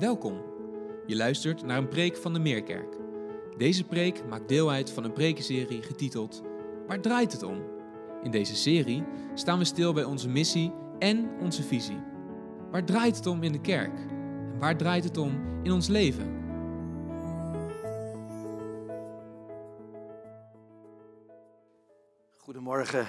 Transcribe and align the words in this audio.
Welkom. 0.00 0.42
Je 1.06 1.16
luistert 1.16 1.62
naar 1.62 1.78
een 1.78 1.88
preek 1.88 2.16
van 2.16 2.32
de 2.32 2.38
Meerkerk. 2.38 2.96
Deze 3.56 3.84
preek 3.84 4.26
maakt 4.28 4.48
deel 4.48 4.70
uit 4.70 4.90
van 4.90 5.04
een 5.04 5.12
prekenserie 5.12 5.82
getiteld 5.82 6.42
Waar 6.86 7.00
draait 7.00 7.32
het 7.32 7.42
om? 7.42 7.62
In 8.22 8.30
deze 8.30 8.56
serie 8.56 9.04
staan 9.34 9.58
we 9.58 9.64
stil 9.64 9.92
bij 9.92 10.04
onze 10.04 10.28
missie 10.28 10.72
en 10.98 11.30
onze 11.40 11.62
visie. 11.62 11.98
Waar 12.70 12.84
draait 12.84 13.16
het 13.16 13.26
om 13.26 13.42
in 13.42 13.52
de 13.52 13.60
kerk? 13.60 13.98
En 14.52 14.58
waar 14.58 14.76
draait 14.76 15.04
het 15.04 15.16
om 15.16 15.60
in 15.62 15.72
ons 15.72 15.88
leven? 15.88 16.38
Goedemorgen. 22.36 23.06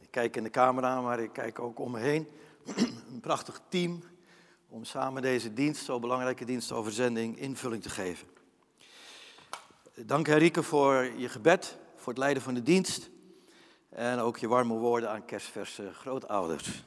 Ik 0.00 0.10
kijk 0.10 0.36
in 0.36 0.42
de 0.42 0.50
camera, 0.50 1.00
maar 1.00 1.20
ik 1.20 1.32
kijk 1.32 1.58
ook 1.58 1.78
om 1.78 1.90
me 1.90 1.98
heen. 1.98 2.26
Een 3.12 3.20
prachtig 3.20 3.60
team 3.68 4.02
om 4.72 4.84
samen 4.84 5.22
deze 5.22 5.52
dienst, 5.52 5.84
zo 5.84 5.98
belangrijke 5.98 6.44
dienst 6.44 6.72
over 6.72 6.92
zending, 6.92 7.38
invulling 7.38 7.82
te 7.82 7.90
geven. 7.90 8.28
Dank 9.94 10.26
Henrike 10.26 10.62
voor 10.62 11.04
je 11.16 11.28
gebed, 11.28 11.76
voor 11.96 12.12
het 12.12 12.22
leiden 12.22 12.42
van 12.42 12.54
de 12.54 12.62
dienst 12.62 13.10
en 13.88 14.18
ook 14.18 14.38
je 14.38 14.48
warme 14.48 14.74
woorden 14.74 15.10
aan 15.10 15.24
kerstverse 15.24 15.92
grootouders. 15.92 16.84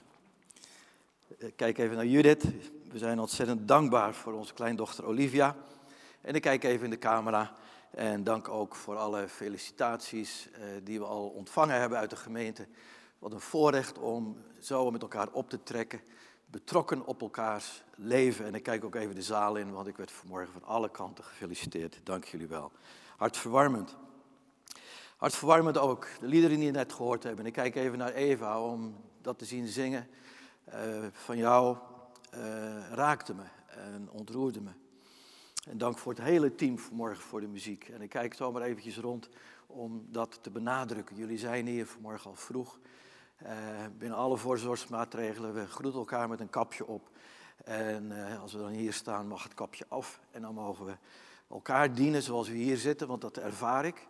Kijk 1.55 1.77
even 1.77 1.95
naar 1.95 2.05
Judith. 2.05 2.43
We 2.91 2.97
zijn 2.97 3.19
ontzettend 3.19 3.67
dankbaar 3.67 4.13
voor 4.13 4.33
onze 4.33 4.53
kleindochter 4.53 5.05
Olivia. 5.05 5.55
En 6.21 6.35
ik 6.35 6.41
kijk 6.41 6.63
even 6.63 6.83
in 6.83 6.89
de 6.89 6.99
camera 6.99 7.53
en 7.91 8.23
dank 8.23 8.49
ook 8.49 8.75
voor 8.75 8.95
alle 8.95 9.27
felicitaties 9.27 10.49
eh, 10.51 10.61
die 10.83 10.99
we 10.99 11.05
al 11.05 11.27
ontvangen 11.27 11.79
hebben 11.79 11.97
uit 11.97 12.09
de 12.09 12.15
gemeente. 12.15 12.67
Wat 13.19 13.31
een 13.31 13.39
voorrecht 13.39 13.97
om 13.97 14.37
zo 14.59 14.91
met 14.91 15.01
elkaar 15.01 15.27
op 15.31 15.49
te 15.49 15.63
trekken, 15.63 16.01
betrokken 16.45 17.05
op 17.05 17.21
elkaars 17.21 17.83
leven. 17.95 18.45
En 18.45 18.55
ik 18.55 18.63
kijk 18.63 18.83
ook 18.83 18.95
even 18.95 19.15
de 19.15 19.21
zaal 19.21 19.55
in, 19.55 19.71
want 19.71 19.87
ik 19.87 19.97
werd 19.97 20.11
vanmorgen 20.11 20.53
van 20.53 20.63
alle 20.63 20.91
kanten 20.91 21.23
gefeliciteerd. 21.23 21.99
Dank 22.03 22.25
jullie 22.25 22.47
wel. 22.47 22.71
Hartverwarmend. 23.17 23.95
Hartverwarmend 25.17 25.77
ook, 25.77 26.07
de 26.19 26.27
liederen 26.27 26.57
die 26.57 26.65
je 26.65 26.71
net 26.71 26.93
gehoord 26.93 27.23
hebben. 27.23 27.45
Ik 27.45 27.53
kijk 27.53 27.75
even 27.75 27.97
naar 27.97 28.13
Eva 28.13 28.61
om 28.61 28.95
dat 29.21 29.37
te 29.37 29.45
zien 29.45 29.67
zingen. 29.67 30.07
Uh, 30.69 31.05
van 31.11 31.37
jou 31.37 31.77
uh, 32.35 32.89
raakte 32.91 33.33
me 33.33 33.43
en 33.67 34.09
ontroerde 34.11 34.61
me. 34.61 34.71
En 35.69 35.77
dank 35.77 35.97
voor 35.97 36.13
het 36.13 36.21
hele 36.21 36.55
team 36.55 36.79
vanmorgen 36.79 37.23
voor 37.23 37.41
de 37.41 37.47
muziek. 37.47 37.87
En 37.89 38.01
ik 38.01 38.09
kijk 38.09 38.33
zo 38.33 38.51
maar 38.51 38.61
eventjes 38.61 38.97
rond 38.97 39.29
om 39.67 40.05
dat 40.09 40.39
te 40.41 40.49
benadrukken. 40.49 41.15
Jullie 41.15 41.37
zijn 41.37 41.67
hier 41.67 41.85
vanmorgen 41.85 42.29
al 42.29 42.35
vroeg. 42.35 42.79
Uh, 43.43 43.49
binnen 43.97 44.17
alle 44.17 44.37
voorzorgsmaatregelen, 44.37 45.53
we 45.53 45.67
groeten 45.67 45.99
elkaar 45.99 46.29
met 46.29 46.39
een 46.39 46.49
kapje 46.49 46.85
op. 46.87 47.09
En 47.63 48.11
uh, 48.11 48.41
als 48.41 48.53
we 48.53 48.59
dan 48.59 48.69
hier 48.69 48.93
staan, 48.93 49.27
mag 49.27 49.43
het 49.43 49.53
kapje 49.53 49.85
af. 49.87 50.19
En 50.31 50.41
dan 50.41 50.53
mogen 50.53 50.85
we 50.85 50.97
elkaar 51.49 51.93
dienen 51.93 52.21
zoals 52.21 52.47
we 52.47 52.55
hier 52.55 52.77
zitten, 52.77 53.07
want 53.07 53.21
dat 53.21 53.37
ervaar 53.37 53.85
ik. 53.85 54.07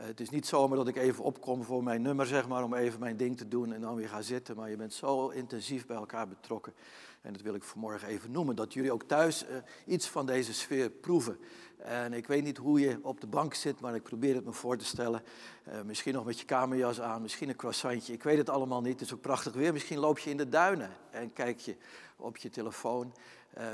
Uh, 0.00 0.06
het 0.06 0.20
is 0.20 0.30
niet 0.30 0.46
zomaar 0.46 0.76
dat 0.76 0.88
ik 0.88 0.96
even 0.96 1.24
opkom 1.24 1.64
voor 1.64 1.82
mijn 1.82 2.02
nummer, 2.02 2.26
zeg 2.26 2.48
maar, 2.48 2.64
om 2.64 2.74
even 2.74 3.00
mijn 3.00 3.16
ding 3.16 3.36
te 3.36 3.48
doen 3.48 3.72
en 3.72 3.80
dan 3.80 3.94
weer 3.94 4.08
ga 4.08 4.22
zitten. 4.22 4.56
Maar 4.56 4.70
je 4.70 4.76
bent 4.76 4.92
zo 4.92 5.28
intensief 5.28 5.86
bij 5.86 5.96
elkaar 5.96 6.28
betrokken. 6.28 6.74
En 7.20 7.32
dat 7.32 7.42
wil 7.42 7.54
ik 7.54 7.62
vanmorgen 7.62 8.08
even 8.08 8.30
noemen, 8.30 8.56
dat 8.56 8.72
jullie 8.72 8.92
ook 8.92 9.02
thuis 9.02 9.44
uh, 9.44 9.56
iets 9.86 10.08
van 10.08 10.26
deze 10.26 10.54
sfeer 10.54 10.90
proeven. 10.90 11.38
En 11.76 12.12
ik 12.12 12.26
weet 12.26 12.44
niet 12.44 12.56
hoe 12.56 12.80
je 12.80 12.98
op 13.02 13.20
de 13.20 13.26
bank 13.26 13.54
zit, 13.54 13.80
maar 13.80 13.94
ik 13.94 14.02
probeer 14.02 14.34
het 14.34 14.44
me 14.44 14.52
voor 14.52 14.76
te 14.76 14.84
stellen. 14.84 15.22
Uh, 15.68 15.82
misschien 15.82 16.14
nog 16.14 16.24
met 16.24 16.38
je 16.38 16.44
kamerjas 16.44 17.00
aan, 17.00 17.22
misschien 17.22 17.48
een 17.48 17.56
croissantje. 17.56 18.12
Ik 18.12 18.22
weet 18.22 18.38
het 18.38 18.50
allemaal 18.50 18.80
niet, 18.80 18.92
het 18.92 19.08
is 19.08 19.14
ook 19.14 19.20
prachtig 19.20 19.52
weer. 19.52 19.72
Misschien 19.72 19.98
loop 19.98 20.18
je 20.18 20.30
in 20.30 20.36
de 20.36 20.48
duinen 20.48 20.90
en 21.10 21.32
kijk 21.32 21.58
je 21.58 21.76
op 22.16 22.36
je 22.36 22.50
telefoon. 22.50 23.12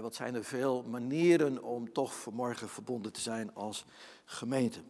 Wat 0.00 0.14
zijn 0.14 0.34
er 0.34 0.44
veel 0.44 0.82
manieren 0.82 1.62
om 1.62 1.92
toch 1.92 2.14
vanmorgen 2.14 2.68
verbonden 2.68 3.12
te 3.12 3.20
zijn 3.20 3.54
als 3.54 3.84
gemeente. 4.24 4.80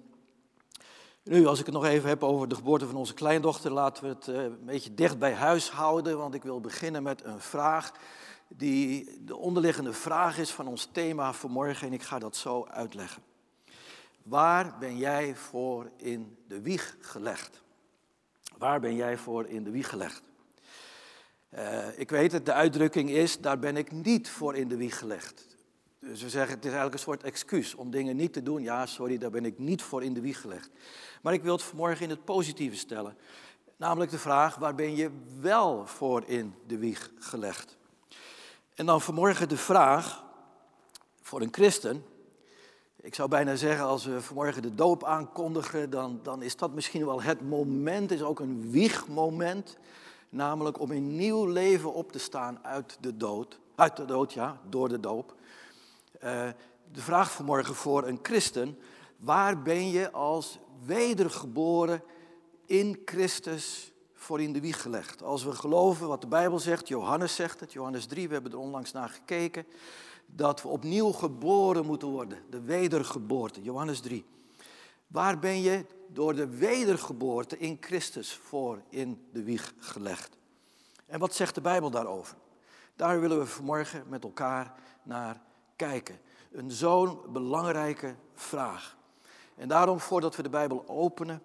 Nu, 1.24 1.46
als 1.46 1.60
ik 1.60 1.66
het 1.66 1.74
nog 1.74 1.84
even 1.84 2.08
heb 2.08 2.22
over 2.22 2.48
de 2.48 2.54
geboorte 2.54 2.86
van 2.86 2.96
onze 2.96 3.14
kleindochter, 3.14 3.70
laten 3.70 4.04
we 4.04 4.08
het 4.08 4.26
uh, 4.26 4.42
een 4.42 4.64
beetje 4.64 4.94
dicht 4.94 5.18
bij 5.18 5.34
huis 5.34 5.70
houden, 5.70 6.18
want 6.18 6.34
ik 6.34 6.42
wil 6.42 6.60
beginnen 6.60 7.02
met 7.02 7.24
een 7.24 7.40
vraag 7.40 7.92
die 8.48 9.18
de 9.24 9.36
onderliggende 9.36 9.92
vraag 9.92 10.38
is 10.38 10.50
van 10.50 10.66
ons 10.66 10.88
thema 10.92 11.32
vanmorgen 11.32 11.86
en 11.86 11.92
ik 11.92 12.02
ga 12.02 12.18
dat 12.18 12.36
zo 12.36 12.66
uitleggen. 12.66 13.22
Waar 14.22 14.78
ben 14.78 14.96
jij 14.96 15.36
voor 15.36 15.90
in 15.96 16.36
de 16.48 16.60
wieg 16.60 16.96
gelegd? 17.00 17.62
Waar 18.58 18.80
ben 18.80 18.94
jij 18.94 19.16
voor 19.16 19.46
in 19.46 19.64
de 19.64 19.70
wieg 19.70 19.88
gelegd? 19.88 20.22
Uh, 21.54 21.98
ik 21.98 22.10
weet 22.10 22.32
het, 22.32 22.46
de 22.46 22.52
uitdrukking 22.52 23.10
is, 23.10 23.40
daar 23.40 23.58
ben 23.58 23.76
ik 23.76 23.92
niet 23.92 24.30
voor 24.30 24.56
in 24.56 24.68
de 24.68 24.76
wieg 24.76 24.98
gelegd. 24.98 25.51
Dus 26.04 26.22
we 26.22 26.28
zeggen, 26.28 26.54
het 26.54 26.64
is 26.64 26.70
eigenlijk 26.70 26.94
een 26.94 27.00
soort 27.00 27.22
excuus 27.22 27.74
om 27.74 27.90
dingen 27.90 28.16
niet 28.16 28.32
te 28.32 28.42
doen. 28.42 28.62
Ja, 28.62 28.86
sorry, 28.86 29.18
daar 29.18 29.30
ben 29.30 29.44
ik 29.44 29.58
niet 29.58 29.82
voor 29.82 30.02
in 30.02 30.14
de 30.14 30.20
wieg 30.20 30.40
gelegd. 30.40 30.70
Maar 31.22 31.32
ik 31.32 31.42
wil 31.42 31.52
het 31.52 31.62
vanmorgen 31.62 32.02
in 32.02 32.10
het 32.10 32.24
positieve 32.24 32.76
stellen. 32.76 33.16
Namelijk 33.76 34.10
de 34.10 34.18
vraag, 34.18 34.56
waar 34.56 34.74
ben 34.74 34.96
je 34.96 35.10
wel 35.40 35.86
voor 35.86 36.22
in 36.26 36.54
de 36.66 36.78
wieg 36.78 37.10
gelegd? 37.18 37.76
En 38.74 38.86
dan 38.86 39.00
vanmorgen 39.00 39.48
de 39.48 39.56
vraag 39.56 40.24
voor 41.20 41.40
een 41.40 41.52
christen. 41.52 42.04
Ik 43.00 43.14
zou 43.14 43.28
bijna 43.28 43.56
zeggen, 43.56 43.84
als 43.84 44.04
we 44.04 44.20
vanmorgen 44.20 44.62
de 44.62 44.74
doop 44.74 45.04
aankondigen, 45.04 45.90
dan, 45.90 46.20
dan 46.22 46.42
is 46.42 46.56
dat 46.56 46.74
misschien 46.74 47.06
wel 47.06 47.22
het 47.22 47.48
moment, 47.48 48.10
is 48.10 48.22
ook 48.22 48.40
een 48.40 48.70
wiegmoment. 48.70 49.76
Namelijk 50.28 50.80
om 50.80 50.90
een 50.90 51.16
nieuw 51.16 51.46
leven 51.46 51.94
op 51.94 52.12
te 52.12 52.18
staan 52.18 52.58
uit 52.62 52.96
de 53.00 53.16
dood. 53.16 53.58
Uit 53.74 53.96
de 53.96 54.04
dood, 54.04 54.32
ja, 54.32 54.60
door 54.68 54.88
de 54.88 55.00
doop. 55.00 55.34
Uh, 56.24 56.48
de 56.92 57.00
vraag 57.00 57.32
vanmorgen 57.32 57.74
voor 57.74 58.06
een 58.06 58.18
christen. 58.22 58.78
Waar 59.16 59.62
ben 59.62 59.90
je 59.90 60.12
als 60.12 60.58
wedergeboren 60.84 62.02
in 62.66 63.02
Christus 63.04 63.92
voor 64.14 64.40
in 64.40 64.52
de 64.52 64.60
wieg 64.60 64.82
gelegd? 64.82 65.22
Als 65.22 65.44
we 65.44 65.52
geloven 65.52 66.08
wat 66.08 66.20
de 66.20 66.26
Bijbel 66.26 66.58
zegt, 66.58 66.88
Johannes 66.88 67.34
zegt 67.34 67.60
het, 67.60 67.72
Johannes 67.72 68.06
3, 68.06 68.28
we 68.28 68.34
hebben 68.34 68.52
er 68.52 68.58
onlangs 68.58 68.92
naar 68.92 69.08
gekeken. 69.08 69.66
Dat 70.26 70.62
we 70.62 70.68
opnieuw 70.68 71.12
geboren 71.12 71.86
moeten 71.86 72.08
worden, 72.08 72.38
de 72.50 72.60
wedergeboorte, 72.60 73.62
Johannes 73.62 74.00
3. 74.00 74.24
Waar 75.06 75.38
ben 75.38 75.60
je 75.60 75.86
door 76.08 76.34
de 76.34 76.48
wedergeboorte 76.48 77.58
in 77.58 77.76
Christus 77.80 78.34
voor 78.34 78.82
in 78.88 79.26
de 79.32 79.42
wieg 79.42 79.74
gelegd? 79.78 80.36
En 81.06 81.18
wat 81.18 81.34
zegt 81.34 81.54
de 81.54 81.60
Bijbel 81.60 81.90
daarover? 81.90 82.36
Daar 82.96 83.20
willen 83.20 83.38
we 83.38 83.46
vanmorgen 83.46 84.04
met 84.08 84.24
elkaar 84.24 84.74
naar 85.02 85.50
kijken. 85.76 86.20
Een 86.52 86.70
zo'n 86.70 87.18
belangrijke 87.28 88.14
vraag. 88.34 88.96
En 89.54 89.68
daarom, 89.68 90.00
voordat 90.00 90.36
we 90.36 90.42
de 90.42 90.48
Bijbel 90.48 90.84
openen, 90.86 91.42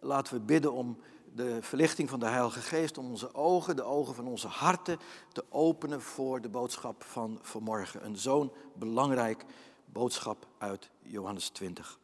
laten 0.00 0.34
we 0.34 0.40
bidden 0.40 0.72
om 0.72 0.98
de 1.34 1.58
verlichting 1.62 2.08
van 2.08 2.20
de 2.20 2.26
Heilige 2.26 2.60
Geest, 2.60 2.98
om 2.98 3.10
onze 3.10 3.34
ogen, 3.34 3.76
de 3.76 3.82
ogen 3.82 4.14
van 4.14 4.26
onze 4.26 4.48
harten 4.48 4.98
te 5.32 5.44
openen 5.48 6.02
voor 6.02 6.40
de 6.40 6.48
boodschap 6.48 7.04
van 7.04 7.38
vanmorgen. 7.42 8.04
Een 8.04 8.16
zo'n 8.16 8.52
belangrijk 8.72 9.44
boodschap 9.84 10.46
uit 10.58 10.90
Johannes 11.02 11.48
20. 11.48 11.98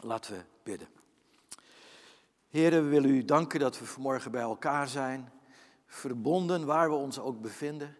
Laten 0.00 0.32
we 0.32 0.42
bidden. 0.62 0.88
Heren, 2.48 2.84
we 2.84 2.88
willen 2.88 3.10
u 3.10 3.24
danken 3.24 3.60
dat 3.60 3.78
we 3.78 3.84
vanmorgen 3.84 4.30
bij 4.30 4.40
elkaar 4.40 4.88
zijn, 4.88 5.32
verbonden 5.86 6.66
waar 6.66 6.90
we 6.90 6.96
ons 6.96 7.18
ook 7.18 7.40
bevinden, 7.40 7.96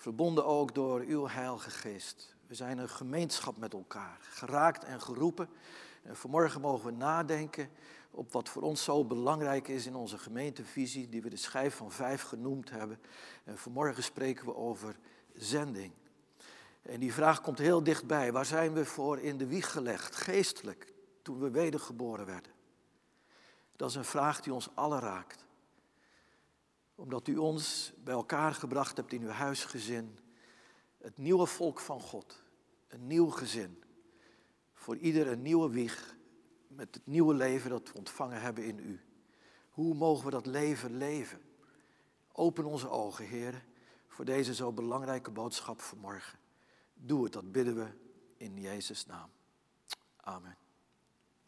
verbonden 0.00 0.44
ook 0.44 0.74
door 0.74 1.00
uw 1.00 1.28
Heilige 1.28 1.70
Geest. 1.70 2.34
We 2.46 2.54
zijn 2.54 2.78
een 2.78 2.88
gemeenschap 2.88 3.56
met 3.56 3.72
elkaar, 3.72 4.18
geraakt 4.20 4.84
en 4.84 5.00
geroepen. 5.00 5.48
En 6.02 6.16
vanmorgen 6.16 6.60
mogen 6.60 6.86
we 6.86 6.92
nadenken 6.92 7.70
op 8.10 8.32
wat 8.32 8.48
voor 8.48 8.62
ons 8.62 8.84
zo 8.84 9.04
belangrijk 9.04 9.68
is 9.68 9.86
in 9.86 9.94
onze 9.94 10.18
gemeentevisie, 10.18 11.08
die 11.08 11.22
we 11.22 11.28
de 11.28 11.36
schijf 11.36 11.74
van 11.74 11.90
vijf 11.90 12.22
genoemd 12.22 12.70
hebben. 12.70 13.00
En 13.44 13.58
vanmorgen 13.58 14.02
spreken 14.02 14.44
we 14.44 14.54
over 14.54 14.96
zending. 15.34 15.92
En 16.82 17.00
die 17.00 17.12
vraag 17.12 17.40
komt 17.40 17.58
heel 17.58 17.82
dichtbij. 17.82 18.32
Waar 18.32 18.46
zijn 18.46 18.72
we 18.72 18.84
voor 18.84 19.18
in 19.18 19.38
de 19.38 19.46
wieg 19.46 19.72
gelegd, 19.72 20.16
geestelijk, 20.16 20.92
toen 21.22 21.38
we 21.38 21.50
wedergeboren 21.50 22.26
werden? 22.26 22.52
Dat 23.76 23.90
is 23.90 23.96
een 23.96 24.04
vraag 24.04 24.40
die 24.40 24.54
ons 24.54 24.68
allen 24.74 25.00
raakt. 25.00 25.46
Omdat 27.00 27.28
u 27.28 27.36
ons 27.36 27.92
bij 28.04 28.14
elkaar 28.14 28.54
gebracht 28.54 28.96
hebt 28.96 29.12
in 29.12 29.22
uw 29.22 29.28
huisgezin. 29.28 30.18
Het 30.98 31.18
nieuwe 31.18 31.46
volk 31.46 31.80
van 31.80 32.00
God. 32.00 32.42
Een 32.88 33.06
nieuw 33.06 33.30
gezin. 33.30 33.82
Voor 34.74 34.96
ieder 34.96 35.26
een 35.26 35.42
nieuwe 35.42 35.70
wieg. 35.70 36.16
Met 36.68 36.94
het 36.94 37.06
nieuwe 37.06 37.34
leven 37.34 37.70
dat 37.70 37.92
we 37.92 37.98
ontvangen 37.98 38.40
hebben 38.40 38.64
in 38.64 38.78
u. 38.78 39.00
Hoe 39.70 39.94
mogen 39.94 40.24
we 40.24 40.30
dat 40.30 40.46
leven 40.46 40.96
leven? 40.96 41.40
Open 42.32 42.64
onze 42.64 42.88
ogen, 42.88 43.26
heren, 43.26 43.62
voor 44.08 44.24
deze 44.24 44.54
zo 44.54 44.72
belangrijke 44.72 45.30
boodschap 45.30 45.80
vanmorgen. 45.80 46.38
Doe 46.94 47.24
het, 47.24 47.32
dat 47.32 47.52
bidden 47.52 47.74
we 47.74 47.86
in 48.36 48.60
Jezus' 48.60 49.06
naam. 49.06 49.30
Amen. 50.16 50.56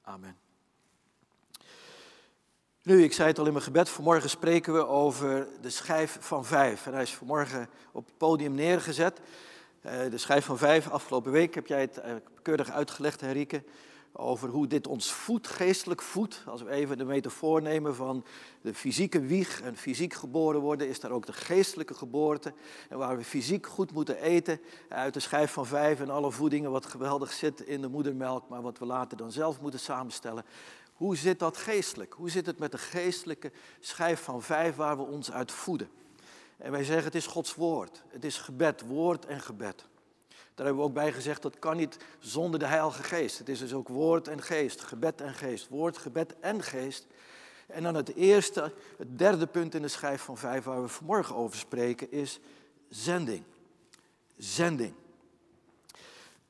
Amen. 0.02 0.51
Nu, 2.84 3.02
ik 3.02 3.12
zei 3.12 3.28
het 3.28 3.38
al 3.38 3.46
in 3.46 3.52
mijn 3.52 3.64
gebed, 3.64 3.88
vanmorgen 3.88 4.30
spreken 4.30 4.72
we 4.72 4.86
over 4.86 5.48
de 5.60 5.70
schijf 5.70 6.16
van 6.20 6.44
vijf. 6.44 6.86
En 6.86 6.92
hij 6.92 7.02
is 7.02 7.14
vanmorgen 7.14 7.68
op 7.92 8.04
het 8.06 8.16
podium 8.16 8.54
neergezet. 8.54 9.20
Eh, 9.80 10.10
de 10.10 10.18
schijf 10.18 10.44
van 10.44 10.58
vijf, 10.58 10.90
afgelopen 10.90 11.32
week 11.32 11.54
heb 11.54 11.66
jij 11.66 11.80
het 11.80 11.98
eh, 11.98 12.14
keurig 12.42 12.70
uitgelegd, 12.70 13.20
Henrike, 13.20 13.62
over 14.12 14.48
hoe 14.48 14.66
dit 14.66 14.86
ons 14.86 15.12
voedt, 15.12 15.46
geestelijk 15.46 16.02
voedt. 16.02 16.42
Als 16.46 16.62
we 16.62 16.70
even 16.70 16.98
de 16.98 17.04
metafoor 17.04 17.62
nemen 17.62 17.94
van 17.94 18.24
de 18.60 18.74
fysieke 18.74 19.20
wieg 19.20 19.60
en 19.60 19.76
fysiek 19.76 20.14
geboren 20.14 20.60
worden, 20.60 20.88
is 20.88 21.00
daar 21.00 21.10
ook 21.10 21.26
de 21.26 21.32
geestelijke 21.32 21.94
geboorte. 21.94 22.52
En 22.88 22.98
waar 22.98 23.16
we 23.16 23.24
fysiek 23.24 23.66
goed 23.66 23.92
moeten 23.92 24.22
eten 24.22 24.60
uit 24.88 25.14
de 25.14 25.20
schijf 25.20 25.52
van 25.52 25.66
vijf 25.66 26.00
en 26.00 26.10
alle 26.10 26.30
voedingen 26.30 26.70
wat 26.70 26.86
geweldig 26.86 27.32
zit 27.32 27.60
in 27.60 27.80
de 27.80 27.88
moedermelk, 27.88 28.48
maar 28.48 28.62
wat 28.62 28.78
we 28.78 28.86
later 28.86 29.16
dan 29.16 29.32
zelf 29.32 29.60
moeten 29.60 29.80
samenstellen. 29.80 30.44
Hoe 31.02 31.16
zit 31.16 31.38
dat 31.38 31.56
geestelijk? 31.56 32.12
Hoe 32.12 32.30
zit 32.30 32.46
het 32.46 32.58
met 32.58 32.72
de 32.72 32.78
geestelijke 32.78 33.52
schijf 33.80 34.22
van 34.22 34.42
vijf 34.42 34.76
waar 34.76 34.96
we 34.96 35.02
ons 35.02 35.32
uit 35.32 35.52
voeden? 35.52 35.90
En 36.56 36.70
wij 36.70 36.84
zeggen 36.84 37.04
het 37.04 37.14
is 37.14 37.26
Gods 37.26 37.54
woord. 37.54 38.02
Het 38.08 38.24
is 38.24 38.38
gebed, 38.38 38.80
woord 38.80 39.26
en 39.26 39.40
gebed. 39.40 39.86
Daar 40.28 40.66
hebben 40.66 40.76
we 40.76 40.88
ook 40.88 40.94
bij 40.94 41.12
gezegd, 41.12 41.42
dat 41.42 41.58
kan 41.58 41.76
niet 41.76 41.96
zonder 42.18 42.58
de 42.60 42.66
Heilige 42.66 43.02
Geest. 43.02 43.38
Het 43.38 43.48
is 43.48 43.58
dus 43.58 43.74
ook 43.74 43.88
woord 43.88 44.28
en 44.28 44.42
geest, 44.42 44.80
gebed 44.80 45.20
en 45.20 45.34
geest, 45.34 45.68
woord, 45.68 45.98
gebed 45.98 46.34
en 46.40 46.62
geest. 46.62 47.06
En 47.66 47.82
dan 47.82 47.94
het 47.94 48.14
eerste, 48.14 48.72
het 48.98 49.18
derde 49.18 49.46
punt 49.46 49.74
in 49.74 49.82
de 49.82 49.88
schijf 49.88 50.22
van 50.22 50.38
vijf 50.38 50.64
waar 50.64 50.82
we 50.82 50.88
vanmorgen 50.88 51.34
over 51.34 51.58
spreken 51.58 52.12
is 52.12 52.40
zending. 52.88 53.42
Zending. 54.36 54.94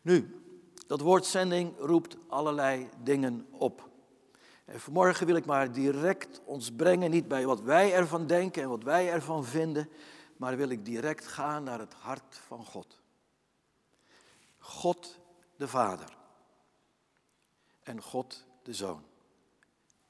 Nu, 0.02 0.42
dat 0.86 1.00
woord 1.00 1.26
zending 1.26 1.72
roept 1.78 2.16
allerlei 2.28 2.88
dingen 3.02 3.46
op. 3.50 3.90
En 4.72 4.80
vanmorgen 4.80 5.26
wil 5.26 5.36
ik 5.36 5.46
maar 5.46 5.72
direct 5.72 6.40
ons 6.44 6.72
brengen, 6.72 7.10
niet 7.10 7.28
bij 7.28 7.46
wat 7.46 7.60
wij 7.60 7.94
ervan 7.94 8.26
denken 8.26 8.62
en 8.62 8.68
wat 8.68 8.82
wij 8.82 9.10
ervan 9.10 9.44
vinden, 9.44 9.88
maar 10.36 10.56
wil 10.56 10.68
ik 10.68 10.84
direct 10.84 11.26
gaan 11.26 11.64
naar 11.64 11.78
het 11.78 11.92
hart 11.92 12.40
van 12.46 12.64
God. 12.64 13.00
God 14.58 15.18
de 15.56 15.68
Vader 15.68 16.16
en 17.82 18.02
God 18.02 18.44
de 18.62 18.74
Zoon. 18.74 19.04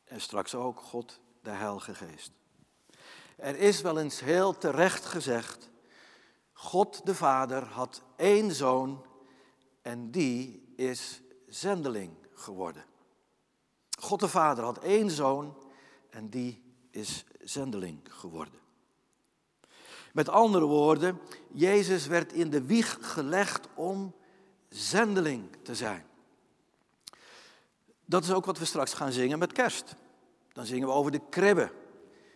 En 0.04 0.20
straks 0.20 0.54
ook 0.54 0.80
God 0.80 1.20
de 1.40 1.50
Heilige 1.50 1.94
Geest. 1.94 2.32
Er 3.36 3.56
is 3.56 3.80
wel 3.80 3.98
eens 3.98 4.20
heel 4.20 4.58
terecht 4.58 5.04
gezegd, 5.04 5.70
God 6.52 7.06
de 7.06 7.14
Vader 7.14 7.64
had 7.64 8.02
één 8.16 8.52
zoon 8.52 9.06
en 9.80 10.10
die 10.10 10.72
is 10.76 11.22
zendeling 11.46 12.16
geworden. 12.34 12.90
God 14.02 14.20
de 14.20 14.28
Vader 14.28 14.64
had 14.64 14.78
één 14.78 15.10
zoon 15.10 15.56
en 16.10 16.28
die 16.28 16.62
is 16.90 17.24
zendeling 17.40 18.00
geworden. 18.02 18.60
Met 20.12 20.28
andere 20.28 20.64
woorden, 20.64 21.20
Jezus 21.52 22.06
werd 22.06 22.32
in 22.32 22.50
de 22.50 22.62
wieg 22.62 22.98
gelegd 23.00 23.68
om 23.74 24.14
zendeling 24.68 25.56
te 25.62 25.74
zijn. 25.74 26.04
Dat 28.04 28.24
is 28.24 28.32
ook 28.32 28.44
wat 28.44 28.58
we 28.58 28.64
straks 28.64 28.94
gaan 28.94 29.12
zingen 29.12 29.38
met 29.38 29.52
kerst. 29.52 29.96
Dan 30.52 30.66
zingen 30.66 30.88
we 30.88 30.94
over 30.94 31.10
de 31.10 31.28
kribbe. 31.30 31.72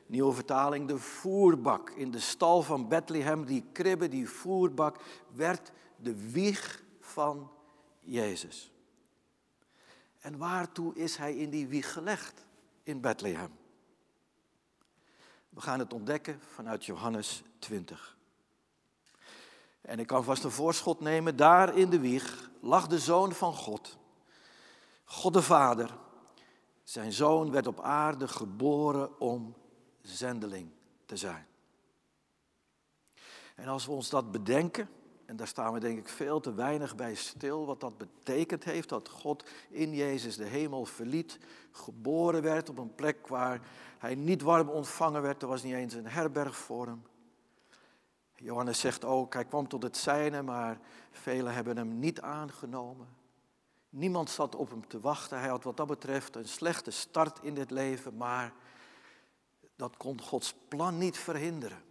Nieuwe 0.06 0.32
vertaling, 0.32 0.88
de 0.88 0.98
voerbak. 0.98 1.90
In 1.90 2.10
de 2.10 2.20
stal 2.20 2.62
van 2.62 2.88
Bethlehem, 2.88 3.44
die 3.44 3.64
kribbe, 3.72 4.08
die 4.08 4.28
voerbak, 4.28 5.00
werd 5.34 5.72
de 5.96 6.30
wieg 6.30 6.82
van 7.00 7.50
Jezus. 8.00 8.70
En 10.26 10.38
waartoe 10.38 10.94
is 10.94 11.16
hij 11.16 11.36
in 11.36 11.50
die 11.50 11.66
wieg 11.66 11.92
gelegd 11.92 12.46
in 12.82 13.00
Bethlehem? 13.00 13.50
We 15.48 15.60
gaan 15.60 15.78
het 15.78 15.92
ontdekken 15.92 16.40
vanuit 16.54 16.84
Johannes 16.84 17.42
20. 17.58 18.16
En 19.80 19.98
ik 19.98 20.06
kan 20.06 20.24
vast 20.24 20.44
een 20.44 20.50
voorschot 20.50 21.00
nemen, 21.00 21.36
daar 21.36 21.76
in 21.76 21.90
de 21.90 22.00
wieg 22.00 22.50
lag 22.60 22.86
de 22.86 22.98
zoon 22.98 23.32
van 23.32 23.52
God, 23.54 23.96
God 25.04 25.32
de 25.32 25.42
Vader. 25.42 25.90
Zijn 26.82 27.12
zoon 27.12 27.50
werd 27.50 27.66
op 27.66 27.80
aarde 27.80 28.28
geboren 28.28 29.20
om 29.20 29.54
zendeling 30.02 30.70
te 31.04 31.16
zijn. 31.16 31.46
En 33.54 33.68
als 33.68 33.86
we 33.86 33.92
ons 33.92 34.08
dat 34.08 34.30
bedenken, 34.30 34.88
en 35.26 35.36
daar 35.36 35.46
staan 35.46 35.72
we 35.72 35.80
denk 35.80 35.98
ik 35.98 36.08
veel 36.08 36.40
te 36.40 36.54
weinig 36.54 36.96
bij 36.96 37.14
stil, 37.14 37.66
wat 37.66 37.80
dat 37.80 37.98
betekend 37.98 38.64
heeft, 38.64 38.88
dat 38.88 39.08
God 39.08 39.44
in 39.70 39.94
Jezus 39.94 40.36
de 40.36 40.44
hemel 40.44 40.84
verliet, 40.84 41.38
geboren 41.70 42.42
werd 42.42 42.68
op 42.68 42.78
een 42.78 42.94
plek 42.94 43.26
waar 43.26 43.60
hij 43.98 44.14
niet 44.14 44.42
warm 44.42 44.68
ontvangen 44.68 45.22
werd, 45.22 45.42
er 45.42 45.48
was 45.48 45.62
niet 45.62 45.74
eens 45.74 45.94
een 45.94 46.06
herberg 46.06 46.56
voor 46.56 46.86
hem. 46.86 47.02
Johannes 48.34 48.80
zegt 48.80 49.04
ook, 49.04 49.34
hij 49.34 49.44
kwam 49.44 49.68
tot 49.68 49.82
het 49.82 49.96
zijne, 49.96 50.42
maar 50.42 50.80
velen 51.10 51.54
hebben 51.54 51.76
hem 51.76 51.98
niet 51.98 52.20
aangenomen. 52.20 53.08
Niemand 53.90 54.30
zat 54.30 54.54
op 54.54 54.70
hem 54.70 54.86
te 54.88 55.00
wachten. 55.00 55.38
Hij 55.38 55.48
had 55.48 55.64
wat 55.64 55.76
dat 55.76 55.86
betreft 55.86 56.36
een 56.36 56.48
slechte 56.48 56.90
start 56.90 57.38
in 57.42 57.54
dit 57.54 57.70
leven, 57.70 58.16
maar 58.16 58.52
dat 59.76 59.96
kon 59.96 60.20
Gods 60.20 60.54
plan 60.68 60.98
niet 60.98 61.18
verhinderen. 61.18 61.82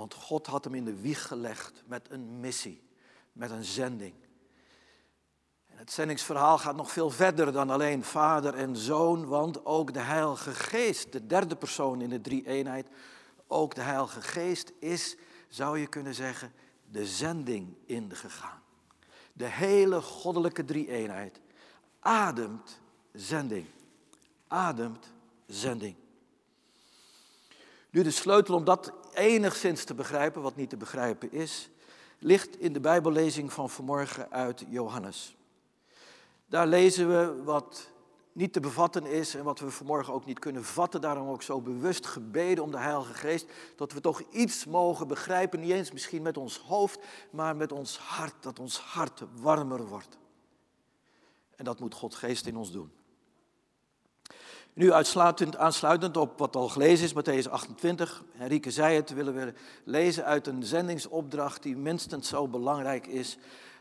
Want 0.00 0.14
God 0.14 0.46
had 0.46 0.64
hem 0.64 0.74
in 0.74 0.84
de 0.84 1.00
wieg 1.00 1.26
gelegd 1.26 1.82
met 1.86 2.10
een 2.10 2.40
missie, 2.40 2.82
met 3.32 3.50
een 3.50 3.64
zending. 3.64 4.14
En 5.66 5.76
het 5.76 5.92
zendingsverhaal 5.92 6.58
gaat 6.58 6.76
nog 6.76 6.90
veel 6.90 7.10
verder 7.10 7.52
dan 7.52 7.70
alleen 7.70 8.04
vader 8.04 8.54
en 8.54 8.76
zoon, 8.76 9.26
want 9.26 9.64
ook 9.64 9.92
de 9.92 10.00
Heilige 10.00 10.54
Geest, 10.54 11.12
de 11.12 11.26
derde 11.26 11.56
persoon 11.56 12.00
in 12.00 12.08
de 12.08 12.20
drie 12.20 12.46
eenheid, 12.46 12.86
ook 13.46 13.74
de 13.74 13.80
Heilige 13.80 14.22
Geest 14.22 14.72
is, 14.78 15.16
zou 15.48 15.78
je 15.78 15.86
kunnen 15.86 16.14
zeggen, 16.14 16.52
de 16.90 17.06
zending 17.06 17.76
ingegaan. 17.86 18.62
De 19.32 19.48
hele 19.48 20.00
goddelijke 20.00 20.64
drie 20.64 20.88
eenheid 20.88 21.40
ademt 21.98 22.80
zending. 23.12 23.66
Ademt 24.48 25.12
zending. 25.46 25.96
Nu 27.90 28.02
de 28.02 28.10
sleutel 28.10 28.54
om 28.54 28.64
dat 28.64 28.92
enigszins 29.14 29.84
te 29.84 29.94
begrijpen, 29.94 30.42
wat 30.42 30.56
niet 30.56 30.70
te 30.70 30.76
begrijpen 30.76 31.32
is, 31.32 31.70
ligt 32.18 32.60
in 32.60 32.72
de 32.72 32.80
Bijbellezing 32.80 33.52
van 33.52 33.70
vanmorgen 33.70 34.30
uit 34.30 34.64
Johannes. 34.68 35.36
Daar 36.46 36.66
lezen 36.66 37.08
we 37.08 37.42
wat 37.42 37.90
niet 38.32 38.52
te 38.52 38.60
bevatten 38.60 39.06
is 39.06 39.34
en 39.34 39.44
wat 39.44 39.58
we 39.58 39.70
vanmorgen 39.70 40.12
ook 40.12 40.24
niet 40.26 40.38
kunnen 40.38 40.64
vatten. 40.64 41.00
Daarom 41.00 41.28
ook 41.28 41.42
zo 41.42 41.60
bewust 41.60 42.06
gebeden 42.06 42.64
om 42.64 42.70
de 42.70 42.78
Heilige 42.78 43.14
Geest, 43.14 43.46
dat 43.76 43.92
we 43.92 44.00
toch 44.00 44.22
iets 44.30 44.64
mogen 44.64 45.08
begrijpen, 45.08 45.60
niet 45.60 45.70
eens 45.70 45.92
misschien 45.92 46.22
met 46.22 46.36
ons 46.36 46.58
hoofd, 46.58 46.98
maar 47.30 47.56
met 47.56 47.72
ons 47.72 47.98
hart, 47.98 48.34
dat 48.40 48.58
ons 48.58 48.78
hart 48.78 49.22
warmer 49.34 49.86
wordt. 49.86 50.18
En 51.56 51.64
dat 51.64 51.80
moet 51.80 51.94
God 51.94 52.14
Geest 52.14 52.46
in 52.46 52.56
ons 52.56 52.72
doen. 52.72 52.92
Nu 54.72 54.92
uitsluitend, 54.92 55.56
aansluitend 55.56 56.16
op 56.16 56.38
wat 56.38 56.56
al 56.56 56.68
gelezen 56.68 57.04
is, 57.04 57.12
Matthäus 57.12 57.50
28. 57.50 58.24
Henrike 58.32 58.70
zei 58.70 58.96
het, 58.96 59.10
willen 59.10 59.34
we 59.34 59.52
lezen 59.84 60.24
uit 60.24 60.46
een 60.46 60.62
zendingsopdracht 60.62 61.62
die 61.62 61.76
minstens 61.76 62.28
zo 62.28 62.48
belangrijk 62.48 63.06
is 63.06 63.38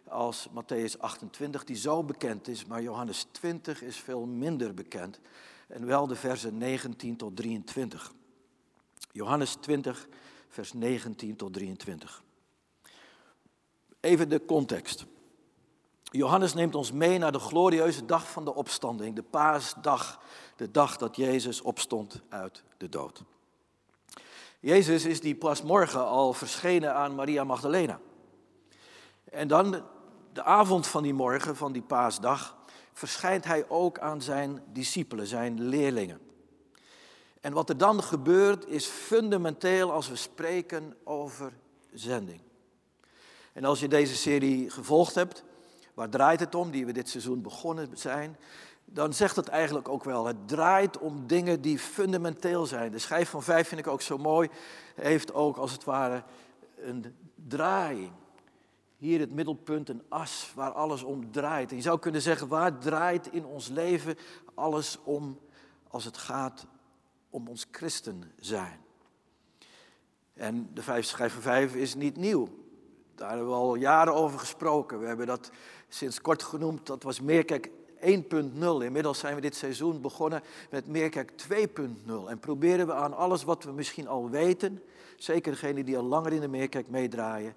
als 0.07 0.47
Matthäus 0.49 0.99
28, 0.99 1.63
die 1.63 1.75
zo 1.75 2.03
bekend 2.03 2.47
is, 2.47 2.65
maar 2.65 2.81
Johannes 2.81 3.25
20 3.31 3.81
is 3.81 3.97
veel 3.97 4.25
minder 4.25 4.73
bekend. 4.73 5.19
En 5.67 5.85
wel 5.85 6.07
de 6.07 6.15
versen 6.15 6.57
19 6.57 7.15
tot 7.15 7.35
23. 7.35 8.13
Johannes 9.11 9.53
20, 9.53 10.07
vers 10.49 10.73
19 10.73 11.35
tot 11.35 11.53
23. 11.53 12.23
Even 13.99 14.29
de 14.29 14.45
context. 14.45 15.05
Johannes 16.03 16.53
neemt 16.53 16.75
ons 16.75 16.91
mee 16.91 17.17
naar 17.17 17.31
de 17.31 17.39
glorieuze 17.39 18.05
dag 18.05 18.31
van 18.31 18.45
de 18.45 18.53
opstanding, 18.53 19.15
de 19.15 19.23
paasdag, 19.23 20.19
de 20.59 20.71
dag 20.71 20.97
dat 20.97 21.15
Jezus 21.15 21.61
opstond 21.61 22.21
uit 22.29 22.63
de 22.77 22.89
dood. 22.89 23.23
Jezus 24.59 25.05
is 25.05 25.21
die 25.21 25.35
pas 25.35 25.61
morgen 25.61 26.05
al 26.05 26.33
verschenen 26.33 26.93
aan 26.93 27.15
Maria 27.15 27.43
Magdalena. 27.43 27.99
En 29.23 29.47
dan 29.47 29.83
de 30.33 30.43
avond 30.43 30.87
van 30.87 31.03
die 31.03 31.13
morgen, 31.13 31.55
van 31.55 31.71
die 31.71 31.81
paasdag, 31.81 32.57
verschijnt 32.93 33.45
hij 33.45 33.69
ook 33.69 33.99
aan 33.99 34.21
zijn 34.21 34.63
discipelen, 34.73 35.27
zijn 35.27 35.61
leerlingen. 35.61 36.19
En 37.41 37.53
wat 37.53 37.69
er 37.69 37.77
dan 37.77 38.03
gebeurt 38.03 38.67
is 38.67 38.85
fundamenteel 38.85 39.91
als 39.91 40.09
we 40.09 40.15
spreken 40.15 40.95
over 41.03 41.53
zending. 41.93 42.41
En 43.53 43.65
als 43.65 43.79
je 43.79 43.87
deze 43.87 44.15
serie 44.15 44.69
gevolgd 44.69 45.15
hebt, 45.15 45.43
waar 45.93 46.09
draait 46.09 46.39
het 46.39 46.55
om, 46.55 46.71
die 46.71 46.85
we 46.85 46.91
dit 46.91 47.09
seizoen 47.09 47.41
begonnen 47.41 47.89
zijn, 47.97 48.37
dan 48.91 49.13
zegt 49.13 49.35
het 49.35 49.47
eigenlijk 49.47 49.89
ook 49.89 50.03
wel. 50.03 50.25
Het 50.25 50.47
draait 50.47 50.97
om 50.97 51.27
dingen 51.27 51.61
die 51.61 51.79
fundamenteel 51.79 52.65
zijn. 52.65 52.91
De 52.91 52.99
schijf 52.99 53.29
van 53.29 53.43
vijf 53.43 53.67
vind 53.67 53.81
ik 53.81 53.87
ook 53.87 54.01
zo 54.01 54.17
mooi, 54.17 54.49
heeft 54.95 55.33
ook 55.33 55.57
als 55.57 55.71
het 55.71 55.83
ware 55.83 56.23
een 56.77 57.15
draaiing. 57.35 58.11
Hier 58.97 59.19
het 59.19 59.31
middelpunt, 59.31 59.89
een 59.89 60.03
as 60.09 60.51
waar 60.55 60.71
alles 60.71 61.03
om 61.03 61.31
draait. 61.31 61.69
En 61.69 61.75
je 61.75 61.81
zou 61.81 61.99
kunnen 61.99 62.21
zeggen, 62.21 62.47
waar 62.47 62.77
draait 62.77 63.27
in 63.27 63.45
ons 63.45 63.67
leven 63.67 64.17
alles 64.53 64.99
om 65.03 65.39
als 65.87 66.05
het 66.05 66.17
gaat 66.17 66.65
om 67.29 67.47
ons 67.47 67.65
christen 67.71 68.31
zijn? 68.39 68.79
En 70.33 70.69
de 70.73 70.83
vijf 70.83 71.05
schijf 71.05 71.33
van 71.33 71.41
vijf 71.41 71.75
is 71.75 71.95
niet 71.95 72.17
nieuw. 72.17 72.47
Daar 73.15 73.29
hebben 73.29 73.47
we 73.47 73.53
al 73.53 73.75
jaren 73.75 74.13
over 74.13 74.39
gesproken. 74.39 74.99
We 74.99 75.07
hebben 75.07 75.27
dat 75.27 75.51
sinds 75.87 76.21
kort 76.21 76.43
genoemd. 76.43 76.85
Dat 76.85 77.03
was 77.03 77.21
Meerkerk 77.21 77.69
1.0. 78.01 78.83
Inmiddels 78.83 79.19
zijn 79.19 79.35
we 79.35 79.41
dit 79.41 79.55
seizoen 79.55 80.01
begonnen 80.01 80.43
met 80.69 80.87
Meerkerk 80.87 81.31
2.0. 81.31 81.85
En 82.27 82.39
proberen 82.39 82.87
we 82.87 82.93
aan 82.93 83.13
alles 83.13 83.43
wat 83.43 83.63
we 83.63 83.71
misschien 83.71 84.07
al 84.07 84.29
weten, 84.29 84.83
zeker 85.17 85.51
degenen 85.51 85.85
die 85.85 85.97
al 85.97 86.03
langer 86.03 86.33
in 86.33 86.41
de 86.41 86.47
Meerkerk 86.47 86.89
meedraaien, 86.89 87.53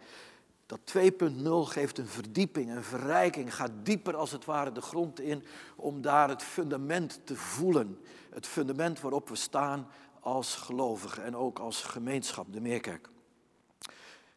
dat 0.67 0.81
2.0 0.97 1.73
geeft 1.73 1.99
een 1.99 2.07
verdieping, 2.07 2.71
een 2.71 2.85
verrijking, 2.85 3.55
gaat 3.55 3.71
dieper 3.83 4.17
als 4.17 4.31
het 4.31 4.45
ware 4.45 4.73
de 4.73 4.81
grond 4.81 5.21
in 5.21 5.45
om 5.77 6.03
daar 6.03 6.29
het 6.29 6.43
fundament 6.43 7.21
te 7.25 7.37
voelen. 7.37 7.99
Het 8.31 8.47
fundament 8.47 9.01
waarop 9.01 9.29
we 9.29 9.37
staan 9.37 9.89
als 10.21 10.55
gelovigen 10.55 11.25
en 11.25 11.37
ook 11.37 11.59
als 11.59 11.83
gemeenschap, 11.83 12.47
de 12.53 12.61
Meerkerk. 12.61 13.09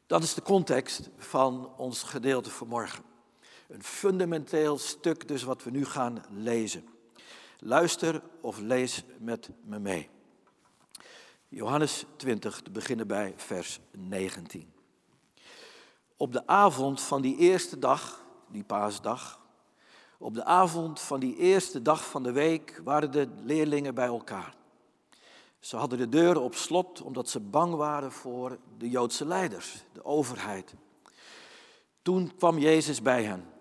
Dat 0.08 0.24
is 0.24 0.34
de 0.34 0.42
context 0.42 1.10
van 1.18 1.70
ons 1.78 2.04
gedeelte 2.04 2.50
vanmorgen. 2.50 3.15
Een 3.68 3.84
fundamenteel 3.84 4.78
stuk 4.78 5.28
dus 5.28 5.44
wat 5.44 5.64
we 5.64 5.70
nu 5.70 5.86
gaan 5.86 6.24
lezen. 6.30 6.88
Luister 7.60 8.22
of 8.42 8.60
lees 8.60 9.04
met 9.18 9.50
me 9.64 9.80
mee. 9.80 10.10
Johannes 11.48 12.06
20, 12.16 12.62
te 12.62 12.72
beginnen 12.72 13.08
bij 13.08 13.34
vers 13.36 13.80
19. 13.92 14.74
Op 16.18 16.32
de 16.32 16.48
avond 16.48 17.02
van 17.02 17.22
die 17.22 17.38
eerste 17.38 17.80
dag, 17.80 18.26
die 18.48 18.64
paasdag, 18.64 19.40
op 20.18 20.34
de 20.34 20.44
avond 20.44 21.00
van 21.00 21.20
die 21.20 21.38
eerste 21.38 21.82
dag 21.82 22.10
van 22.10 22.24
de 22.24 22.32
week 22.32 22.82
waren 22.84 23.12
de 23.12 23.28
leerlingen 23.44 23.96
bij 23.96 24.06
elkaar. 24.06 24.56
Ze 25.60 25.76
hadden 25.76 25.98
de 25.98 26.10
deuren 26.10 26.42
op 26.42 26.56
slot 26.56 27.02
omdat 27.02 27.30
ze 27.30 27.40
bang 27.40 27.76
waren 27.76 28.12
voor 28.12 28.58
de 28.78 28.90
Joodse 28.90 29.26
leiders, 29.26 29.84
de 29.92 30.06
overheid. 30.06 30.74
Toen 32.02 32.36
kwam 32.36 32.58
Jezus 32.58 33.02
bij 33.02 33.24
hen. 33.24 33.54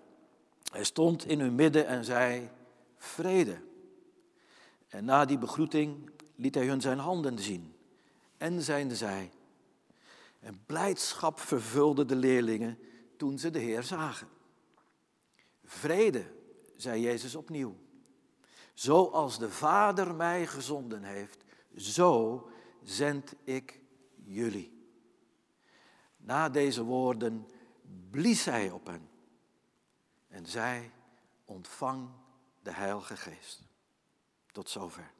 Hij 0.71 0.83
stond 0.83 1.25
in 1.25 1.39
hun 1.39 1.55
midden 1.55 1.87
en 1.87 2.05
zei: 2.05 2.49
Vrede. 2.97 3.61
En 4.87 5.05
na 5.05 5.25
die 5.25 5.37
begroeting 5.37 6.09
liet 6.35 6.55
hij 6.55 6.67
hun 6.67 6.81
zijn 6.81 6.99
handen 6.99 7.39
zien 7.39 7.75
en 8.37 8.61
zijn 8.61 8.95
zij. 8.95 9.31
En 10.39 10.63
blijdschap 10.65 11.39
vervulde 11.39 12.05
de 12.05 12.15
leerlingen 12.15 12.79
toen 13.17 13.39
ze 13.39 13.49
de 13.49 13.59
Heer 13.59 13.83
zagen. 13.83 14.27
Vrede, 15.63 16.25
zei 16.75 17.01
Jezus 17.01 17.35
opnieuw. 17.35 17.75
Zoals 18.73 19.39
de 19.39 19.49
Vader 19.49 20.15
mij 20.15 20.47
gezonden 20.47 21.03
heeft, 21.03 21.43
zo 21.75 22.47
zend 22.83 23.33
ik 23.43 23.79
jullie. 24.23 24.73
Na 26.17 26.49
deze 26.49 26.83
woorden 26.83 27.47
blies 28.09 28.45
hij 28.45 28.71
op 28.71 28.87
hen 28.87 29.09
en 30.35 30.45
zei, 30.45 30.91
ontvang 31.45 32.09
de 32.61 32.71
Heilige 32.71 33.17
Geest. 33.17 33.61
Tot 34.51 34.69
zover. 34.69 35.11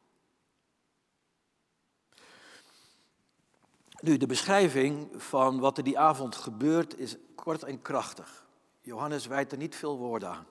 Nu, 4.00 4.18
de 4.18 4.26
beschrijving 4.26 5.24
van 5.24 5.60
wat 5.60 5.78
er 5.78 5.84
die 5.84 6.00
avond 6.00 6.36
gebeurt 6.36 6.98
is 6.98 7.16
kort 7.36 7.64
en 7.64 7.82
krachtig. 7.82 8.46
Johannes 8.82 9.26
wijt 9.26 9.52
er 9.52 9.58
niet 9.58 9.76
veel 9.76 9.98
woorden 9.98 10.30
aan. 10.30 10.48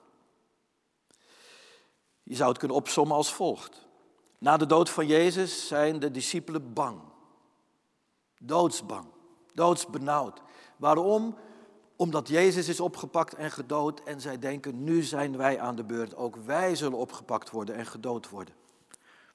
Je 2.23 2.35
zou 2.35 2.49
het 2.49 2.57
kunnen 2.57 2.77
opsommen 2.77 3.15
als 3.15 3.33
volgt. 3.33 3.87
Na 4.37 4.57
de 4.57 4.65
dood 4.65 4.89
van 4.89 5.07
Jezus 5.07 5.67
zijn 5.67 5.99
de 5.99 6.11
discipelen 6.11 6.73
bang. 6.73 7.01
Doodsbang, 8.37 9.07
doodsbenauwd. 9.53 10.41
Waarom? 10.77 11.37
Omdat 11.95 12.27
Jezus 12.27 12.67
is 12.67 12.79
opgepakt 12.79 13.33
en 13.33 13.51
gedood 13.51 14.03
en 14.03 14.21
zij 14.21 14.39
denken, 14.39 14.83
nu 14.83 15.01
zijn 15.01 15.37
wij 15.37 15.59
aan 15.59 15.75
de 15.75 15.83
beurt. 15.83 16.15
Ook 16.15 16.35
wij 16.35 16.75
zullen 16.75 16.97
opgepakt 16.97 17.49
worden 17.49 17.75
en 17.75 17.85
gedood 17.85 18.29
worden. 18.29 18.55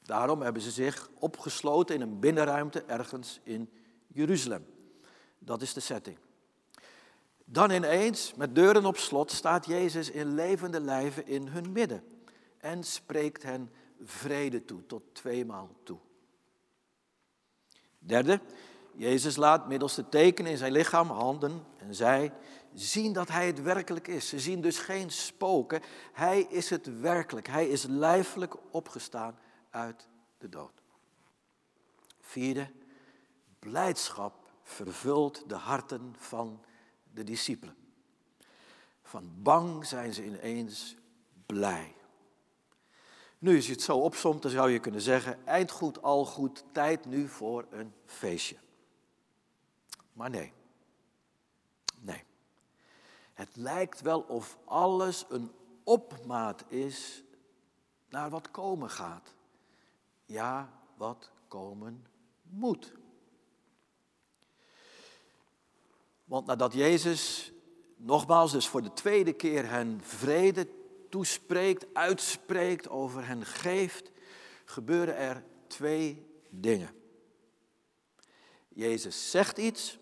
Daarom 0.03 0.43
hebben 0.43 0.63
ze 0.63 0.71
zich 0.71 1.11
opgesloten 1.19 1.95
in 1.95 2.01
een 2.01 2.19
binnenruimte 2.19 2.83
ergens 2.83 3.41
in 3.43 3.71
Jeruzalem. 4.07 4.67
Dat 5.39 5.63
is 5.63 5.73
de 5.73 5.81
setting. 5.81 6.19
Dan 7.45 7.71
ineens, 7.71 8.35
met 8.35 8.55
deuren 8.55 8.87
op 8.87 8.97
slot, 8.97 9.31
staat 9.31 9.67
Jezus 9.67 10.11
in 10.11 10.35
levende 10.35 10.81
lijven 10.81 11.27
in 11.27 11.47
hun 11.47 11.73
midden 11.73 12.05
en 12.59 12.85
spreekt 12.85 13.43
hen 13.43 13.71
vrede 14.03 14.65
toe, 14.65 14.87
tot 14.87 15.03
tweemaal 15.13 15.71
toe. 15.83 15.99
Derde, 17.99 18.41
Jezus 18.93 19.37
laat 19.37 19.69
middels 19.69 19.95
de 19.95 20.09
tekenen 20.09 20.51
in 20.51 20.59
zijn 20.59 20.73
lichaam, 20.73 21.11
handen 21.11 21.65
en 21.81 21.95
zij 21.95 22.33
zien 22.75 23.13
dat 23.13 23.29
hij 23.29 23.47
het 23.47 23.63
werkelijk 23.63 24.09
is. 24.09 24.29
Ze 24.29 24.41
zien 24.41 24.61
dus 24.61 24.79
geen 24.79 25.11
spoken. 25.11 25.83
Hij 26.13 26.41
is 26.41 26.71
het 26.71 27.01
werkelijk. 27.01 27.47
Hij 27.47 27.69
is 27.69 27.85
lijfelijk 27.85 28.57
opgestaan 28.71 29.39
uit 29.71 30.09
de 30.39 30.49
dood. 30.49 30.83
Vierde, 32.21 32.71
blijdschap 33.59 34.51
vervult 34.63 35.49
de 35.49 35.55
harten 35.55 36.15
van 36.19 36.65
de 37.13 37.25
discipelen. 37.25 37.77
Van 39.03 39.43
bang 39.43 39.87
zijn 39.87 40.15
ze 40.15 40.25
ineens 40.25 40.97
blij. 41.47 41.95
Nu, 43.39 43.57
als 43.57 43.67
je 43.67 43.73
het 43.73 43.83
zo 43.83 43.97
opsomt, 43.97 44.43
dan 44.43 44.51
zou 44.51 44.71
je 44.71 44.79
kunnen 44.79 45.01
zeggen: 45.01 45.47
eind 45.47 45.71
goed, 45.71 46.03
al 46.03 46.25
goed, 46.25 46.65
tijd 46.73 47.05
nu 47.05 47.29
voor 47.29 47.67
een 47.71 47.93
feestje. 48.07 48.57
Maar 50.13 50.31
nee. 50.31 50.53
Nee. 52.01 52.25
Het 53.33 53.57
lijkt 53.57 54.01
wel 54.01 54.21
of 54.21 54.59
alles 54.65 55.25
een 55.29 55.53
opmaat 55.85 56.65
is 56.69 57.23
naar 58.09 58.31
wat 58.31 58.51
komen 58.51 58.91
gaat. 58.91 59.35
Ja, 60.27 60.73
wat 60.97 61.31
komen 61.49 62.07
moet. 62.43 62.93
Want 66.25 66.47
nadat 66.47 66.73
Jezus 66.73 67.53
nogmaals, 67.97 68.53
dus 68.53 68.69
voor 68.69 68.83
de 68.83 68.93
tweede 68.93 69.33
keer 69.33 69.69
hen 69.69 70.01
vrede 70.03 70.69
toespreekt, 71.09 71.87
uitspreekt, 71.93 72.89
over 72.89 73.27
hen 73.27 73.47
geeft, 73.47 74.11
gebeuren 74.65 75.17
er 75.17 75.45
twee 75.67 76.27
dingen. 76.49 76.91
Jezus 78.69 79.31
zegt 79.31 79.59
iets 79.59 79.99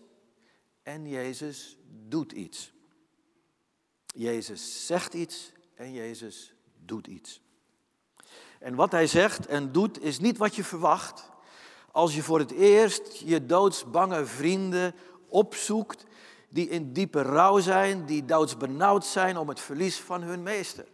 en 0.83 1.07
Jezus 1.07 1.77
doet 2.07 2.31
iets. 2.31 2.73
Jezus 4.05 4.85
zegt 4.85 5.13
iets 5.13 5.51
en 5.75 5.93
Jezus 5.93 6.53
doet 6.85 7.07
iets. 7.07 7.41
En 8.59 8.75
wat 8.75 8.91
hij 8.91 9.07
zegt 9.07 9.45
en 9.45 9.71
doet 9.71 10.01
is 10.01 10.19
niet 10.19 10.37
wat 10.37 10.55
je 10.55 10.63
verwacht 10.63 11.29
als 11.91 12.15
je 12.15 12.23
voor 12.23 12.39
het 12.39 12.51
eerst 12.51 13.17
je 13.17 13.45
doodsbange 13.45 14.25
vrienden 14.25 14.95
opzoekt 15.27 16.05
die 16.49 16.69
in 16.69 16.93
diepe 16.93 17.21
rouw 17.21 17.59
zijn, 17.59 18.05
die 18.05 18.25
doodsbenauwd 18.25 19.05
zijn 19.05 19.37
om 19.37 19.49
het 19.49 19.59
verlies 19.59 19.99
van 19.99 20.21
hun 20.21 20.43
meester. 20.43 20.85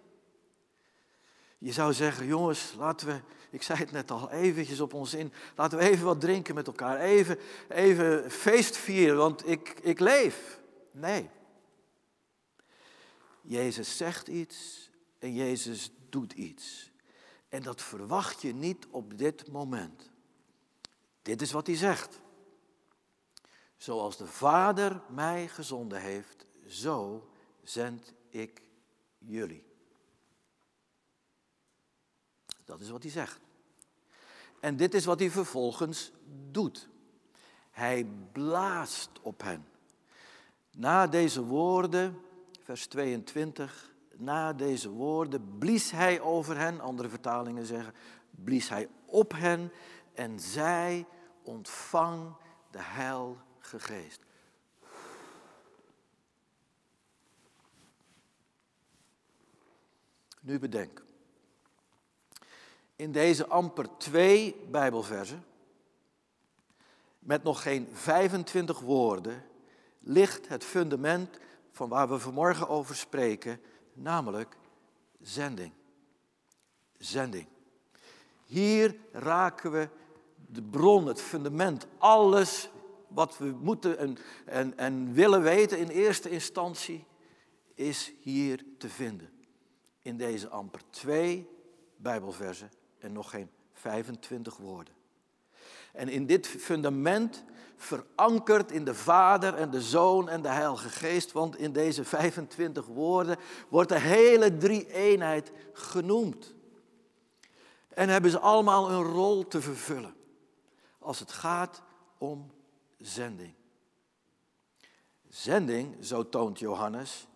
Je 1.58 1.72
zou 1.72 1.94
zeggen, 1.94 2.26
jongens, 2.26 2.74
laten 2.78 3.08
we, 3.08 3.22
ik 3.50 3.64
zei 3.64 3.80
het 3.80 3.92
net 3.92 4.12
al, 4.12 4.32
eventjes 4.32 4.80
op 4.80 4.94
ons 4.94 5.14
in, 5.14 5.34
laten 5.56 5.78
we 5.78 5.84
even 5.84 6.06
wat 6.06 6.22
drinken 6.22 6.56
met 6.56 6.68
elkaar, 6.68 7.00
even, 7.00 7.38
even 7.70 8.32
feest 8.32 8.78
vieren, 8.78 9.18
want 9.18 9.48
ik, 9.48 9.76
ik 9.82 10.00
leef. 10.00 10.60
Nee. 10.96 11.30
Jezus 13.42 13.98
zegt 13.98 14.28
iets 14.28 14.90
en 15.20 15.34
Jezus 15.34 15.92
doet 16.10 16.34
iets. 16.34 16.92
En 17.50 17.62
dat 17.62 17.82
verwacht 17.82 18.42
je 18.42 18.54
niet 18.54 18.88
op 18.90 19.18
dit 19.18 19.52
moment. 19.52 20.12
Dit 21.22 21.42
is 21.42 21.52
wat 21.52 21.68
hij 21.68 21.76
zegt. 21.76 22.22
Zoals 23.78 24.18
de 24.18 24.28
Vader 24.28 25.02
mij 25.10 25.48
gezonden 25.48 26.02
heeft, 26.02 26.46
zo 26.68 27.30
zend 27.64 28.14
ik 28.30 28.62
jullie. 29.18 29.66
Dat 32.66 32.80
is 32.80 32.90
wat 32.90 33.04
hij 33.04 33.12
zegt. 33.12 33.40
En 34.60 34.78
dit 34.78 34.94
is 34.94 35.06
wat 35.06 35.20
hij 35.20 35.30
vervolgens 35.30 36.12
doet. 36.52 36.88
Hij 37.72 38.06
blaast 38.32 39.10
op 39.22 39.42
hen. 39.42 39.66
Na 40.78 41.08
deze 41.08 41.44
woorden, 41.44 42.22
vers 42.64 42.88
22, 42.88 43.94
na 44.16 44.54
deze 44.54 44.90
woorden 44.90 45.58
blies 45.58 45.92
hij 45.92 46.22
over 46.22 46.58
hen, 46.58 46.80
andere 46.80 47.10
vertalingen 47.10 47.66
zeggen, 47.66 47.94
blies 48.32 48.70
hij 48.70 48.90
op 49.06 49.32
hen 49.32 49.72
en 50.14 50.40
zij 50.40 51.06
ontvang 51.44 52.36
de 52.72 52.82
Heilige 52.82 53.80
Geest. 53.80 54.20
Nu 60.42 60.60
bedenk 60.60 61.04
in 62.96 63.12
deze 63.12 63.48
amper 63.48 63.98
twee 63.98 64.56
Bijbelversen, 64.72 65.46
met 67.20 67.44
nog 67.44 67.62
geen 67.62 67.88
25 67.92 68.80
woorden, 68.80 69.44
ligt 70.06 70.48
het 70.48 70.64
fundament 70.64 71.40
van 71.72 71.90
waar 71.90 72.10
we 72.10 72.20
vanmorgen 72.20 72.68
over 72.68 72.96
spreken, 72.96 73.60
namelijk 73.94 74.58
zending. 75.22 75.72
Zending. 76.98 77.48
Hier 78.46 78.96
raken 79.12 79.72
we 79.72 79.90
de 80.48 80.62
bron, 80.62 81.08
het 81.08 81.22
fundament, 81.22 81.88
alles 81.98 82.70
wat 83.08 83.38
we 83.38 83.46
moeten 83.46 83.98
en, 83.98 84.18
en, 84.46 84.78
en 84.78 85.14
willen 85.14 85.42
weten 85.42 85.78
in 85.78 85.88
eerste 85.88 86.30
instantie, 86.30 87.06
is 87.74 88.14
hier 88.22 88.66
te 88.78 88.90
vinden. 88.90 89.30
In 90.02 90.18
deze 90.18 90.48
amper 90.48 90.82
twee 90.90 91.50
Bijbelversen 91.98 92.72
en 93.00 93.12
nog 93.12 93.30
geen 93.30 93.50
25 93.74 94.58
woorden. 94.58 94.94
En 95.94 96.10
in 96.10 96.26
dit 96.26 96.48
fundament 96.48 97.44
verankerd 97.78 98.72
in 98.72 98.86
de 98.86 98.96
Vader 98.96 99.54
en 99.54 99.70
de 99.70 99.82
Zoon 99.82 100.30
en 100.30 100.42
de 100.42 100.48
Heilige 100.48 100.90
Geest, 100.90 101.32
want 101.32 101.58
in 101.58 101.72
deze 101.72 102.04
25 102.04 102.86
woorden 102.86 103.38
wordt 103.70 103.90
de 103.90 104.00
hele 104.00 104.58
drie-eenheid 104.58 105.52
genoemd. 105.74 106.54
En 107.88 108.10
hebben 108.10 108.32
ze 108.32 108.40
allemaal 108.40 108.92
een 108.92 109.04
rol 109.04 109.48
te 109.48 109.62
vervullen 109.62 110.16
als 111.00 111.20
het 111.20 111.32
gaat 111.32 111.82
om 112.18 112.52
zending. 112.98 113.54
Zending, 115.28 116.06
zo 116.06 116.30
toont 116.30 116.60
Johannes, 116.60 117.28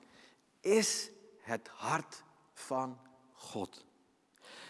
is 0.60 1.12
het 1.40 1.68
hart 1.68 2.24
van 2.54 3.00
God. 3.34 3.86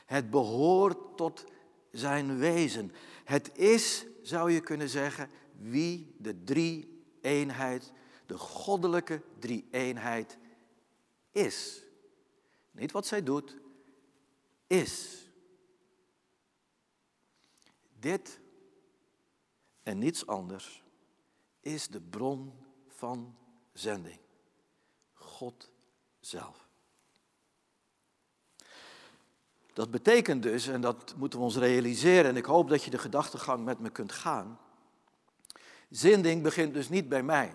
Het 0.05 0.29
behoort 0.29 1.17
tot 1.17 1.45
zijn 1.91 2.37
wezen. 2.37 2.91
Het 3.23 3.57
is, 3.57 4.05
zou 4.21 4.51
je 4.51 4.59
kunnen 4.59 4.89
zeggen, 4.89 5.29
wie 5.59 6.15
de 6.17 6.43
drie-eenheid, 6.43 7.91
de 8.25 8.37
goddelijke 8.37 9.21
drie-eenheid 9.39 10.37
is. 11.31 11.83
Niet 12.71 12.91
wat 12.91 13.05
zij 13.05 13.23
doet, 13.23 13.57
is. 14.67 15.23
Dit 17.99 18.39
en 19.83 19.97
niets 19.97 20.27
anders 20.27 20.83
is 21.59 21.87
de 21.87 22.01
bron 22.01 22.53
van 22.87 23.35
zending. 23.73 24.19
God 25.13 25.71
zelf. 26.19 26.67
Dat 29.73 29.91
betekent 29.91 30.43
dus, 30.43 30.67
en 30.67 30.81
dat 30.81 31.15
moeten 31.17 31.39
we 31.39 31.45
ons 31.45 31.57
realiseren, 31.57 32.25
en 32.25 32.37
ik 32.37 32.45
hoop 32.45 32.69
dat 32.69 32.83
je 32.83 32.89
de 32.89 32.97
gedachtegang 32.97 33.65
met 33.65 33.79
me 33.79 33.89
kunt 33.89 34.11
gaan. 34.11 34.59
Zending 35.89 36.43
begint 36.43 36.73
dus 36.73 36.89
niet 36.89 37.09
bij 37.09 37.23
mij. 37.23 37.53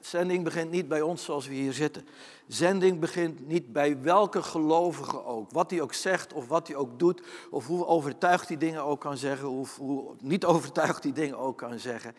Zending 0.00 0.44
begint 0.44 0.70
niet 0.70 0.88
bij 0.88 1.00
ons 1.00 1.24
zoals 1.24 1.46
we 1.46 1.54
hier 1.54 1.72
zitten. 1.72 2.06
Zending 2.46 3.00
begint 3.00 3.46
niet 3.46 3.72
bij 3.72 4.00
welke 4.00 4.42
gelovige 4.42 5.24
ook. 5.24 5.50
Wat 5.50 5.70
hij 5.70 5.80
ook 5.80 5.92
zegt 5.92 6.32
of 6.32 6.48
wat 6.48 6.66
hij 6.66 6.76
ook 6.76 6.98
doet. 6.98 7.22
Of 7.50 7.66
hoe 7.66 7.86
overtuigd 7.86 8.48
hij 8.48 8.56
dingen 8.56 8.82
ook 8.82 9.00
kan 9.00 9.16
zeggen. 9.16 9.48
Of 9.48 9.76
hoe 9.76 10.14
niet 10.20 10.44
overtuigd 10.44 11.02
die 11.02 11.12
dingen 11.12 11.38
ook 11.38 11.58
kan 11.58 11.78
zeggen. 11.78 12.14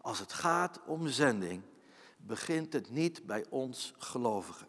Als 0.00 0.18
het 0.18 0.32
gaat 0.32 0.80
om 0.86 1.08
zending, 1.08 1.62
begint 2.16 2.72
het 2.72 2.90
niet 2.90 3.26
bij 3.26 3.44
ons 3.48 3.94
gelovigen. 3.98 4.66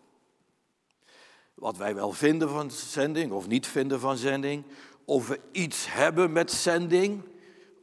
Wat 1.53 1.77
wij 1.77 1.95
wel 1.95 2.11
vinden 2.11 2.49
van 2.49 2.71
zending 2.71 3.31
of 3.31 3.47
niet 3.47 3.67
vinden 3.67 3.99
van 3.99 4.17
zending. 4.17 4.65
Of 5.05 5.27
we 5.27 5.39
iets 5.51 5.93
hebben 5.93 6.31
met 6.31 6.51
zending 6.51 7.23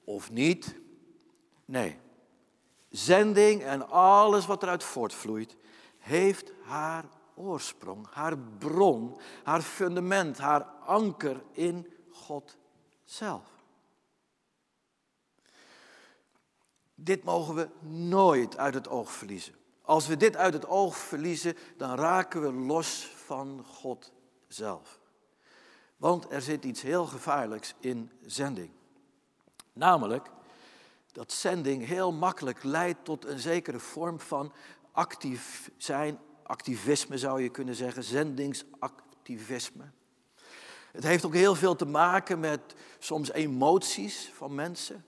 of 0.05 0.31
niet. 0.31 0.75
Nee. 1.64 1.99
Zending 2.88 3.62
en 3.62 3.88
alles 3.88 4.47
wat 4.47 4.62
eruit 4.62 4.85
voortvloeit, 4.85 5.57
heeft 5.99 6.52
haar 6.62 7.04
oorsprong, 7.35 8.07
haar 8.11 8.38
bron, 8.38 9.18
haar 9.42 9.62
fundament, 9.62 10.38
haar 10.38 10.62
anker 10.87 11.42
in 11.53 11.87
God 12.11 12.57
zelf. 13.05 13.59
Dit 16.94 17.24
mogen 17.24 17.55
we 17.55 17.68
nooit 17.88 18.57
uit 18.57 18.74
het 18.74 18.88
oog 18.88 19.11
verliezen. 19.11 19.55
Als 19.83 20.07
we 20.07 20.16
dit 20.16 20.37
uit 20.37 20.53
het 20.53 20.66
oog 20.66 20.96
verliezen, 20.96 21.57
dan 21.77 21.94
raken 21.94 22.40
we 22.42 22.53
los 22.53 23.12
van 23.14 23.64
God 23.64 24.12
zelf. 24.46 25.01
Want 25.96 26.31
er 26.31 26.42
zit 26.42 26.64
iets 26.64 26.83
heel 26.83 27.07
gevaarlijks 27.07 27.74
in 27.81 28.11
zending. 28.27 28.70
Namelijk 29.72 30.31
dat 31.12 31.33
zending 31.33 31.87
heel 31.87 32.12
makkelijk 32.12 32.62
leidt 32.62 33.05
tot 33.05 33.25
een 33.25 33.38
zekere 33.38 33.79
vorm 33.79 34.21
van 34.21 34.53
actief 34.92 35.71
zijn, 35.77 36.18
activisme 36.42 37.18
zou 37.18 37.42
je 37.42 37.49
kunnen 37.49 37.75
zeggen, 37.75 38.05
zendingsactivisme. 38.05 39.90
Het 40.92 41.05
heeft 41.05 41.25
ook 41.25 41.35
heel 41.35 41.55
veel 41.55 41.77
te 41.77 41.85
maken 41.85 42.40
met 42.40 42.61
soms 42.99 43.33
emoties 43.33 44.31
van 44.35 44.55
mensen. 44.55 45.05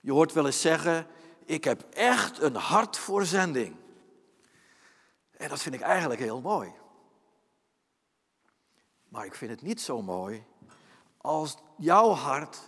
Je 0.00 0.12
hoort 0.12 0.32
wel 0.32 0.46
eens 0.46 0.60
zeggen, 0.60 1.06
ik 1.44 1.64
heb 1.64 1.82
echt 1.90 2.40
een 2.40 2.56
hart 2.56 2.96
voor 2.96 3.24
zending. 3.24 3.76
En 5.30 5.48
dat 5.48 5.62
vind 5.62 5.74
ik 5.74 5.80
eigenlijk 5.80 6.20
heel 6.20 6.40
mooi. 6.40 6.72
Maar 9.08 9.24
ik 9.24 9.34
vind 9.34 9.50
het 9.50 9.62
niet 9.62 9.80
zo 9.80 10.02
mooi 10.02 10.44
als 11.16 11.56
jouw 11.76 12.10
hart 12.10 12.58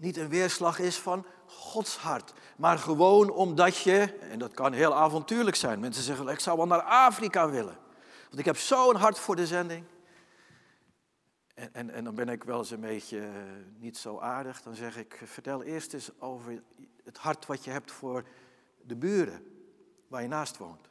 niet 0.00 0.16
een 0.16 0.28
weerslag 0.28 0.78
is 0.78 0.96
van 0.96 1.26
Gods 1.46 1.96
hart. 1.96 2.32
Maar 2.56 2.78
gewoon 2.78 3.30
omdat 3.30 3.76
je, 3.76 4.18
en 4.30 4.38
dat 4.38 4.52
kan 4.52 4.72
heel 4.72 4.94
avontuurlijk 4.94 5.56
zijn. 5.56 5.80
Mensen 5.80 6.02
zeggen, 6.02 6.28
ik 6.28 6.40
zou 6.40 6.56
wel 6.56 6.66
naar 6.66 6.82
Afrika 6.82 7.50
willen. 7.50 7.78
Want 8.28 8.38
ik 8.38 8.44
heb 8.44 8.56
zo'n 8.56 8.96
hart 8.96 9.18
voor 9.18 9.36
de 9.36 9.46
zending. 9.46 9.84
En, 11.54 11.74
en, 11.74 11.90
en 11.90 12.04
dan 12.04 12.14
ben 12.14 12.28
ik 12.28 12.44
wel 12.44 12.58
eens 12.58 12.70
een 12.70 12.80
beetje 12.80 13.18
eh, 13.18 13.30
niet 13.78 13.98
zo 13.98 14.18
aardig. 14.18 14.62
Dan 14.62 14.74
zeg 14.74 14.96
ik, 14.96 15.20
vertel 15.24 15.62
eerst 15.62 15.92
eens 15.92 16.10
over 16.20 16.62
het 17.04 17.18
hart 17.18 17.46
wat 17.46 17.64
je 17.64 17.70
hebt 17.70 17.92
voor 17.92 18.24
de 18.82 18.96
buren 18.96 19.44
waar 20.08 20.22
je 20.22 20.28
naast 20.28 20.56
woont. 20.56 20.89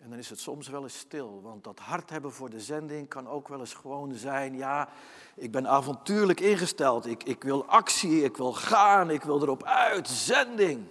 En 0.00 0.10
dan 0.10 0.18
is 0.18 0.30
het 0.30 0.40
soms 0.40 0.68
wel 0.68 0.82
eens 0.82 0.98
stil, 0.98 1.40
want 1.42 1.64
dat 1.64 1.78
hart 1.78 2.10
hebben 2.10 2.32
voor 2.32 2.50
de 2.50 2.60
zending 2.60 3.08
kan 3.08 3.28
ook 3.28 3.48
wel 3.48 3.60
eens 3.60 3.74
gewoon 3.74 4.14
zijn, 4.14 4.56
ja, 4.56 4.88
ik 5.34 5.50
ben 5.50 5.68
avontuurlijk 5.68 6.40
ingesteld, 6.40 7.06
ik, 7.06 7.22
ik 7.22 7.42
wil 7.42 7.64
actie, 7.64 8.24
ik 8.24 8.36
wil 8.36 8.52
gaan, 8.52 9.10
ik 9.10 9.22
wil 9.22 9.42
erop 9.42 9.64
uit, 9.64 10.08
zending. 10.08 10.86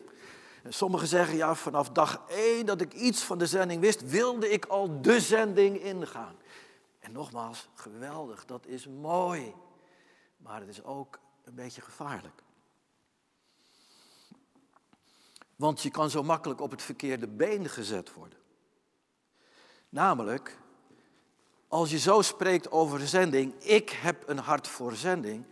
En 0.63 0.73
sommigen 0.73 1.07
zeggen, 1.07 1.37
ja, 1.37 1.55
vanaf 1.55 1.89
dag 1.89 2.21
één 2.27 2.65
dat 2.65 2.81
ik 2.81 2.93
iets 2.93 3.23
van 3.23 3.37
de 3.37 3.45
zending 3.45 3.81
wist, 3.81 4.09
wilde 4.09 4.49
ik 4.49 4.65
al 4.65 5.01
de 5.01 5.19
zending 5.19 5.77
ingaan. 5.77 6.35
En 6.99 7.11
nogmaals, 7.11 7.69
geweldig, 7.73 8.45
dat 8.45 8.65
is 8.65 8.87
mooi, 8.87 9.53
maar 10.37 10.59
het 10.59 10.69
is 10.69 10.83
ook 10.83 11.19
een 11.43 11.55
beetje 11.55 11.81
gevaarlijk. 11.81 12.43
Want 15.55 15.81
je 15.81 15.91
kan 15.91 16.09
zo 16.09 16.23
makkelijk 16.23 16.61
op 16.61 16.71
het 16.71 16.81
verkeerde 16.81 17.27
been 17.27 17.69
gezet 17.69 18.13
worden. 18.13 18.37
Namelijk, 19.89 20.57
als 21.67 21.89
je 21.89 21.99
zo 21.99 22.21
spreekt 22.21 22.71
over 22.71 23.07
zending, 23.07 23.53
ik 23.63 23.89
heb 23.89 24.23
een 24.27 24.37
hart 24.37 24.67
voor 24.67 24.93
zending, 24.95 25.45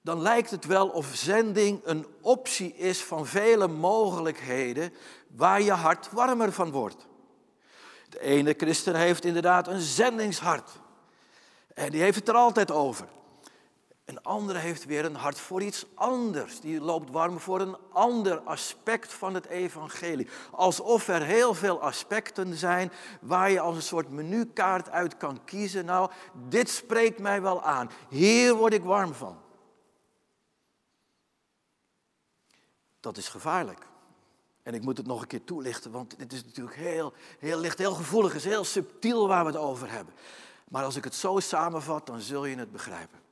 dan 0.00 0.20
lijkt 0.20 0.50
het 0.50 0.64
wel 0.64 0.88
of 0.88 1.06
zending 1.14 1.80
een 1.84 2.06
optie 2.20 2.74
is 2.74 3.02
van 3.02 3.26
vele 3.26 3.68
mogelijkheden 3.68 4.92
waar 5.28 5.62
je 5.62 5.72
hart 5.72 6.10
warmer 6.10 6.52
van 6.52 6.70
wordt. 6.70 7.06
De 8.08 8.20
ene 8.20 8.54
christen 8.56 8.94
heeft 8.94 9.24
inderdaad 9.24 9.68
een 9.68 9.80
zendingshart. 9.80 10.70
En 11.74 11.90
die 11.90 12.00
heeft 12.00 12.18
het 12.18 12.28
er 12.28 12.34
altijd 12.34 12.70
over. 12.70 13.08
Een 14.06 14.22
andere 14.22 14.58
heeft 14.58 14.84
weer 14.84 15.04
een 15.04 15.14
hart 15.14 15.38
voor 15.38 15.62
iets 15.62 15.86
anders. 15.94 16.60
Die 16.60 16.80
loopt 16.80 17.10
warm 17.10 17.40
voor 17.40 17.60
een 17.60 17.76
ander 17.92 18.38
aspect 18.38 19.12
van 19.12 19.34
het 19.34 19.46
evangelie. 19.46 20.28
Alsof 20.50 21.08
er 21.08 21.22
heel 21.22 21.54
veel 21.54 21.80
aspecten 21.80 22.54
zijn 22.54 22.92
waar 23.20 23.50
je 23.50 23.60
als 23.60 23.76
een 23.76 23.82
soort 23.82 24.10
menukaart 24.10 24.90
uit 24.90 25.16
kan 25.16 25.44
kiezen. 25.44 25.84
Nou, 25.84 26.10
dit 26.48 26.68
spreekt 26.70 27.18
mij 27.18 27.42
wel 27.42 27.62
aan. 27.62 27.90
Hier 28.08 28.54
word 28.54 28.72
ik 28.72 28.84
warm 28.84 29.14
van. 29.14 29.38
Dat 33.00 33.16
is 33.16 33.28
gevaarlijk. 33.28 33.86
En 34.62 34.74
ik 34.74 34.82
moet 34.82 34.96
het 34.96 35.06
nog 35.06 35.20
een 35.20 35.26
keer 35.26 35.44
toelichten, 35.44 35.90
want 35.90 36.18
dit 36.18 36.32
is 36.32 36.44
natuurlijk 36.44 36.76
heel, 36.76 37.12
heel 37.38 37.58
licht, 37.58 37.78
heel 37.78 37.94
gevoelig, 37.94 38.34
is 38.34 38.44
heel 38.44 38.64
subtiel 38.64 39.28
waar 39.28 39.44
we 39.44 39.50
het 39.50 39.60
over 39.60 39.90
hebben. 39.90 40.14
Maar 40.68 40.84
als 40.84 40.96
ik 40.96 41.04
het 41.04 41.14
zo 41.14 41.40
samenvat, 41.40 42.06
dan 42.06 42.20
zul 42.20 42.44
je 42.44 42.56
het 42.56 42.72
begrijpen. 42.72 43.25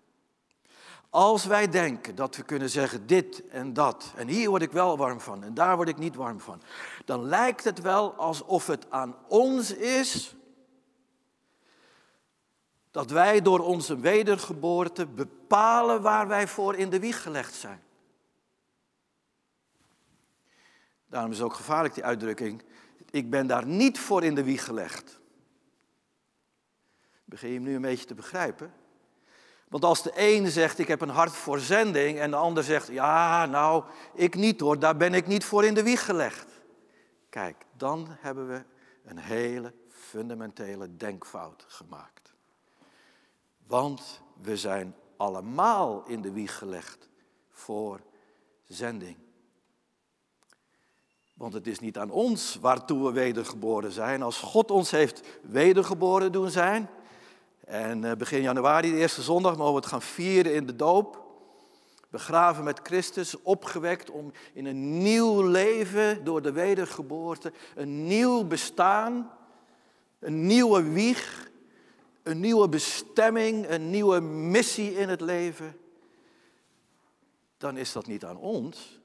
Als 1.14 1.44
wij 1.44 1.68
denken 1.68 2.14
dat 2.14 2.37
we 2.37 2.42
kunnen 2.42 2.70
zeggen 2.70 3.07
dit 3.07 3.48
en 3.48 3.72
dat, 3.72 4.12
en 4.16 4.29
hier 4.29 4.48
word 4.48 4.62
ik 4.62 4.72
wel 4.72 4.96
warm 4.96 5.20
van 5.20 5.44
en 5.44 5.55
daar 5.55 5.77
word 5.77 5.88
ik 5.88 5.98
niet 5.98 6.14
warm 6.14 6.40
van, 6.40 6.62
dan 7.05 7.24
lijkt 7.24 7.64
het 7.64 7.81
wel 7.81 8.14
alsof 8.14 8.66
het 8.66 8.90
aan 8.90 9.16
ons 9.29 9.74
is 9.74 10.37
dat 12.90 13.11
wij 13.11 13.42
door 13.42 13.59
onze 13.59 13.98
wedergeboorte 13.98 15.07
bepalen 15.07 16.03
waar 16.03 16.29
wij 16.29 16.48
voor 16.48 16.74
in 16.74 16.90
de 16.90 17.00
wieg 17.00 17.22
gelegd 17.22 17.55
zijn. 17.55 17.83
Daarom 21.07 21.31
is 21.31 21.42
ook 21.42 21.55
gevaarlijk 21.55 21.94
die 21.94 22.05
uitdrukking, 22.05 22.62
Ik 23.11 23.31
ben 23.31 23.46
daar 23.46 23.66
niet 23.66 23.98
voor 23.98 24.24
in 24.24 24.35
de 24.35 24.44
wieg 24.44 24.64
gelegd. 24.64 25.20
Begin 27.24 27.48
je 27.48 27.55
hem 27.55 27.64
nu 27.64 27.74
een 27.74 27.83
beetje 27.83 28.07
te 28.07 28.14
begrijpen? 28.14 28.83
Want 29.68 29.85
als 29.85 30.03
de 30.03 30.12
een 30.14 30.50
zegt, 30.50 30.79
ik 30.79 30.88
heb 30.88 31.00
een 31.00 31.09
hart 31.09 31.33
voor 31.33 31.59
zending, 31.59 32.18
en 32.18 32.31
de 32.31 32.37
ander 32.37 32.64
zegt, 32.64 32.88
ja, 32.88 33.46
nou, 33.46 33.85
ik 34.14 34.35
niet 34.35 34.61
hoor, 34.61 34.79
daar 34.79 34.96
ben 34.96 35.14
ik 35.14 35.27
niet 35.27 35.44
voor 35.44 35.64
in 35.64 35.74
de 35.74 35.83
wieg 35.83 36.05
gelegd. 36.05 36.46
Kijk, 37.29 37.64
dan 37.77 38.07
hebben 38.09 38.48
we 38.48 38.64
een 39.05 39.18
hele 39.18 39.72
fundamentele 39.88 40.96
denkfout 40.96 41.64
gemaakt. 41.68 42.35
Want 43.66 44.22
we 44.42 44.57
zijn 44.57 44.94
allemaal 45.16 46.05
in 46.07 46.22
de 46.22 46.33
wieg 46.33 46.59
gelegd 46.59 47.09
voor 47.50 48.00
zending. 48.64 49.16
Want 51.35 51.53
het 51.53 51.66
is 51.66 51.79
niet 51.79 51.98
aan 51.98 52.11
ons 52.11 52.59
waartoe 52.61 53.05
we 53.05 53.12
wedergeboren 53.12 53.92
zijn. 53.92 54.22
Als 54.22 54.38
God 54.38 54.70
ons 54.70 54.90
heeft 54.90 55.22
wedergeboren 55.42 56.33
doen 56.33 56.50
zijn. 56.50 56.88
En 57.64 58.05
eh, 58.05 58.16
begin 58.16 58.42
januari, 58.42 58.90
de 58.90 58.96
eerste 58.96 59.22
zondag, 59.22 59.57
mogen 59.57 59.72
we 59.72 59.79
het 59.81 59.88
gaan 59.88 60.03
vieren 60.03 60.55
in 60.55 60.66
de 60.66 60.77
doop. 60.77 61.22
Begraven 62.11 62.64
met 62.64 62.81
Christus, 62.83 63.42
opgewekt 63.42 64.11
om 64.11 64.33
in 64.53 64.66
een 64.66 64.98
nieuw 64.98 65.42
leven 65.42 66.24
door 66.24 66.42
de 66.42 66.53
wedergeboorte, 66.53 67.53
een 67.74 68.07
nieuw 68.07 68.44
bestaan, 68.44 69.31
een 70.18 70.46
nieuwe 70.46 70.83
wieg, 70.83 71.50
een 72.22 72.40
nieuwe 72.40 72.68
bestemming, 72.68 73.68
een 73.68 73.90
nieuwe 73.90 74.20
missie 74.20 74.94
in 74.94 75.09
het 75.09 75.20
leven. 75.20 75.77
Dan 77.59 77.77
is 77.77 77.92
dat 77.92 78.07
niet 78.07 78.24
aan 78.24 78.37
ons, 78.37 79.00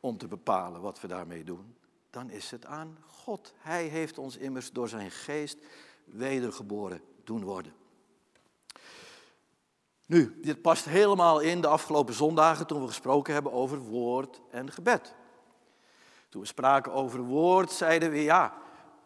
om 0.00 0.18
te 0.18 0.26
bepalen 0.26 0.80
wat 0.80 1.00
we 1.00 1.08
daarmee 1.08 1.44
doen, 1.44 1.74
dan 2.10 2.30
is 2.30 2.50
het 2.50 2.66
aan 2.66 2.98
God. 3.06 3.52
Hij 3.58 3.86
heeft 3.86 4.18
ons 4.18 4.36
immers 4.36 4.72
door 4.72 4.88
zijn 4.88 5.10
geest 5.10 5.58
wedergeboren 6.04 7.00
doen 7.24 7.44
worden. 7.44 7.81
Nu, 10.06 10.40
dit 10.42 10.62
past 10.62 10.84
helemaal 10.84 11.40
in 11.40 11.60
de 11.60 11.66
afgelopen 11.66 12.14
zondagen 12.14 12.66
toen 12.66 12.80
we 12.80 12.86
gesproken 12.86 13.34
hebben 13.34 13.52
over 13.52 13.78
woord 13.78 14.40
en 14.50 14.70
gebed. 14.70 15.14
Toen 16.28 16.40
we 16.40 16.46
spraken 16.46 16.92
over 16.92 17.20
woord, 17.20 17.72
zeiden 17.72 18.10
we 18.10 18.22
ja, 18.22 18.54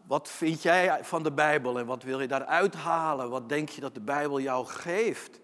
wat 0.07 0.29
vind 0.29 0.63
jij 0.63 1.05
van 1.05 1.23
de 1.23 1.33
Bijbel 1.33 1.79
en 1.79 1.87
wat 1.87 2.03
wil 2.03 2.21
je 2.21 2.29
daaruit 2.29 2.75
halen? 2.75 3.31
Wat 3.31 3.49
denk 3.49 3.69
je 3.69 3.81
dat 3.81 3.95
de 3.95 4.01
Bijbel 4.01 4.41
jou 4.41 4.67
geeft? 4.67 5.41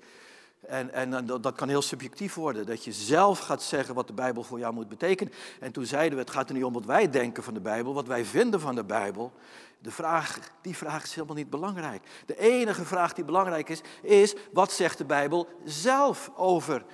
En, 0.66 0.92
en 0.92 1.26
dat 1.26 1.54
kan 1.54 1.68
heel 1.68 1.82
subjectief 1.82 2.34
worden, 2.34 2.66
dat 2.66 2.84
je 2.84 2.92
zelf 2.92 3.38
gaat 3.38 3.62
zeggen 3.62 3.94
wat 3.94 4.06
de 4.06 4.12
Bijbel 4.12 4.42
voor 4.42 4.58
jou 4.58 4.74
moet 4.74 4.88
betekenen. 4.88 5.32
En 5.60 5.72
toen 5.72 5.86
zeiden 5.86 6.18
we, 6.18 6.24
het 6.24 6.32
gaat 6.32 6.48
er 6.48 6.54
niet 6.54 6.64
om 6.64 6.72
wat 6.72 6.84
wij 6.84 7.10
denken 7.10 7.42
van 7.42 7.54
de 7.54 7.60
Bijbel, 7.60 7.94
wat 7.94 8.06
wij 8.06 8.24
vinden 8.24 8.60
van 8.60 8.74
de 8.74 8.84
Bijbel. 8.84 9.32
De 9.78 9.90
vraag, 9.90 10.38
die 10.60 10.76
vraag 10.76 11.02
is 11.02 11.14
helemaal 11.14 11.36
niet 11.36 11.50
belangrijk. 11.50 12.22
De 12.26 12.38
enige 12.38 12.84
vraag 12.84 13.12
die 13.12 13.24
belangrijk 13.24 13.68
is, 13.68 13.80
is 14.02 14.34
wat 14.52 14.72
zegt 14.72 14.98
de 14.98 15.04
Bijbel 15.04 15.48
zelf 15.64 16.30
over 16.36 16.84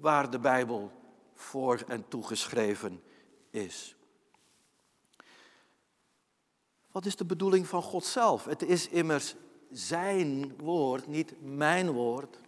waar 0.00 0.30
de 0.30 0.38
Bijbel 0.38 0.90
voor 1.34 1.82
en 1.86 2.08
toegeschreven 2.08 3.02
is. 3.50 3.96
Wat 6.92 7.06
is 7.06 7.16
de 7.16 7.24
bedoeling 7.24 7.66
van 7.66 7.82
God 7.82 8.04
zelf? 8.04 8.44
Het 8.44 8.62
is 8.62 8.88
immers 8.88 9.34
zijn 9.70 10.54
woord, 10.56 11.06
niet 11.06 11.34
mijn 11.40 11.90
woord. 11.90 12.38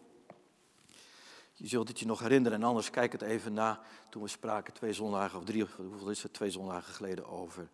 Je 1.55 1.69
zult 1.69 1.89
het 1.89 1.99
je 1.99 2.07
nog 2.07 2.21
herinneren 2.21 2.61
en 2.61 2.67
anders 2.67 2.91
kijk 2.91 3.13
het 3.13 3.23
even 3.23 3.53
na 3.53 3.81
toen 4.11 4.23
we 4.23 4.29
spraken 4.29 4.73
twee 4.73 4.93
zondagen 4.93 5.39
of 5.39 5.45
drie, 5.45 5.67
hoeveel 5.77 6.11
is 6.11 6.23
het, 6.23 6.33
twee 6.33 6.51
zondagen 6.51 6.95
geleden 6.95 7.27
over 7.27 7.71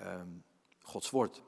um, 0.00 0.44
Gods 0.82 1.10
woord. 1.10 1.42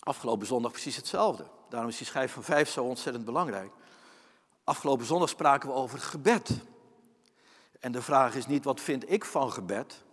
Afgelopen 0.00 0.46
zondag 0.46 0.70
precies 0.70 0.96
hetzelfde. 0.96 1.46
Daarom 1.68 1.88
is 1.88 1.96
die 1.96 2.06
schijf 2.06 2.32
van 2.32 2.42
vijf 2.42 2.70
zo 2.70 2.84
ontzettend 2.84 3.24
belangrijk. 3.24 3.72
Afgelopen 4.64 5.06
zondag 5.06 5.28
spraken 5.28 5.68
we 5.68 5.74
over 5.74 5.98
gebed. 5.98 6.50
En 7.80 7.92
de 7.92 8.02
vraag 8.02 8.34
is 8.34 8.46
niet 8.46 8.64
wat 8.64 8.80
vind 8.80 9.10
ik 9.10 9.24
van 9.24 9.52
gebed. 9.52 10.04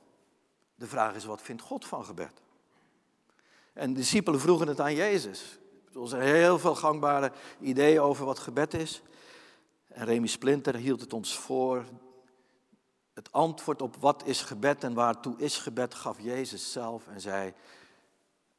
De 0.75 0.87
vraag 0.87 1.15
is 1.15 1.25
wat 1.25 1.41
vindt 1.41 1.61
God 1.61 1.85
van 1.85 2.05
gebed. 2.05 2.41
En 3.73 3.93
de 3.93 3.99
discipelen 3.99 4.39
vroegen 4.39 4.67
het 4.67 4.79
aan 4.79 4.95
Jezus. 4.95 5.59
Er 5.93 6.07
zijn 6.07 6.21
heel 6.21 6.59
veel 6.59 6.75
gangbare 6.75 7.31
ideeën 7.59 8.01
over 8.01 8.25
wat 8.25 8.39
gebed 8.39 8.73
is. 8.73 9.01
En 9.93 10.05
Remy 10.05 10.27
Splinter 10.27 10.75
hield 10.75 11.01
het 11.01 11.13
ons 11.13 11.37
voor. 11.37 11.85
Het 13.13 13.31
antwoord 13.31 13.81
op 13.81 13.95
wat 13.95 14.25
is 14.25 14.41
gebed 14.41 14.83
en 14.83 14.93
waartoe 14.93 15.37
is 15.37 15.57
gebed 15.57 15.93
gaf 15.93 16.19
Jezus 16.19 16.71
zelf 16.71 17.07
en 17.07 17.21
zei, 17.21 17.53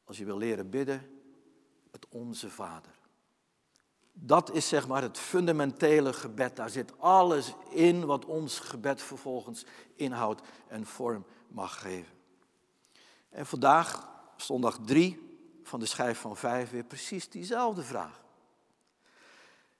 als 0.03 0.17
je 0.17 0.25
wil 0.25 0.37
leren 0.37 0.69
bidden, 0.69 1.09
het 1.91 2.07
Onze 2.09 2.49
Vader. 2.49 2.91
Dat 4.11 4.51
is 4.51 4.67
zeg 4.67 4.87
maar 4.87 5.01
het 5.01 5.17
fundamentele 5.17 6.13
gebed. 6.13 6.55
Daar 6.55 6.69
zit 6.69 6.99
alles 6.99 7.53
in 7.69 8.05
wat 8.05 8.25
ons 8.25 8.59
gebed 8.59 9.01
vervolgens 9.01 9.65
inhoud 9.95 10.41
en 10.67 10.85
vorm 10.85 11.25
mag 11.47 11.81
geven. 11.81 12.13
En 13.29 13.45
vandaag, 13.45 14.09
zondag 14.37 14.79
3 14.85 15.37
van 15.63 15.79
de 15.79 15.85
schijf 15.85 16.19
van 16.19 16.37
5, 16.37 16.69
weer 16.71 16.83
precies 16.83 17.29
diezelfde 17.29 17.83
vraag. 17.83 18.22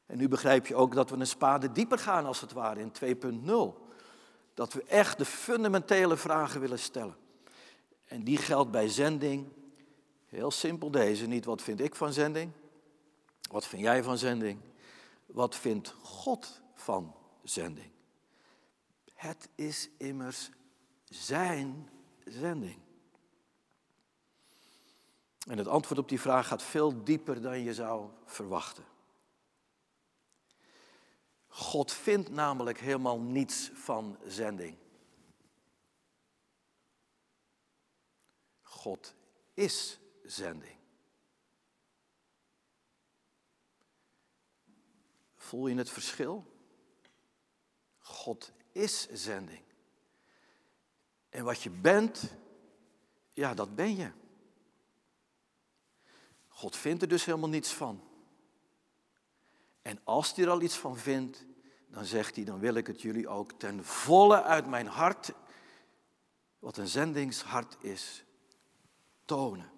En 0.06 0.18
nu 0.18 0.28
begrijp 0.28 0.68
je 0.68 0.76
ook 0.76 0.94
dat 0.94 1.10
we 1.10 1.16
een 1.16 1.28
spade 1.28 1.72
dieper 1.72 2.00
gaan 2.00 2.26
als 2.26 2.42
het 2.42 2.52
ware 2.52 2.80
in 2.80 2.92
2.0. 3.44 3.82
Dat 4.54 4.74
we 4.74 4.84
echt 4.84 5.18
de 5.18 5.26
fundamentele 5.26 6.18
vragen 6.18 6.62
willen 6.62 6.80
stellen. 6.80 7.16
En 8.06 8.24
die 8.24 8.38
geldt 8.38 8.72
bij 8.72 8.90
zending. 8.90 9.52
Heel 10.26 10.52
simpel 10.52 10.92
deze, 10.92 11.26
niet 11.26 11.46
wat 11.46 11.62
vind 11.62 11.80
ik 11.80 11.96
van 11.96 12.14
zending? 12.14 12.52
Wat 13.52 13.68
vind 13.68 13.82
jij 13.82 14.04
van 14.04 14.18
zending? 14.18 14.60
Wat 15.26 15.56
vindt 15.56 15.96
God 16.02 16.62
van 16.76 17.16
zending? 17.44 17.92
Het 19.14 19.50
is 19.56 19.90
immers 19.98 20.50
zijn 21.06 21.90
zending. 22.26 22.78
En 25.48 25.58
het 25.58 25.68
antwoord 25.68 26.00
op 26.00 26.10
die 26.10 26.22
vraag 26.22 26.48
gaat 26.48 26.64
veel 26.64 27.04
dieper 27.04 27.42
dan 27.42 27.60
je 27.60 27.74
zou 27.74 28.10
verwachten. 28.26 28.84
God 31.56 31.92
vindt 31.92 32.30
namelijk 32.30 32.80
helemaal 32.80 33.20
niets 33.20 33.72
van 33.74 34.18
zending. 34.26 34.78
God 38.62 39.16
is 39.54 40.00
zending. 40.24 40.76
Voel 45.36 45.68
je 45.68 45.76
het 45.76 45.90
verschil? 45.90 46.46
God 48.00 48.52
is 48.72 49.08
zending. 49.12 49.64
En 51.30 51.44
wat 51.44 51.62
je 51.62 51.70
bent, 51.70 52.34
ja, 53.34 53.54
dat 53.54 53.76
ben 53.76 53.96
je. 53.96 54.12
God 56.48 56.76
vindt 56.76 57.02
er 57.02 57.08
dus 57.08 57.26
helemaal 57.26 57.50
niets 57.50 57.74
van. 57.74 58.13
En 59.84 60.00
als 60.04 60.36
hij 60.36 60.46
er 60.46 60.52
al 60.52 60.62
iets 60.62 60.78
van 60.78 60.98
vindt, 60.98 61.46
dan 61.88 62.06
zegt 62.06 62.36
hij, 62.36 62.46
dan 62.46 62.60
wil 62.60 62.74
ik 62.74 62.88
het 62.88 63.02
jullie 63.02 63.28
ook 63.28 63.52
ten 63.52 63.86
volle 63.86 64.44
uit 64.44 64.68
mijn 64.68 64.88
hart, 64.88 65.34
wat 66.60 66.78
een 66.78 66.88
zendingshart 66.88 67.78
is, 67.80 68.24
tonen. 69.26 69.72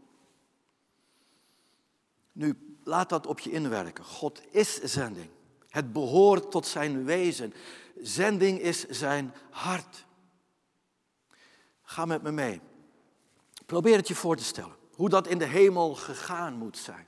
Nu, 2.32 2.78
laat 2.84 3.10
dat 3.10 3.28
op 3.28 3.40
je 3.40 3.52
inwerken. 3.52 4.04
God 4.04 4.42
is 4.52 4.82
zending. 4.82 5.30
Het 5.70 5.94
behoort 5.94 6.52
tot 6.52 6.68
zijn 6.68 7.06
wezen. 7.06 7.54
Zending 7.98 8.60
is 8.60 8.86
zijn 8.88 9.34
hart. 9.50 10.06
Ga 11.82 12.06
met 12.06 12.22
me 12.22 12.32
mee. 12.32 12.62
Probeer 13.66 13.98
het 13.98 14.08
je 14.08 14.16
voor 14.16 14.38
te 14.38 14.44
stellen. 14.44 14.76
Hoe 14.92 15.10
dat 15.10 15.28
in 15.28 15.38
de 15.38 15.46
hemel 15.46 15.96
gegaan 15.96 16.54
moet 16.54 16.78
zijn. 16.78 17.08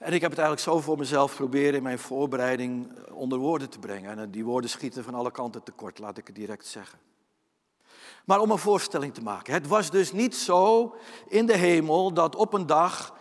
En 0.00 0.12
ik 0.12 0.20
heb 0.20 0.30
het 0.30 0.40
eigenlijk 0.40 0.68
zo 0.68 0.80
voor 0.80 0.98
mezelf 0.98 1.34
proberen 1.34 1.74
in 1.74 1.82
mijn 1.82 1.98
voorbereiding 1.98 2.98
eh, 2.98 3.16
onder 3.16 3.38
woorden 3.38 3.70
te 3.70 3.78
brengen. 3.78 4.18
En 4.18 4.30
die 4.30 4.44
woorden 4.44 4.70
schieten 4.70 5.04
van 5.04 5.14
alle 5.14 5.30
kanten 5.30 5.62
tekort, 5.62 5.98
laat 5.98 6.18
ik 6.18 6.26
het 6.26 6.36
direct 6.36 6.66
zeggen. 6.66 6.98
Maar 8.24 8.40
om 8.40 8.50
een 8.50 8.58
voorstelling 8.58 9.14
te 9.14 9.22
maken. 9.22 9.52
Het 9.52 9.66
was 9.66 9.90
dus 9.90 10.12
niet 10.12 10.36
zo 10.36 10.94
in 11.28 11.46
de 11.46 11.56
hemel 11.56 12.12
dat 12.12 12.36
op 12.36 12.52
een 12.52 12.66
dag 12.66 13.16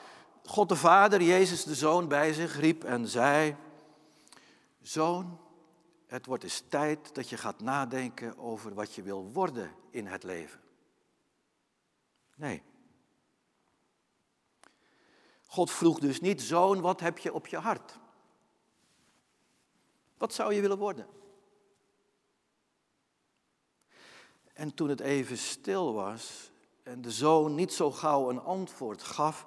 God 0.46 0.70
de 0.70 0.76
Vader 0.76 1.22
Jezus 1.22 1.64
de 1.64 1.76
Zoon 1.76 2.08
bij 2.08 2.34
zich 2.34 2.60
riep 2.60 2.84
en 2.84 3.08
zei: 3.08 3.56
Zoon, 4.82 5.40
het 6.08 6.26
wordt 6.26 6.44
eens 6.44 6.64
tijd 6.70 7.16
dat 7.16 7.30
je 7.30 7.38
gaat 7.38 7.62
nadenken 7.62 8.38
over 8.38 8.74
wat 8.74 8.96
je 8.96 9.02
wil 9.02 9.30
worden 9.34 9.72
in 9.92 10.08
het 10.08 10.24
leven. 10.24 10.60
Nee. 12.36 12.62
God 15.52 15.72
vroeg 15.72 16.00
dus 16.00 16.22
niet, 16.22 16.42
zoon, 16.42 16.82
wat 16.82 17.00
heb 17.00 17.18
je 17.18 17.34
op 17.34 17.48
je 17.48 17.58
hart? 17.58 18.00
Wat 20.18 20.34
zou 20.34 20.54
je 20.54 20.62
willen 20.62 20.78
worden? 20.78 21.08
En 24.54 24.74
toen 24.74 24.90
het 24.90 25.00
even 25.00 25.38
stil 25.38 25.94
was 25.94 26.52
en 26.84 27.02
de 27.02 27.12
zoon 27.12 27.56
niet 27.56 27.74
zo 27.74 27.92
gauw 27.92 28.30
een 28.30 28.42
antwoord 28.42 29.04
gaf, 29.04 29.46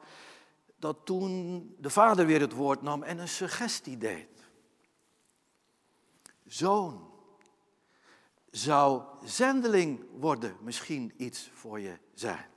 dat 0.76 0.96
toen 1.04 1.74
de 1.78 1.90
vader 1.90 2.26
weer 2.26 2.40
het 2.40 2.52
woord 2.52 2.82
nam 2.82 3.02
en 3.02 3.18
een 3.18 3.28
suggestie 3.28 3.98
deed. 3.98 4.28
Zoon, 6.46 7.10
zou 8.50 9.02
zendeling 9.24 10.04
worden 10.10 10.56
misschien 10.60 11.14
iets 11.16 11.50
voor 11.54 11.80
je 11.80 11.98
zijn? 12.14 12.50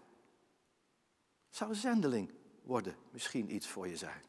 Zou 1.50 1.76
zendeling 1.76 2.35
worden 2.66 2.96
misschien 3.12 3.56
iets 3.56 3.68
voor 3.68 3.88
je 3.88 3.98
zijn? 3.98 4.24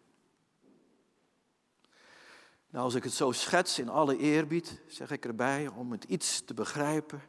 Nou, 2.70 2.84
als 2.84 2.94
ik 2.94 3.04
het 3.04 3.12
zo 3.12 3.32
schets 3.32 3.78
in 3.78 3.88
alle 3.88 4.16
eerbied, 4.16 4.80
zeg 4.88 5.10
ik 5.10 5.24
erbij 5.24 5.68
om 5.68 5.92
het 5.92 6.04
iets 6.04 6.44
te 6.44 6.54
begrijpen. 6.54 7.22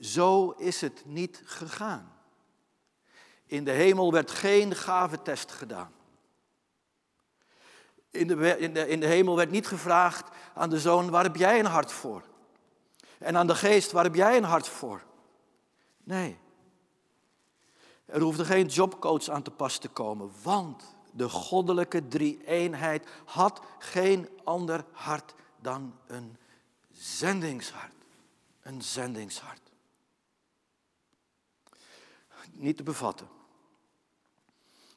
Zo 0.00 0.50
is 0.50 0.80
het 0.80 1.02
niet 1.06 1.42
gegaan. 1.44 2.12
In 3.46 3.64
de 3.64 3.70
hemel 3.70 4.12
werd 4.12 4.30
geen 4.30 4.74
gavetest 4.74 5.52
gedaan. 5.52 5.92
In 8.10 8.26
de, 8.26 8.58
in, 8.58 8.74
de, 8.74 8.88
in 8.88 9.00
de 9.00 9.06
hemel 9.06 9.36
werd 9.36 9.50
niet 9.50 9.66
gevraagd 9.66 10.28
aan 10.54 10.70
de 10.70 10.80
zoon, 10.80 11.10
waar 11.10 11.24
heb 11.24 11.36
jij 11.36 11.58
een 11.58 11.66
hart 11.66 11.92
voor? 11.92 12.22
En 13.18 13.36
aan 13.36 13.46
de 13.46 13.54
geest, 13.54 13.92
waar 13.92 14.04
heb 14.04 14.14
jij 14.14 14.36
een 14.36 14.44
hart 14.44 14.68
voor? 14.68 15.02
Nee. 16.04 16.38
Er 18.12 18.20
hoefde 18.20 18.44
geen 18.44 18.66
jobcoach 18.66 19.28
aan 19.28 19.42
te 19.42 19.50
pas 19.50 19.78
te 19.78 19.88
komen, 19.88 20.30
want 20.42 20.94
de 21.12 21.28
goddelijke 21.28 22.08
drie-eenheid 22.08 23.08
had 23.24 23.60
geen 23.78 24.28
ander 24.44 24.84
hart 24.92 25.34
dan 25.60 25.94
een 26.06 26.36
zendingshart. 26.90 27.94
Een 28.62 28.82
zendingshart. 28.82 29.60
Niet 32.50 32.76
te 32.76 32.82
bevatten. 32.82 33.28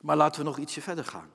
Maar 0.02 0.16
laten 0.16 0.40
we 0.40 0.48
nog 0.48 0.58
ietsje 0.58 0.82
verder 0.82 1.06
gaan. 1.06 1.32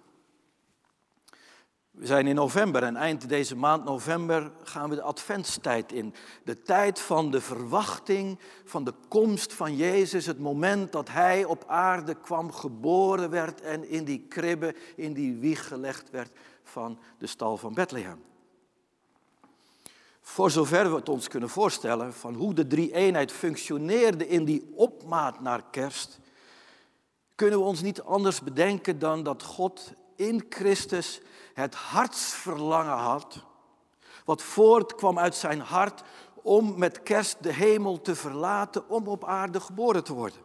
We 2.01 2.07
zijn 2.07 2.27
in 2.27 2.35
november 2.35 2.83
en 2.83 2.97
eind 2.97 3.29
deze 3.29 3.57
maand 3.57 3.85
november 3.85 4.53
gaan 4.63 4.89
we 4.89 4.95
de 4.95 5.03
adventstijd 5.03 5.93
in. 5.93 6.15
De 6.45 6.63
tijd 6.63 7.01
van 7.01 7.31
de 7.31 7.41
verwachting 7.41 8.39
van 8.65 8.85
de 8.85 8.95
komst 9.09 9.53
van 9.53 9.77
Jezus, 9.77 10.27
het 10.27 10.39
moment 10.39 10.93
dat 10.93 11.09
Hij 11.09 11.45
op 11.45 11.65
aarde 11.67 12.15
kwam, 12.15 12.53
geboren 12.53 13.31
werd 13.31 13.61
en 13.61 13.89
in 13.89 14.05
die 14.05 14.27
kribbe, 14.29 14.75
in 14.97 15.13
die 15.13 15.37
wieg 15.37 15.69
gelegd 15.69 16.11
werd 16.11 16.31
van 16.63 16.99
de 17.19 17.27
stal 17.27 17.57
van 17.57 17.75
Bethlehem. 17.75 18.23
Voor 20.21 20.51
zover 20.51 20.91
we 20.91 20.97
het 20.97 21.09
ons 21.09 21.29
kunnen 21.29 21.49
voorstellen 21.49 22.15
van 22.15 22.35
hoe 22.35 22.55
de 22.55 22.67
drie-eenheid 22.67 23.33
functioneerde 23.33 24.29
in 24.29 24.45
die 24.45 24.73
opmaat 24.75 25.41
naar 25.41 25.65
kerst, 25.71 26.19
kunnen 27.35 27.59
we 27.59 27.65
ons 27.65 27.83
niet 27.83 28.03
anders 28.03 28.41
bedenken 28.41 28.99
dan 28.99 29.23
dat 29.23 29.43
God 29.43 29.93
in 30.17 30.47
Christus 30.49 31.21
het 31.61 31.75
hartsverlangen 31.75 32.97
had, 32.97 33.45
wat 34.25 34.43
voortkwam 34.43 35.19
uit 35.19 35.35
zijn 35.35 35.61
hart 35.61 36.03
om 36.43 36.79
met 36.79 37.03
kerst 37.03 37.43
de 37.43 37.53
hemel 37.53 38.01
te 38.01 38.15
verlaten, 38.15 38.89
om 38.89 39.07
op 39.07 39.25
aarde 39.25 39.61
geboren 39.61 40.05
te 40.05 40.13
worden. 40.13 40.39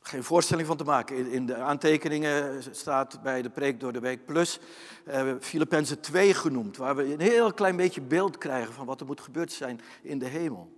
Geen 0.00 0.24
voorstelling 0.24 0.66
van 0.66 0.76
te 0.76 0.84
maken. 0.84 1.30
In 1.30 1.46
de 1.46 1.56
aantekeningen 1.56 2.62
staat 2.74 3.22
bij 3.22 3.42
de 3.42 3.50
preek 3.50 3.80
door 3.80 3.92
de 3.92 4.00
week 4.00 4.26
plus 4.26 4.58
uh, 5.06 5.34
Filippenzen 5.40 6.00
2 6.00 6.34
genoemd, 6.34 6.76
waar 6.76 6.96
we 6.96 7.12
een 7.12 7.20
heel 7.20 7.52
klein 7.52 7.76
beetje 7.76 8.00
beeld 8.00 8.38
krijgen 8.38 8.74
van 8.74 8.86
wat 8.86 9.00
er 9.00 9.06
moet 9.06 9.20
gebeurd 9.20 9.52
zijn 9.52 9.80
in 10.02 10.18
de 10.18 10.26
hemel. 10.26 10.72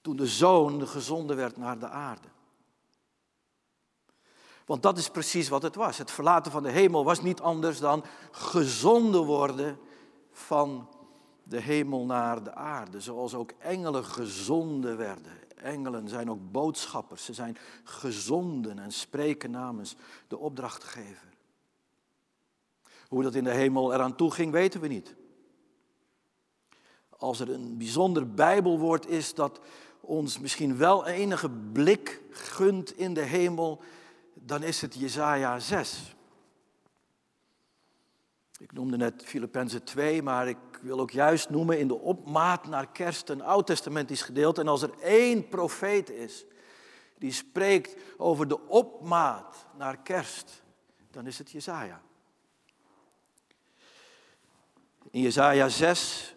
Toen 0.00 0.16
de 0.16 0.26
zoon 0.26 0.88
gezonden 0.88 1.36
werd 1.36 1.56
naar 1.56 1.78
de 1.78 1.88
aarde. 1.88 2.28
Want 4.66 4.82
dat 4.82 4.98
is 4.98 5.10
precies 5.10 5.48
wat 5.48 5.62
het 5.62 5.74
was. 5.74 5.98
Het 5.98 6.10
verlaten 6.10 6.52
van 6.52 6.62
de 6.62 6.70
hemel 6.70 7.04
was 7.04 7.22
niet 7.22 7.40
anders 7.40 7.78
dan 7.78 8.04
gezonden 8.30 9.24
worden 9.24 9.78
van 10.30 10.88
de 11.42 11.60
hemel 11.60 12.04
naar 12.04 12.42
de 12.42 12.54
aarde. 12.54 13.00
Zoals 13.00 13.34
ook 13.34 13.52
engelen 13.58 14.04
gezonden 14.04 14.96
werden. 14.96 15.32
Engelen 15.56 16.08
zijn 16.08 16.30
ook 16.30 16.50
boodschappers. 16.52 17.24
Ze 17.24 17.34
zijn 17.34 17.56
gezonden 17.84 18.78
en 18.78 18.92
spreken 18.92 19.50
namens 19.50 19.96
de 20.28 20.38
opdrachtgever. 20.38 21.34
Hoe 23.08 23.22
dat 23.22 23.34
in 23.34 23.44
de 23.44 23.54
hemel 23.54 23.94
eraan 23.94 24.16
toe 24.16 24.30
ging, 24.30 24.52
weten 24.52 24.80
we 24.80 24.88
niet. 24.88 25.14
Als 27.08 27.40
er 27.40 27.50
een 27.50 27.78
bijzonder 27.78 28.30
Bijbelwoord 28.34 29.06
is 29.06 29.34
dat 29.34 29.60
ons 30.00 30.38
misschien 30.38 30.76
wel 30.76 31.06
enige 31.06 31.50
blik 31.50 32.22
gunt 32.30 32.98
in 32.98 33.14
de 33.14 33.22
hemel, 33.22 33.80
dan 34.40 34.62
is 34.62 34.80
het 34.80 34.94
Jesaja 34.94 35.58
6. 35.58 36.14
Ik 38.58 38.72
noemde 38.72 38.96
net 38.96 39.22
Filippenzen 39.24 39.84
2, 39.84 40.22
maar 40.22 40.48
ik 40.48 40.58
wil 40.82 41.00
ook 41.00 41.10
juist 41.10 41.50
noemen 41.50 41.78
in 41.78 41.88
de 41.88 41.98
opmaat 41.98 42.66
naar 42.66 42.90
kerst 42.90 43.28
een 43.28 43.42
oud-testamentisch 43.42 44.22
gedeelte. 44.22 44.60
En 44.60 44.68
als 44.68 44.82
er 44.82 44.98
één 45.00 45.48
profeet 45.48 46.10
is 46.10 46.44
die 47.18 47.32
spreekt 47.32 47.96
over 48.16 48.48
de 48.48 48.68
opmaat 48.68 49.66
naar 49.76 50.02
kerst, 50.02 50.62
dan 51.10 51.26
is 51.26 51.38
het 51.38 51.50
Jesaja. 51.50 52.02
In 55.10 55.20
Jesaja 55.20 55.68
6, 55.68 56.36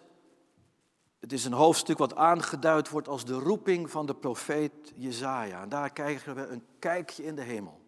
het 1.19 1.33
is 1.33 1.45
een 1.45 1.53
hoofdstuk 1.53 1.97
wat 1.97 2.15
aangeduid 2.15 2.89
wordt 2.89 3.07
als 3.07 3.25
de 3.25 3.33
roeping 3.33 3.91
van 3.91 4.05
de 4.05 4.15
profeet 4.15 4.93
Jesaja. 4.95 5.61
En 5.61 5.69
daar 5.69 5.93
krijgen 5.93 6.35
we 6.35 6.47
een 6.47 6.65
kijkje 6.79 7.23
in 7.23 7.35
de 7.35 7.41
hemel. 7.41 7.78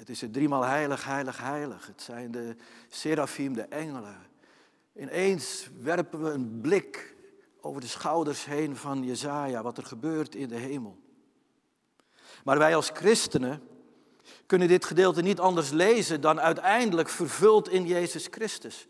Het 0.00 0.08
is 0.08 0.20
het 0.20 0.32
driemaal 0.32 0.64
heilig, 0.64 1.04
heilig, 1.04 1.38
heilig. 1.38 1.86
Het 1.86 2.02
zijn 2.02 2.30
de 2.30 2.56
serafim, 2.88 3.54
de 3.54 3.62
engelen. 3.62 4.16
Ineens 4.96 5.68
werpen 5.80 6.22
we 6.22 6.30
een 6.30 6.60
blik 6.60 7.14
over 7.60 7.80
de 7.80 7.86
schouders 7.86 8.44
heen 8.44 8.76
van 8.76 9.04
Jezaja, 9.04 9.62
wat 9.62 9.78
er 9.78 9.84
gebeurt 9.84 10.34
in 10.34 10.48
de 10.48 10.56
hemel. 10.56 10.98
Maar 12.44 12.58
wij 12.58 12.76
als 12.76 12.90
christenen 12.94 13.62
kunnen 14.46 14.68
dit 14.68 14.84
gedeelte 14.84 15.22
niet 15.22 15.40
anders 15.40 15.70
lezen 15.70 16.20
dan 16.20 16.40
uiteindelijk 16.40 17.08
vervuld 17.08 17.68
in 17.68 17.86
Jezus 17.86 18.26
Christus, 18.30 18.86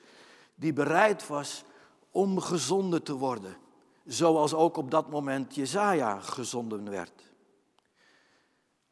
die 0.55 0.73
bereid 0.73 1.27
was 1.27 1.65
om 2.11 2.41
gezonden 2.41 3.03
te 3.03 3.15
worden, 3.15 3.57
zoals 4.05 4.55
ook 4.55 4.77
op 4.77 4.91
dat 4.91 5.11
moment 5.11 5.55
Jezaja 5.55 6.21
gezonden 6.21 6.91
werd. 6.91 7.30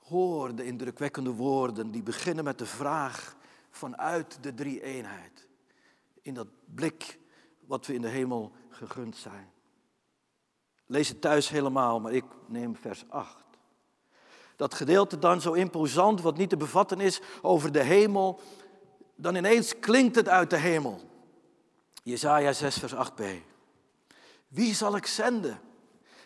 Hoor 0.08 0.54
de 0.54 0.64
indrukwekkende 0.64 1.30
woorden 1.30 1.90
die 1.90 2.02
beginnen 2.02 2.44
met 2.44 2.58
de 2.58 2.66
vraag 2.66 3.36
vanuit 3.70 4.38
de 4.40 4.54
drie 4.54 4.82
eenheid. 4.82 5.48
In 6.22 6.34
dat 6.34 6.46
blik 6.74 7.18
wat 7.66 7.86
we 7.86 7.94
in 7.94 8.02
de 8.02 8.08
hemel 8.08 8.52
gegund 8.68 9.16
zijn. 9.16 9.50
Lees 10.86 11.08
het 11.08 11.20
thuis 11.20 11.48
helemaal, 11.48 12.00
maar 12.00 12.12
ik 12.12 12.24
neem 12.46 12.76
vers 12.76 13.04
8. 13.08 13.44
Dat 14.56 14.74
gedeelte 14.74 15.18
dan 15.18 15.40
zo 15.40 15.52
imposant, 15.52 16.20
wat 16.20 16.36
niet 16.36 16.50
te 16.50 16.56
bevatten 16.56 17.00
is 17.00 17.20
over 17.42 17.72
de 17.72 17.82
hemel, 17.82 18.40
dan 19.14 19.34
ineens 19.34 19.78
klinkt 19.78 20.16
het 20.16 20.28
uit 20.28 20.50
de 20.50 20.56
hemel. 20.56 21.00
Jesaja 22.02 22.52
6, 22.52 22.76
vers 22.76 22.94
8b. 22.94 23.24
Wie 24.48 24.74
zal 24.74 24.96
ik 24.96 25.06
zenden? 25.06 25.60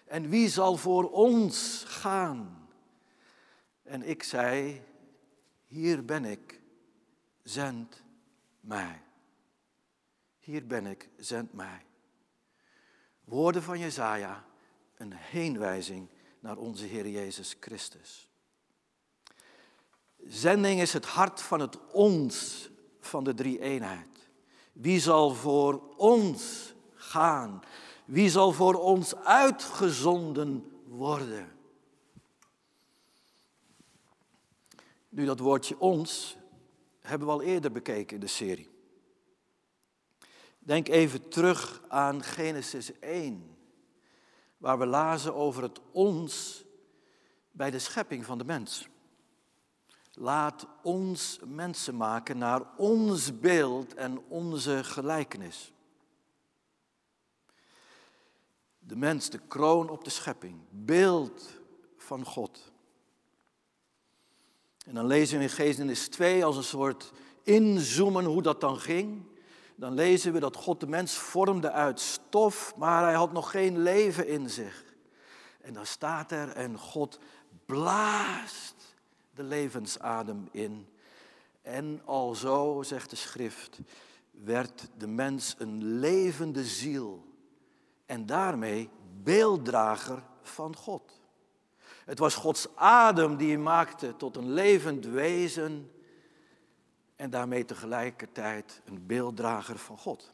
En 0.04 0.28
wie 0.28 0.48
zal 0.48 0.76
voor 0.76 1.10
ons 1.10 1.84
gaan? 1.86 2.61
En 3.82 4.02
ik 4.02 4.22
zei, 4.22 4.82
hier 5.66 6.04
ben 6.04 6.24
ik, 6.24 6.60
zend 7.42 8.02
mij. 8.60 9.02
Hier 10.38 10.66
ben 10.66 10.86
ik, 10.86 11.08
zend 11.16 11.52
mij. 11.52 11.84
Woorden 13.24 13.62
van 13.62 13.78
Jezaja, 13.78 14.44
een 14.96 15.12
heenwijzing 15.12 16.08
naar 16.40 16.56
onze 16.56 16.84
Heer 16.84 17.08
Jezus 17.08 17.56
Christus. 17.60 18.28
Zending 20.26 20.80
is 20.80 20.92
het 20.92 21.06
hart 21.06 21.40
van 21.40 21.60
het 21.60 21.90
ons 21.92 22.70
van 23.00 23.24
de 23.24 23.34
drie 23.34 23.60
eenheid. 23.60 24.30
Wie 24.72 25.00
zal 25.00 25.34
voor 25.34 25.94
ons 25.96 26.74
gaan? 26.94 27.62
Wie 28.04 28.30
zal 28.30 28.52
voor 28.52 28.74
ons 28.74 29.16
uitgezonden 29.16 30.72
worden? 30.86 31.61
Nu, 35.12 35.24
dat 35.24 35.38
woordje 35.38 35.78
ons 35.78 36.36
hebben 37.00 37.26
we 37.28 37.32
al 37.32 37.42
eerder 37.42 37.72
bekeken 37.72 38.14
in 38.14 38.20
de 38.20 38.26
serie. 38.26 38.70
Denk 40.58 40.88
even 40.88 41.28
terug 41.28 41.82
aan 41.88 42.22
Genesis 42.22 42.98
1, 42.98 43.56
waar 44.56 44.78
we 44.78 44.86
lazen 44.86 45.34
over 45.34 45.62
het 45.62 45.80
ons 45.90 46.64
bij 47.50 47.70
de 47.70 47.78
schepping 47.78 48.24
van 48.24 48.38
de 48.38 48.44
mens. 48.44 48.88
Laat 50.12 50.66
ons 50.82 51.38
mensen 51.44 51.96
maken 51.96 52.38
naar 52.38 52.76
ons 52.76 53.38
beeld 53.38 53.94
en 53.94 54.18
onze 54.28 54.84
gelijkenis. 54.84 55.72
De 58.78 58.96
mens, 58.96 59.30
de 59.30 59.40
kroon 59.48 59.88
op 59.88 60.04
de 60.04 60.10
schepping, 60.10 60.60
beeld 60.70 61.60
van 61.96 62.24
God. 62.24 62.71
En 64.86 64.94
dan 64.94 65.06
lezen 65.06 65.38
we 65.38 65.44
in 65.44 65.50
Genesis 65.50 66.08
2 66.08 66.44
als 66.44 66.56
een 66.56 66.64
soort 66.64 67.12
inzoomen 67.42 68.24
hoe 68.24 68.42
dat 68.42 68.60
dan 68.60 68.78
ging. 68.78 69.22
Dan 69.74 69.94
lezen 69.94 70.32
we 70.32 70.40
dat 70.40 70.56
God 70.56 70.80
de 70.80 70.86
mens 70.86 71.14
vormde 71.14 71.70
uit 71.70 72.00
stof, 72.00 72.74
maar 72.76 73.02
hij 73.02 73.14
had 73.14 73.32
nog 73.32 73.50
geen 73.50 73.82
leven 73.82 74.26
in 74.26 74.50
zich. 74.50 74.84
En 75.60 75.72
dan 75.72 75.86
staat 75.86 76.32
er, 76.32 76.48
en 76.48 76.78
God 76.78 77.18
blaast 77.66 78.94
de 79.34 79.42
levensadem 79.42 80.48
in. 80.50 80.88
En 81.62 82.00
alzo, 82.04 82.82
zegt 82.82 83.10
de 83.10 83.16
schrift, 83.16 83.78
werd 84.30 84.88
de 84.98 85.06
mens 85.06 85.54
een 85.58 85.84
levende 85.84 86.64
ziel. 86.64 87.24
En 88.06 88.26
daarmee 88.26 88.90
beelddrager 89.22 90.22
van 90.42 90.76
God. 90.76 91.21
Het 92.04 92.18
was 92.18 92.34
Gods 92.34 92.68
adem 92.74 93.36
die 93.36 93.52
hem 93.52 93.62
maakte 93.62 94.16
tot 94.16 94.36
een 94.36 94.52
levend 94.52 95.04
wezen 95.04 95.90
en 97.16 97.30
daarmee 97.30 97.64
tegelijkertijd 97.64 98.82
een 98.84 99.06
beelddrager 99.06 99.78
van 99.78 99.98
God. 99.98 100.32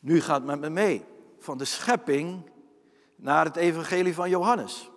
Nu 0.00 0.20
gaat 0.20 0.44
met 0.44 0.60
me 0.60 0.70
mee 0.70 1.04
van 1.38 1.58
de 1.58 1.64
schepping 1.64 2.50
naar 3.16 3.44
het 3.44 3.56
evangelie 3.56 4.14
van 4.14 4.30
Johannes. 4.30 4.90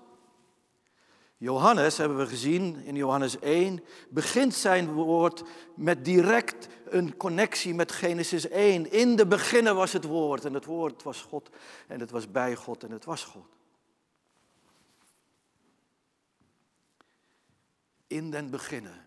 Johannes, 1.37 1.97
hebben 1.97 2.17
we 2.17 2.27
gezien 2.27 2.75
in 2.75 2.95
Johannes 2.95 3.39
1, 3.39 3.83
begint 4.09 4.53
zijn 4.53 4.93
woord 4.93 5.43
met 5.75 6.05
direct 6.05 6.67
een 6.85 7.17
connectie 7.17 7.73
met 7.73 7.91
Genesis 7.91 8.47
1. 8.47 8.91
In 8.91 9.15
de 9.15 9.27
beginnen 9.27 9.75
was 9.75 9.93
het 9.93 10.03
woord 10.03 10.45
en 10.45 10.53
het 10.53 10.65
woord 10.65 11.03
was 11.03 11.21
God 11.21 11.49
en 11.87 11.99
het 11.99 12.11
was 12.11 12.31
bij 12.31 12.55
God 12.55 12.83
en 12.83 12.91
het 12.91 13.05
was 13.05 13.23
God. 13.23 13.54
In 18.15 18.31
den 18.31 18.49
beginnen, 18.49 19.05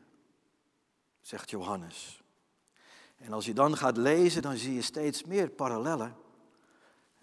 zegt 1.20 1.50
Johannes. 1.50 2.22
En 3.16 3.32
als 3.32 3.46
je 3.46 3.52
dan 3.52 3.76
gaat 3.76 3.96
lezen, 3.96 4.42
dan 4.42 4.56
zie 4.56 4.74
je 4.74 4.82
steeds 4.82 5.24
meer 5.24 5.50
parallellen 5.50 6.16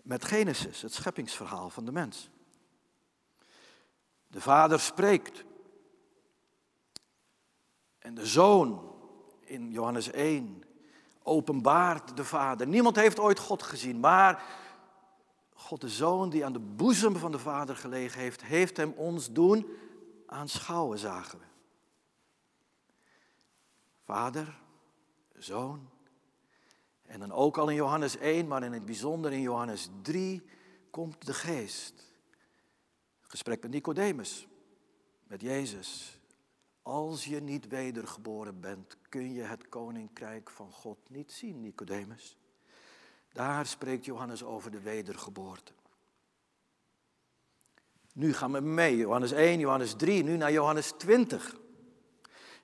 met 0.04 0.26
Genesis, 0.26 0.82
het 0.82 0.93
scheppingsverhaal 0.93 1.69
van 1.69 1.86
de 1.86 1.91
mens. 1.91 2.30
De 4.28 4.41
vader 4.41 4.80
spreekt. 4.80 5.43
En 8.00 8.15
de 8.15 8.26
zoon 8.26 8.95
in 9.39 9.71
Johannes 9.71 10.12
1 10.12 10.63
openbaart 11.24 12.17
de 12.17 12.24
vader. 12.24 12.67
Niemand 12.67 12.95
heeft 12.95 13.19
ooit 13.19 13.39
God 13.39 13.63
gezien, 13.63 14.00
maar 14.00 14.43
God 15.54 15.82
de 15.82 15.89
zoon 15.89 16.30
die 16.30 16.45
aan 16.45 16.54
de 16.54 16.60
boezem 16.60 17.15
van 17.15 17.32
de 17.32 17.39
vader 17.39 17.76
gelegen 17.76 18.21
heeft, 18.21 18.43
heeft 18.43 18.78
hem 18.78 18.93
ons 18.95 19.32
doen 19.32 19.67
aanschouwen, 20.26 21.00
zagen 21.00 21.39
we. 21.39 21.55
Vader, 24.06 24.62
zoon. 25.38 25.89
En 27.02 27.20
dan 27.20 27.32
ook 27.32 27.58
al 27.58 27.70
in 27.70 27.76
Johannes 27.76 28.18
1, 28.18 28.48
maar 28.48 28.63
in 28.63 28.74
het 28.74 28.86
bijzonder 28.86 29.32
in 29.32 29.41
Johannes 29.41 29.89
3 30.02 30.44
komt 30.89 31.26
de 31.26 31.34
geest. 31.34 32.13
Gesprek 33.22 33.62
met 33.62 33.72
Nicodemus, 33.72 34.48
met 35.24 35.41
Jezus. 35.41 36.20
Als 36.82 37.26
je 37.26 37.41
niet 37.41 37.68
wedergeboren 37.68 38.60
bent, 38.60 38.98
kun 39.10 39.34
je 39.34 39.41
het 39.41 39.70
koninkrijk 39.70 40.50
van 40.50 40.72
God 40.72 40.98
niet 41.10 41.32
zien, 41.32 41.62
Nicodemus. 41.62 42.38
Daar 43.34 43.65
spreekt 43.65 44.06
Johannes 44.06 44.44
over 44.44 44.72
de 44.72 44.80
wedergeboorte. 44.80 45.74
Nu 48.13 48.34
gaan 48.34 48.52
we 48.52 48.60
mee, 48.60 48.98
Johannes 48.98 49.32
1, 49.32 49.60
Johannes 49.60 49.94
3, 49.94 50.24
nu 50.24 50.38
naar 50.38 50.52
Johannes 50.52 50.94
20. 50.98 51.63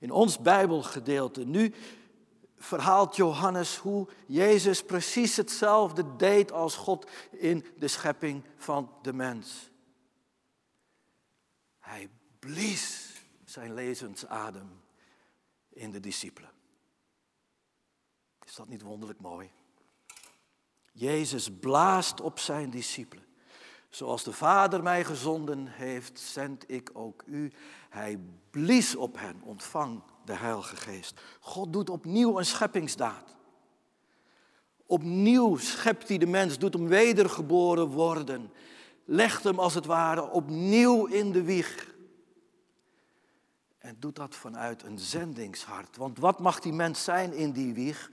In 0.01 0.11
ons 0.11 0.39
Bijbelgedeelte. 0.39 1.45
Nu 1.45 1.73
verhaalt 2.57 3.15
Johannes 3.15 3.77
hoe 3.77 4.07
Jezus 4.27 4.83
precies 4.83 5.35
hetzelfde 5.35 6.15
deed 6.15 6.51
als 6.51 6.75
God 6.75 7.09
in 7.31 7.65
de 7.77 7.87
schepping 7.87 8.43
van 8.57 8.93
de 9.01 9.13
mens. 9.13 9.69
Hij 11.79 12.09
blies 12.39 13.13
zijn 13.45 13.73
lezensadem 13.73 14.81
in 15.69 15.91
de 15.91 15.99
discipelen. 15.99 16.51
Is 18.45 18.55
dat 18.55 18.67
niet 18.67 18.81
wonderlijk 18.81 19.19
mooi? 19.19 19.51
Jezus 20.91 21.49
blaast 21.59 22.21
op 22.21 22.39
zijn 22.39 22.69
discipelen. 22.69 23.25
Zoals 23.91 24.23
de 24.23 24.33
Vader 24.33 24.83
mij 24.83 25.03
gezonden 25.03 25.67
heeft, 25.67 26.19
zend 26.19 26.63
ik 26.67 26.89
ook 26.93 27.23
u. 27.25 27.51
Hij 27.89 28.19
blies 28.49 28.95
op 28.95 29.19
hen, 29.19 29.41
ontvang 29.43 30.01
de 30.25 30.33
Heilige 30.33 30.75
Geest. 30.75 31.21
God 31.39 31.73
doet 31.73 31.89
opnieuw 31.89 32.37
een 32.37 32.45
scheppingsdaad. 32.45 33.35
Opnieuw 34.85 35.57
schept 35.57 36.07
hij 36.07 36.17
de 36.17 36.25
mens, 36.25 36.57
doet 36.57 36.73
hem 36.73 36.87
wedergeboren 36.87 37.87
worden 37.87 38.51
legt 39.11 39.43
hem 39.43 39.59
als 39.59 39.73
het 39.73 39.85
ware 39.85 40.29
opnieuw 40.29 41.05
in 41.05 41.31
de 41.31 41.43
wieg. 41.43 41.89
En 43.77 43.95
doet 43.99 44.15
dat 44.15 44.35
vanuit 44.35 44.83
een 44.83 44.99
zendingshart. 44.99 45.97
Want 45.97 46.17
wat 46.17 46.39
mag 46.39 46.59
die 46.59 46.73
mens 46.73 47.03
zijn 47.03 47.33
in 47.33 47.51
die 47.51 47.73
wieg? 47.73 48.11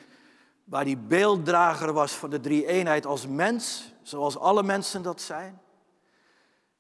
Waar 0.65 0.85
die 0.85 0.97
beelddrager 0.97 1.93
was 1.93 2.13
van 2.13 2.31
de 2.31 2.41
drie 2.41 2.67
eenheid 2.67 3.07
als 3.07 3.27
mens, 3.27 3.93
zoals 4.03 4.39
alle 4.39 4.63
mensen 4.63 5.03
dat 5.03 5.21
zijn. 5.21 5.61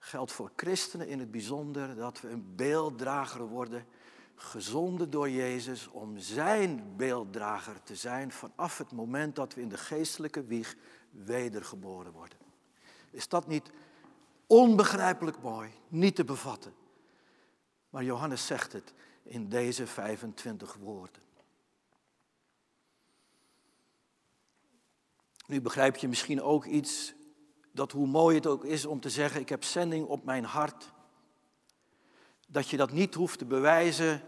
Geldt 0.08 0.32
voor 0.32 0.50
christenen 0.56 1.08
in 1.08 1.18
het 1.18 1.30
bijzonder 1.30 1.96
dat 1.96 2.20
we 2.20 2.28
een 2.28 2.54
beelddrager 2.56 3.46
worden, 3.46 3.86
gezonden 4.34 5.10
door 5.10 5.30
Jezus 5.30 5.88
om 5.88 6.18
zijn 6.18 6.96
beelddrager 6.96 7.82
te 7.82 7.96
zijn 7.96 8.32
vanaf 8.32 8.78
het 8.78 8.92
moment 8.92 9.36
dat 9.36 9.54
we 9.54 9.60
in 9.60 9.68
de 9.68 9.76
geestelijke 9.76 10.44
wieg 10.44 10.76
wedergeboren 11.10 12.12
worden. 12.12 12.38
Is 13.10 13.28
dat 13.28 13.46
niet 13.46 13.70
Onbegrijpelijk 14.48 15.42
mooi, 15.42 15.70
niet 15.88 16.14
te 16.14 16.24
bevatten. 16.24 16.74
Maar 17.90 18.04
Johannes 18.04 18.46
zegt 18.46 18.72
het 18.72 18.94
in 19.22 19.48
deze 19.48 19.86
25 19.86 20.74
woorden. 20.74 21.22
Nu 25.46 25.60
begrijp 25.60 25.96
je 25.96 26.08
misschien 26.08 26.42
ook 26.42 26.64
iets, 26.64 27.14
dat 27.78 27.92
hoe 27.92 28.06
mooi 28.06 28.36
het 28.36 28.46
ook 28.46 28.64
is 28.64 28.86
om 28.86 29.00
te 29.00 29.10
zeggen, 29.10 29.40
ik 29.40 29.48
heb 29.48 29.64
zending 29.64 30.06
op 30.06 30.24
mijn 30.24 30.44
hart. 30.44 30.92
Dat 32.48 32.68
je 32.68 32.76
dat 32.76 32.92
niet 32.92 33.14
hoeft 33.14 33.38
te 33.38 33.44
bewijzen 33.44 34.22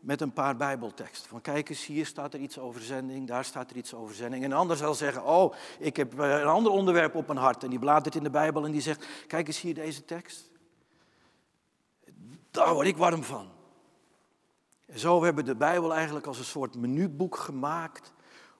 met 0.00 0.20
een 0.20 0.32
paar 0.32 0.56
bijbelteksten. 0.56 1.28
Van 1.28 1.40
kijk 1.40 1.68
eens, 1.68 1.86
hier 1.86 2.06
staat 2.06 2.34
er 2.34 2.40
iets 2.40 2.58
over 2.58 2.80
zending, 2.80 3.26
daar 3.26 3.44
staat 3.44 3.70
er 3.70 3.76
iets 3.76 3.94
over 3.94 4.14
zending. 4.14 4.44
En 4.44 4.50
een 4.50 4.56
ander 4.56 4.76
zal 4.76 4.94
zeggen, 4.94 5.24
oh, 5.24 5.54
ik 5.78 5.96
heb 5.96 6.20
eh, 6.20 6.30
een 6.30 6.46
ander 6.46 6.72
onderwerp 6.72 7.14
op 7.14 7.26
mijn 7.26 7.38
hart. 7.38 7.62
En 7.64 7.70
die 7.70 7.78
bladert 7.78 8.14
in 8.14 8.22
de 8.22 8.30
Bijbel 8.30 8.64
en 8.64 8.72
die 8.72 8.80
zegt, 8.80 9.06
kijk 9.26 9.46
eens 9.46 9.60
hier 9.60 9.74
deze 9.74 10.04
tekst. 10.04 10.50
Daar 12.50 12.74
word 12.74 12.86
ik 12.86 12.96
warm 12.96 13.22
van. 13.22 13.48
En 14.86 14.98
zo 14.98 15.22
hebben 15.22 15.44
we 15.44 15.50
de 15.50 15.56
Bijbel 15.56 15.94
eigenlijk 15.94 16.26
als 16.26 16.38
een 16.38 16.44
soort 16.44 16.76
menuboek 16.76 17.36
gemaakt 17.36 18.12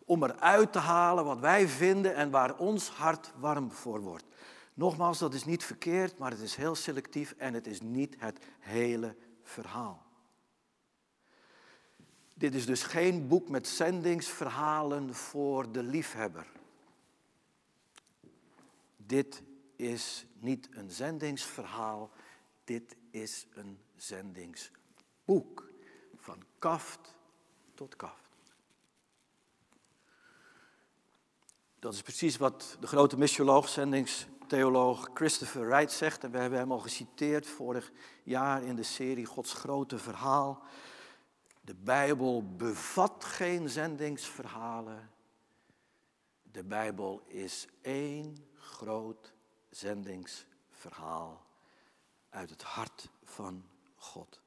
om 0.09 0.23
eruit 0.23 0.73
te 0.73 0.79
halen 0.79 1.25
wat 1.25 1.39
wij 1.39 1.69
vinden 1.69 2.15
en 2.15 2.31
waar 2.31 2.57
ons 2.57 2.89
hart 2.89 3.33
warm 3.39 3.73
voor 3.73 4.01
wordt. 4.01 4.25
Nogmaals, 4.75 5.19
dat 5.19 5.35
is 5.35 5.45
niet 5.45 5.65
verkeerd, 5.65 6.19
maar 6.19 6.31
het 6.31 6.41
is 6.41 6.57
heel 6.57 6.75
selectief 6.75 7.35
en 7.39 7.55
het 7.55 7.67
is 7.67 7.81
niet 7.81 8.17
het 8.19 8.39
hele 8.59 9.17
verhaal. 9.43 10.07
Dit 12.35 12.55
is 12.55 12.67
dus 12.67 12.83
geen 12.83 13.29
boek 13.29 13.49
met 13.49 13.69
zendingsverhalen 13.69 15.15
voor 15.15 15.73
de 15.73 15.83
liefhebber. 15.83 16.47
Dit 18.97 19.43
is 19.77 20.27
niet 20.39 20.69
een 20.71 20.91
zendingsverhaal, 20.91 22.11
dit 22.65 22.97
is 23.11 23.47
een 23.55 23.79
zendingsboek. 23.97 25.71
Van 26.17 26.43
kaft 26.59 27.15
tot 27.75 27.97
kaft. 27.97 28.28
Dat 31.79 31.95
is 31.95 32.03
precies 32.03 32.37
wat 32.37 32.77
de 32.81 32.87
grote 32.87 33.19
missioloog, 33.19 33.69
zendingstheoloog 33.69 35.11
Christopher 35.15 35.69
Wright 35.69 35.93
zegt. 35.93 36.25
En 36.25 36.31
we 36.31 36.39
hebben 36.39 36.59
hem 36.59 36.73
al 36.73 36.79
geciteerd 36.79 37.47
vorig 37.47 37.93
jaar 38.23 38.63
in 38.63 38.77
de 38.77 38.83
serie 38.83 39.25
Gods 39.25 39.53
grote 39.53 39.99
verhaal. 39.99 40.63
De 41.61 41.75
Bijbel 41.75 42.55
bevat 42.57 43.25
geen 43.25 43.69
zendingsverhalen. 43.69 45.11
De 46.43 46.65
Bijbel 46.65 47.23
is 47.27 47.67
één 47.83 48.49
groot 48.55 49.33
zendingsverhaal 49.71 51.47
uit 52.31 52.51
het 52.51 52.63
hart 52.63 53.11
van 53.25 53.65
God. 53.97 54.41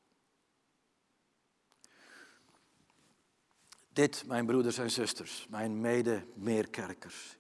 Dit, 3.93 4.23
mijn 4.27 4.45
broeders 4.45 4.77
en 4.77 4.91
zusters, 4.91 5.47
mijn 5.49 5.81
mede-meerkerkers, 5.81 7.37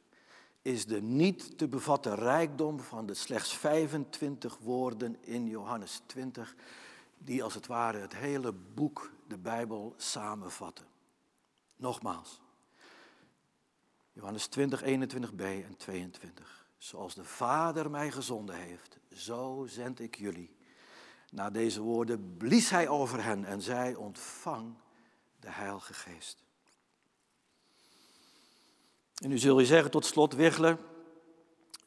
is 0.61 0.85
de 0.85 1.01
niet 1.01 1.57
te 1.57 1.67
bevatten 1.67 2.15
rijkdom 2.15 2.79
van 2.79 3.05
de 3.05 3.13
slechts 3.13 3.53
25 3.57 4.57
woorden 4.57 5.17
in 5.21 5.47
Johannes 5.47 6.01
20, 6.05 6.55
die 7.17 7.43
als 7.43 7.53
het 7.53 7.67
ware 7.67 7.97
het 7.97 8.15
hele 8.15 8.51
boek, 8.51 9.11
de 9.27 9.37
Bijbel, 9.37 9.93
samenvatten. 9.97 10.85
Nogmaals, 11.75 12.41
Johannes 14.13 14.47
20, 14.47 14.81
21b 14.81 15.41
en 15.41 15.77
22. 15.77 16.67
Zoals 16.77 17.15
de 17.15 17.23
Vader 17.23 17.91
mij 17.91 18.11
gezonden 18.11 18.55
heeft, 18.55 18.99
zo 19.13 19.65
zend 19.67 19.99
ik 19.99 20.15
jullie. 20.15 20.55
Na 21.29 21.49
deze 21.49 21.81
woorden 21.81 22.37
blies 22.37 22.69
hij 22.69 22.87
over 22.87 23.23
hen 23.23 23.45
en 23.45 23.61
zei, 23.61 23.95
ontvang 23.95 24.75
de 25.41 25.51
Heilige 25.51 25.93
Geest. 25.93 26.43
En 29.17 29.29
nu 29.29 29.37
zul 29.37 29.59
je 29.59 29.65
zeggen 29.65 29.91
tot 29.91 30.05
slot, 30.05 30.33
Wichler, 30.33 30.77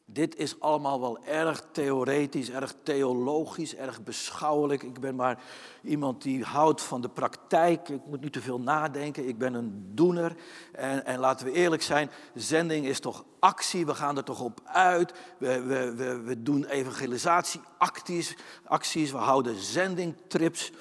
dit 0.07 0.37
is 0.37 0.61
allemaal 0.61 1.01
wel 1.01 1.25
erg 1.25 1.65
theoretisch, 1.73 2.51
erg 2.51 2.75
theologisch, 2.83 3.75
erg 3.75 4.03
beschouwelijk. 4.03 4.83
Ik 4.83 5.01
ben 5.01 5.15
maar 5.15 5.43
iemand 5.83 6.23
die 6.23 6.43
houdt 6.43 6.83
van 6.83 7.01
de 7.01 7.09
praktijk. 7.09 7.89
Ik 7.89 8.07
moet 8.07 8.21
niet 8.21 8.33
te 8.33 8.41
veel 8.41 8.61
nadenken. 8.61 9.29
Ik 9.29 9.39
ben 9.39 9.55
een 9.55 9.91
doener. 9.95 10.37
En, 10.73 11.05
en 11.05 11.19
laten 11.19 11.47
we 11.47 11.53
eerlijk 11.53 11.83
zijn, 11.83 12.11
zending 12.35 12.87
is 12.87 13.01
toch 13.01 13.25
actie. 13.39 13.87
We 13.87 13.95
gaan 13.95 14.17
er 14.17 14.25
toch 14.25 14.41
op 14.41 14.61
uit. 14.65 15.13
We, 15.39 15.63
we, 15.63 15.95
we, 15.95 16.21
we 16.21 16.43
doen 16.43 16.65
evangelisatieacties. 16.65 18.37
Acties. 18.65 19.11
We 19.11 19.19
houden 19.19 19.57
zendingtrips. 19.57 20.73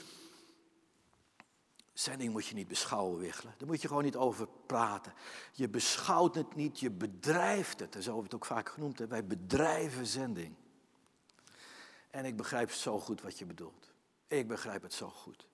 Zending 1.93 2.31
moet 2.31 2.45
je 2.45 2.55
niet 2.55 2.67
beschouwen, 2.67 3.19
Wichelen. 3.19 3.53
Daar 3.57 3.67
moet 3.67 3.81
je 3.81 3.87
gewoon 3.87 4.03
niet 4.03 4.15
over 4.15 4.47
praten. 4.65 5.13
Je 5.51 5.69
beschouwt 5.69 6.35
het 6.35 6.55
niet, 6.55 6.79
je 6.79 6.91
bedrijft 6.91 7.79
het. 7.79 7.95
En 7.95 8.03
zo 8.03 8.13
hebben 8.13 8.29
we 8.29 8.35
het 8.35 8.35
ook 8.35 8.57
vaak 8.57 8.69
genoemd. 8.69 8.99
Wij 8.99 9.25
bedrijven 9.25 10.05
zending. 10.05 10.55
En 12.09 12.25
ik 12.25 12.37
begrijp 12.37 12.71
zo 12.71 12.99
goed 12.99 13.21
wat 13.21 13.39
je 13.39 13.45
bedoelt. 13.45 13.93
Ik 14.27 14.47
begrijp 14.47 14.81
het 14.81 14.93
zo 14.93 15.09
goed. 15.09 15.47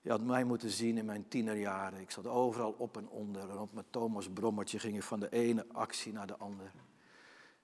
Je 0.00 0.10
had 0.10 0.22
mij 0.22 0.44
moeten 0.44 0.70
zien 0.70 0.98
in 0.98 1.04
mijn 1.04 1.28
tienerjaren. 1.28 2.00
Ik 2.00 2.10
zat 2.10 2.26
overal 2.26 2.72
op 2.72 2.96
en 2.96 3.08
onder. 3.08 3.50
En 3.50 3.58
op 3.58 3.72
mijn 3.72 3.86
Thomas 3.90 4.28
Brommertje 4.28 4.78
ging 4.78 4.96
ik 4.96 5.02
van 5.02 5.20
de 5.20 5.30
ene 5.30 5.66
actie 5.72 6.12
naar 6.12 6.26
de 6.26 6.36
andere. 6.36 6.70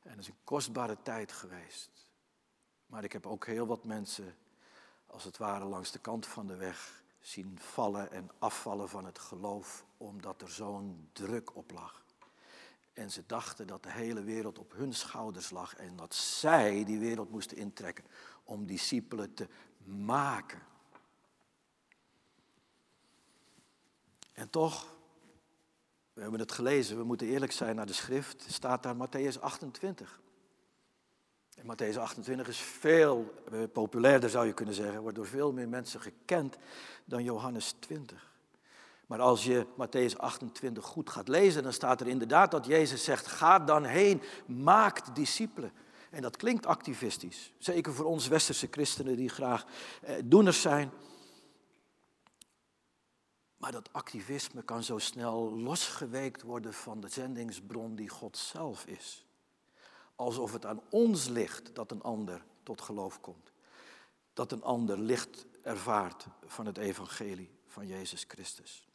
En 0.03 0.11
het 0.11 0.18
is 0.18 0.28
een 0.28 0.45
kostbare 0.45 0.97
tijd 1.03 1.33
geweest. 1.33 1.91
Maar 2.87 3.05
ik 3.05 3.12
heb 3.12 3.26
ook 3.26 3.47
heel 3.47 3.66
wat 3.66 3.85
mensen, 3.85 4.37
als 5.07 5.24
het 5.24 5.37
ware, 5.37 5.64
langs 5.64 5.91
de 5.91 5.99
kant 5.99 6.26
van 6.26 6.47
de 6.47 6.57
weg 6.57 7.01
zien 7.22 7.58
vallen 7.60 8.10
en 8.10 8.30
afvallen 8.38 8.88
van 8.88 9.04
het 9.04 9.18
geloof, 9.18 9.84
omdat 9.96 10.42
er 10.42 10.50
zo'n 10.50 11.08
druk 11.12 11.56
op 11.56 11.70
lag. 11.70 12.04
En 12.92 13.10
ze 13.10 13.26
dachten 13.26 13.66
dat 13.66 13.82
de 13.82 13.90
hele 13.90 14.22
wereld 14.22 14.58
op 14.58 14.72
hun 14.72 14.92
schouders 14.92 15.50
lag 15.50 15.74
en 15.74 15.96
dat 15.96 16.14
zij 16.14 16.84
die 16.84 16.98
wereld 16.98 17.30
moesten 17.30 17.56
intrekken 17.56 18.04
om 18.44 18.66
discipelen 18.66 19.34
te 19.34 19.48
maken. 19.84 20.62
En 24.32 24.50
toch, 24.50 24.94
we 26.12 26.20
hebben 26.20 26.40
het 26.40 26.52
gelezen, 26.52 26.96
we 26.96 27.04
moeten 27.04 27.26
eerlijk 27.26 27.52
zijn 27.52 27.76
naar 27.76 27.86
de 27.86 27.92
schrift, 27.92 28.44
staat 28.48 28.82
daar 28.82 28.96
Matthäus 28.96 29.40
28. 29.40 30.20
En 31.55 31.66
Matthäus 31.66 31.98
28 31.98 32.48
is 32.48 32.59
veel 32.59 33.34
eh, 33.53 33.61
populairder, 33.72 34.30
zou 34.30 34.46
je 34.46 34.53
kunnen 34.53 34.74
zeggen, 34.74 35.00
wordt 35.00 35.16
door 35.16 35.26
veel 35.26 35.53
meer 35.53 35.68
mensen 35.68 36.00
gekend 36.00 36.57
dan 37.05 37.24
Johannes 37.24 37.74
20. 37.78 38.30
Maar 39.07 39.20
als 39.20 39.44
je 39.44 39.66
Matthäus 39.66 40.16
28 40.16 40.84
goed 40.84 41.11
gaat 41.11 41.28
lezen, 41.28 41.62
dan 41.62 41.72
staat 41.72 42.00
er 42.00 42.07
inderdaad 42.07 42.50
dat 42.50 42.66
Jezus 42.66 43.05
zegt, 43.05 43.26
ga 43.26 43.59
dan 43.59 43.84
heen, 43.84 44.22
maakt 44.46 45.14
discipelen. 45.14 45.72
En 46.11 46.22
dat 46.22 46.36
klinkt 46.36 46.66
activistisch, 46.66 47.53
zeker 47.59 47.94
voor 47.94 48.07
ons 48.07 48.28
westerse 48.28 48.68
christenen 48.70 49.16
die 49.16 49.28
graag 49.28 49.64
eh, 50.03 50.14
doeners 50.24 50.61
zijn. 50.61 50.90
Maar 53.57 53.72
dat 53.72 53.92
activisme 53.92 54.62
kan 54.62 54.82
zo 54.82 54.98
snel 54.98 55.53
losgeweekt 55.57 56.42
worden 56.42 56.74
van 56.74 57.00
de 57.00 57.09
zendingsbron 57.09 57.94
die 57.94 58.09
God 58.09 58.36
zelf 58.36 58.86
is 58.86 59.26
alsof 60.22 60.52
het 60.52 60.66
aan 60.66 60.82
ons 60.90 61.28
ligt 61.28 61.74
dat 61.74 61.90
een 61.90 62.02
ander 62.02 62.44
tot 62.62 62.80
geloof 62.80 63.20
komt. 63.20 63.52
Dat 64.32 64.52
een 64.52 64.62
ander 64.62 64.98
licht 64.98 65.46
ervaart 65.62 66.26
van 66.46 66.66
het 66.66 66.78
evangelie 66.78 67.50
van 67.66 67.86
Jezus 67.86 68.24
Christus. 68.28 68.88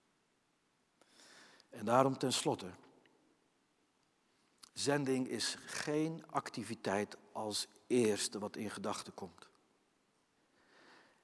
En 1.70 1.86
daarom 1.86 2.18
tenslotte, 2.18 2.70
zending 4.74 5.28
is 5.28 5.58
geen 5.66 6.24
activiteit 6.30 7.18
als 7.32 7.68
eerste 7.88 8.40
wat 8.40 8.56
in 8.56 8.70
gedachten 8.70 9.14
komt. 9.14 9.48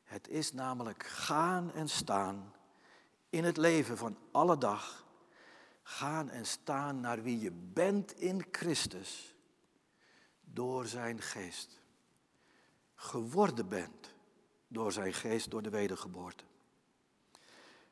Het 0.03 0.27
is 0.27 0.53
namelijk 0.53 1.03
gaan 1.03 1.71
en 1.71 1.89
staan 1.89 2.53
in 3.29 3.43
het 3.43 3.57
leven 3.57 3.97
van 3.97 4.17
alle 4.31 4.57
dag. 4.57 5.05
Gaan 5.83 6.29
en 6.29 6.45
staan 6.45 6.99
naar 6.99 7.23
wie 7.23 7.39
je 7.39 7.51
bent 7.51 8.19
in 8.19 8.45
Christus 8.51 9.32
door 10.53 10.85
zijn 10.85 11.21
geest. 11.21 11.81
Geworden 12.95 13.69
bent 13.69 14.13
door 14.67 14.91
zijn 14.91 15.13
geest, 15.13 15.51
door 15.51 15.61
de 15.61 15.69
wedergeboorte. 15.69 16.43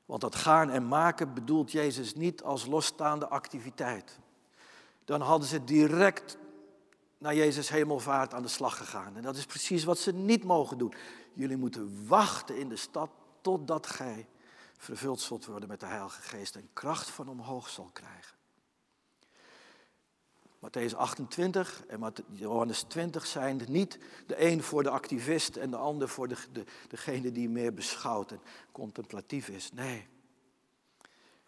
Want 0.05 0.21
dat 0.21 0.35
gaan 0.35 0.69
en 0.69 0.87
maken 0.87 1.33
bedoelt 1.33 1.71
Jezus 1.71 2.15
niet 2.15 2.43
als 2.43 2.65
losstaande 2.65 3.27
activiteit. 3.27 4.19
Dan 5.05 5.21
hadden 5.21 5.47
ze 5.47 5.63
direct 5.63 6.37
naar 7.17 7.35
Jezus 7.35 7.69
hemelvaart 7.69 8.33
aan 8.33 8.41
de 8.41 8.47
slag 8.47 8.77
gegaan. 8.77 9.15
En 9.15 9.21
dat 9.21 9.35
is 9.35 9.45
precies 9.45 9.83
wat 9.83 9.99
ze 9.99 10.13
niet 10.13 10.43
mogen 10.43 10.77
doen. 10.77 10.93
Jullie 11.33 11.57
moeten 11.57 12.07
wachten 12.07 12.57
in 12.57 12.69
de 12.69 12.75
stad 12.75 13.09
totdat 13.41 13.87
gij 13.87 14.27
vervuld 14.77 15.21
zult 15.21 15.45
worden 15.45 15.69
met 15.69 15.79
de 15.79 15.85
Heilige 15.85 16.21
Geest 16.21 16.55
en 16.55 16.69
kracht 16.73 17.09
van 17.09 17.27
omhoog 17.27 17.69
zal 17.69 17.89
krijgen. 17.93 18.40
Matthäus 20.61 20.95
28 20.95 21.83
en 21.87 22.13
Johannes 22.31 22.81
20 22.81 23.25
zijn 23.25 23.61
niet 23.67 23.99
de 24.27 24.45
een 24.45 24.63
voor 24.63 24.83
de 24.83 24.89
activist 24.89 25.55
en 25.55 25.69
de 25.69 25.77
ander 25.77 26.09
voor 26.09 26.27
de, 26.27 26.35
de, 26.51 26.63
degene 26.87 27.31
die 27.31 27.49
meer 27.49 27.73
beschouwt 27.73 28.31
en 28.31 28.41
contemplatief 28.71 29.47
is. 29.47 29.71
Nee. 29.73 30.07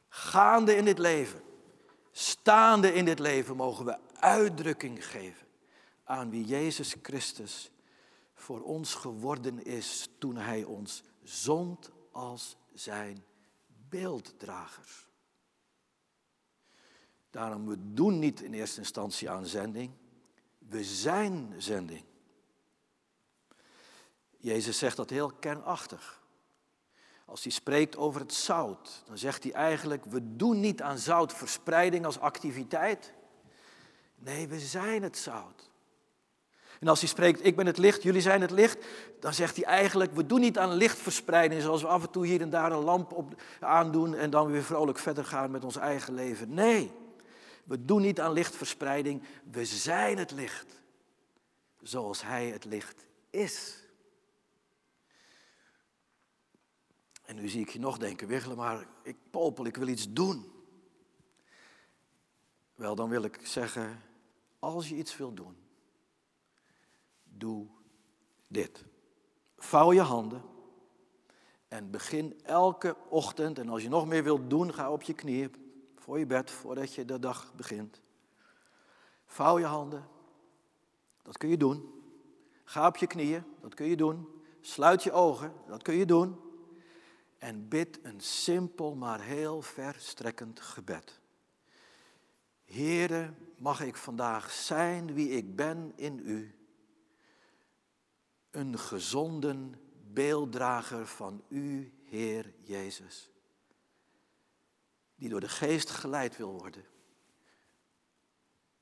Gaande 0.09 0.75
in 0.75 0.85
dit 0.85 0.97
leven, 0.97 1.41
staande 2.11 2.93
in 2.93 3.05
dit 3.05 3.19
leven, 3.19 3.55
mogen 3.55 3.85
we 3.85 3.97
uitdrukking 4.19 5.07
geven 5.07 5.47
aan 6.03 6.29
wie 6.29 6.45
Jezus 6.45 6.95
Christus 7.01 7.71
voor 8.33 8.61
ons 8.61 8.93
geworden 8.95 9.65
is 9.65 10.09
toen 10.17 10.35
Hij 10.37 10.63
ons 10.63 11.03
zond 11.23 11.91
als 12.11 12.57
zijn 12.73 13.23
beelddragers. 13.89 15.07
Daarom, 17.33 17.67
we 17.67 17.75
doen 17.79 18.19
niet 18.19 18.41
in 18.41 18.53
eerste 18.53 18.79
instantie 18.79 19.29
aan 19.29 19.45
zending. 19.45 19.91
We 20.57 20.83
zijn 20.83 21.53
zending. 21.57 22.03
Jezus 24.37 24.77
zegt 24.77 24.97
dat 24.97 25.09
heel 25.09 25.31
kernachtig. 25.39 26.21
Als 27.25 27.43
hij 27.43 27.51
spreekt 27.51 27.97
over 27.97 28.21
het 28.21 28.33
zout, 28.33 29.03
dan 29.05 29.17
zegt 29.17 29.43
hij 29.43 29.51
eigenlijk, 29.51 30.05
we 30.05 30.35
doen 30.35 30.59
niet 30.59 30.81
aan 30.81 30.97
zoutverspreiding 30.97 32.05
als 32.05 32.19
activiteit. 32.19 33.13
Nee, 34.15 34.47
we 34.47 34.59
zijn 34.59 35.03
het 35.03 35.17
zout. 35.17 35.69
En 36.79 36.87
als 36.87 36.99
hij 36.99 37.09
spreekt, 37.09 37.45
ik 37.45 37.55
ben 37.55 37.65
het 37.65 37.77
licht, 37.77 38.03
jullie 38.03 38.21
zijn 38.21 38.41
het 38.41 38.51
licht, 38.51 38.85
dan 39.19 39.33
zegt 39.33 39.55
hij 39.55 39.65
eigenlijk, 39.65 40.15
we 40.15 40.25
doen 40.25 40.39
niet 40.39 40.57
aan 40.57 40.73
lichtverspreiding 40.73 41.61
zoals 41.61 41.81
we 41.81 41.87
af 41.87 42.03
en 42.03 42.11
toe 42.11 42.25
hier 42.25 42.41
en 42.41 42.49
daar 42.49 42.71
een 42.71 42.83
lamp 42.83 43.13
op 43.13 43.41
aandoen 43.59 44.15
en 44.15 44.29
dan 44.29 44.51
weer 44.51 44.63
vrolijk 44.63 44.97
verder 44.97 45.25
gaan 45.25 45.51
met 45.51 45.63
ons 45.63 45.75
eigen 45.75 46.13
leven. 46.13 46.53
Nee, 46.53 46.91
we 47.63 47.85
doen 47.85 48.01
niet 48.01 48.19
aan 48.19 48.33
lichtverspreiding, 48.33 49.23
we 49.51 49.65
zijn 49.65 50.17
het 50.17 50.31
licht. 50.31 50.81
Zoals 51.81 52.21
Hij 52.21 52.47
het 52.49 52.65
licht 52.65 53.05
is. 53.29 53.83
En 57.25 57.35
nu 57.35 57.47
zie 57.47 57.61
ik 57.61 57.69
je 57.69 57.79
nog 57.79 57.97
denken, 57.97 58.27
Wiggelen, 58.27 58.57
maar 58.57 58.87
ik 59.03 59.17
popel, 59.29 59.65
ik 59.65 59.75
wil 59.75 59.87
iets 59.87 60.13
doen. 60.13 60.51
Wel, 62.75 62.95
dan 62.95 63.09
wil 63.09 63.23
ik 63.23 63.39
zeggen, 63.43 64.01
als 64.59 64.89
je 64.89 64.95
iets 64.95 65.17
wil 65.17 65.33
doen, 65.33 65.57
doe 67.23 67.67
dit. 68.47 68.85
Vouw 69.57 69.93
je 69.93 70.01
handen 70.01 70.41
en 71.67 71.91
begin 71.91 72.41
elke 72.43 72.95
ochtend, 73.09 73.59
en 73.59 73.69
als 73.69 73.81
je 73.81 73.89
nog 73.89 74.07
meer 74.07 74.23
wilt 74.23 74.49
doen, 74.49 74.73
ga 74.73 74.91
op 74.91 75.01
je 75.01 75.13
knieën, 75.13 75.62
voor 76.03 76.19
je 76.19 76.25
bed, 76.25 76.51
voordat 76.51 76.93
je 76.93 77.05
de 77.05 77.19
dag 77.19 77.53
begint. 77.55 78.01
Vouw 79.25 79.59
je 79.59 79.65
handen, 79.65 80.07
dat 81.21 81.37
kun 81.37 81.49
je 81.49 81.57
doen. 81.57 82.03
Ga 82.63 82.87
op 82.87 82.97
je 82.97 83.07
knieën, 83.07 83.43
dat 83.61 83.73
kun 83.73 83.85
je 83.85 83.95
doen. 83.95 84.27
Sluit 84.61 85.03
je 85.03 85.11
ogen, 85.11 85.53
dat 85.67 85.81
kun 85.81 85.95
je 85.95 86.05
doen. 86.05 86.39
En 87.37 87.67
bid 87.67 87.99
een 88.01 88.21
simpel 88.21 88.95
maar 88.95 89.21
heel 89.21 89.61
verstrekkend 89.61 90.59
gebed. 90.59 91.19
Heere, 92.65 93.33
mag 93.57 93.81
ik 93.81 93.95
vandaag 93.95 94.51
zijn 94.51 95.13
wie 95.13 95.29
ik 95.29 95.55
ben 95.55 95.93
in 95.95 96.19
u. 96.25 96.55
Een 98.51 98.79
gezonden 98.79 99.75
beelddrager 100.13 101.07
van 101.07 101.43
u, 101.47 101.93
Heer 102.03 102.53
Jezus. 102.57 103.32
Die 105.15 105.29
door 105.29 105.39
de 105.39 105.49
geest 105.49 105.89
geleid 105.89 106.37
wil 106.37 106.51
worden. 106.51 106.85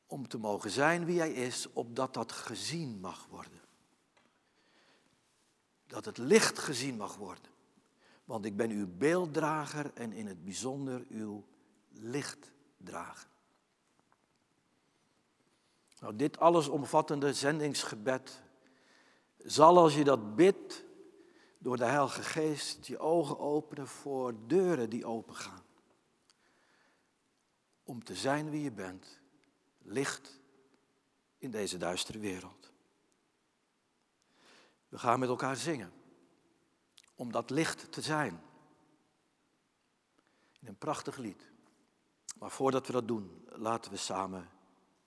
Om 0.06 0.28
te 0.28 0.38
mogen 0.38 0.70
zijn 0.70 1.06
wie 1.06 1.20
hij 1.20 1.34
is, 1.34 1.74
opdat 1.74 2.14
dat 2.14 2.32
gezien 2.32 3.00
mag 3.00 3.28
worden. 3.30 3.62
Dat 5.88 6.06
het 6.06 6.18
licht 6.18 6.60
gezien 6.60 6.98
mag 6.98 7.16
worden. 7.16 7.52
Want 8.26 8.46
ik 8.46 8.56
ben 8.56 8.70
uw 8.70 8.88
beelddrager 8.98 9.92
en 9.94 10.14
in 10.14 10.28
het 10.28 10.44
bijzonder 10.44 11.06
uw 11.10 11.46
lichtdrager. 11.90 13.30
Nou, 16.00 16.16
dit 16.16 16.40
allesomvattende 16.40 17.34
zendingsgebed 17.34 18.42
zal 19.38 19.78
als 19.78 19.96
je 19.96 20.04
dat 20.04 20.36
bidt 20.36 20.84
door 21.58 21.78
de 21.78 21.86
Heilige 21.86 22.24
Geest 22.24 22.88
je 22.88 23.00
ogen 23.00 23.40
openen 23.40 23.88
voor 23.88 24.34
deuren 24.48 24.90
die 24.90 25.06
opengaan. 25.06 25.61
Om 27.92 28.04
te 28.04 28.16
zijn 28.16 28.50
wie 28.50 28.62
je 28.62 28.72
bent, 28.72 29.20
licht 29.78 30.40
in 31.38 31.52
deze 31.52 31.78
duistere 31.78 32.20
wereld. 32.20 32.72
We 34.88 34.98
gaan 34.98 35.20
met 35.20 35.30
elkaar 35.30 35.56
zingen 35.56 35.94
om 37.16 37.32
dat 37.32 37.50
licht 37.50 37.92
te 37.92 38.02
zijn. 38.02 38.42
In 40.60 40.68
een 40.68 40.78
prachtig 40.78 41.18
lied. 41.18 41.52
Maar 42.40 42.52
voordat 42.52 42.88
we 42.88 42.94
dat 42.94 43.08
doen, 43.08 43.48
laten 43.50 43.92
we 43.92 43.98
samen 43.98 44.50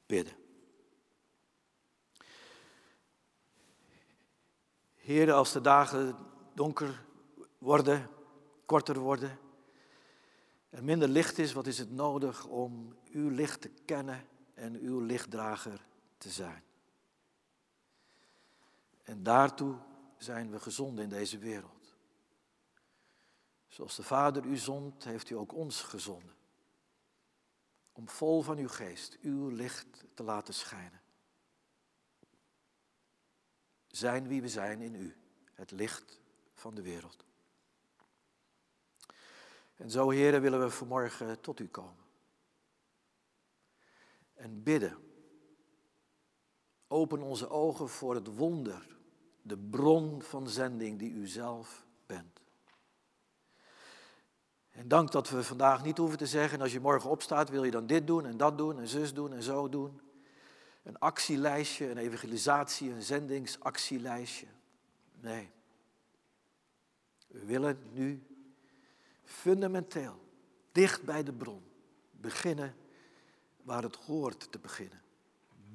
bidden. 0.06 0.36
Heer, 4.94 5.32
als 5.32 5.52
de 5.52 5.60
dagen 5.60 6.16
donker 6.54 7.04
worden, 7.58 8.10
korter 8.66 8.98
worden, 8.98 9.38
er 10.74 10.84
minder 10.84 11.08
licht 11.08 11.38
is, 11.38 11.52
wat 11.52 11.66
is 11.66 11.78
het 11.78 11.90
nodig 11.90 12.46
om 12.46 12.96
uw 13.12 13.28
licht 13.28 13.60
te 13.60 13.70
kennen 13.84 14.26
en 14.54 14.74
uw 14.74 15.00
lichtdrager 15.00 15.86
te 16.18 16.30
zijn? 16.30 16.62
En 19.02 19.22
daartoe 19.22 19.76
zijn 20.18 20.50
we 20.50 20.60
gezonden 20.60 21.04
in 21.04 21.10
deze 21.10 21.38
wereld. 21.38 21.94
Zoals 23.68 23.96
de 23.96 24.02
Vader 24.02 24.44
u 24.44 24.56
zond, 24.56 25.04
heeft 25.04 25.30
u 25.30 25.34
ook 25.34 25.54
ons 25.54 25.82
gezonden. 25.82 26.34
Om 27.92 28.08
vol 28.08 28.42
van 28.42 28.58
uw 28.58 28.68
geest 28.68 29.18
uw 29.20 29.48
licht 29.48 30.04
te 30.14 30.22
laten 30.22 30.54
schijnen 30.54 31.02
zijn 33.96 34.28
wie 34.28 34.42
we 34.42 34.48
zijn 34.48 34.80
in 34.80 34.94
u, 34.94 35.16
het 35.52 35.70
licht 35.70 36.20
van 36.52 36.74
de 36.74 36.82
wereld. 36.82 37.24
En 39.76 39.90
zo, 39.90 40.10
heren, 40.10 40.40
willen 40.40 40.60
we 40.60 40.70
vanmorgen 40.70 41.40
tot 41.40 41.60
u 41.60 41.68
komen. 41.68 42.04
En 44.34 44.62
bidden. 44.62 44.98
Open 46.88 47.22
onze 47.22 47.48
ogen 47.48 47.88
voor 47.88 48.14
het 48.14 48.36
wonder, 48.36 48.96
de 49.42 49.58
bron 49.58 50.22
van 50.22 50.48
zending 50.48 50.98
die 50.98 51.12
u 51.12 51.26
zelf 51.26 51.86
bent. 52.06 52.40
En 54.70 54.88
dank 54.88 55.12
dat 55.12 55.30
we 55.30 55.44
vandaag 55.44 55.84
niet 55.84 55.98
hoeven 55.98 56.18
te 56.18 56.26
zeggen, 56.26 56.60
als 56.60 56.72
je 56.72 56.80
morgen 56.80 57.10
opstaat, 57.10 57.50
wil 57.50 57.64
je 57.64 57.70
dan 57.70 57.86
dit 57.86 58.06
doen 58.06 58.26
en 58.26 58.36
dat 58.36 58.58
doen 58.58 58.78
en 58.78 58.88
zus 58.88 59.14
doen 59.14 59.32
en 59.32 59.42
zo 59.42 59.68
doen 59.68 60.00
een 60.84 60.98
actielijstje, 60.98 61.90
een 61.90 61.98
evangelisatie, 61.98 62.90
een 62.90 63.02
zendingsactielijstje. 63.02 64.46
Nee. 65.20 65.50
We 67.26 67.44
willen 67.44 67.78
nu 67.92 68.26
fundamenteel, 69.24 70.20
dicht 70.72 71.02
bij 71.02 71.22
de 71.22 71.32
bron, 71.32 71.62
beginnen 72.10 72.76
waar 73.62 73.82
het 73.82 73.96
hoort 73.96 74.52
te 74.52 74.58
beginnen. 74.58 75.02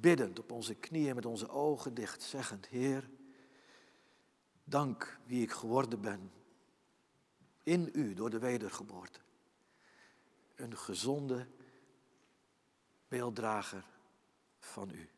Biddend 0.00 0.38
op 0.38 0.50
onze 0.50 0.74
knieën 0.74 1.14
met 1.14 1.26
onze 1.26 1.48
ogen 1.48 1.94
dicht, 1.94 2.22
zeggend, 2.22 2.66
Heer, 2.66 3.10
dank 4.64 5.18
wie 5.26 5.42
ik 5.42 5.50
geworden 5.50 6.00
ben 6.00 6.32
in 7.62 7.90
u 7.92 8.14
door 8.14 8.30
de 8.30 8.38
wedergeboorte. 8.38 9.20
Een 10.54 10.76
gezonde 10.76 11.46
beelddrager 13.08 13.84
van 14.58 14.90
u. 14.90 15.08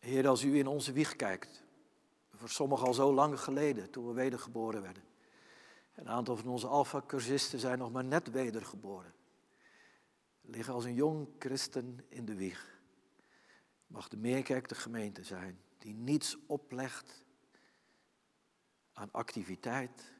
Heer, 0.00 0.28
als 0.28 0.42
u 0.42 0.58
in 0.58 0.66
onze 0.66 0.92
wieg 0.92 1.16
kijkt, 1.16 1.62
voor 2.34 2.48
sommigen 2.48 2.86
al 2.86 2.94
zo 2.94 3.14
lang 3.14 3.40
geleden, 3.40 3.90
toen 3.90 4.06
we 4.06 4.12
wedergeboren 4.12 4.82
werden. 4.82 5.02
Een 5.94 6.08
aantal 6.08 6.36
van 6.36 6.48
onze 6.48 6.66
alfa-cursisten 6.66 7.58
zijn 7.58 7.78
nog 7.78 7.92
maar 7.92 8.04
net 8.04 8.30
wedergeboren. 8.30 9.14
Liggen 10.40 10.74
als 10.74 10.84
een 10.84 10.94
jong 10.94 11.28
christen 11.38 12.04
in 12.08 12.24
de 12.24 12.34
wieg. 12.34 12.80
Mag 13.86 14.08
de 14.08 14.16
Meerkerk 14.16 14.68
de 14.68 14.74
gemeente 14.74 15.24
zijn 15.24 15.60
die 15.78 15.94
niets 15.94 16.36
oplegt 16.46 17.24
aan 18.92 19.08
activiteit, 19.12 20.12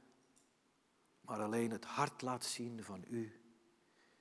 maar 1.20 1.40
alleen 1.42 1.70
het 1.70 1.84
hart 1.84 2.22
laat 2.22 2.44
zien 2.44 2.84
van 2.84 3.04
u, 3.08 3.40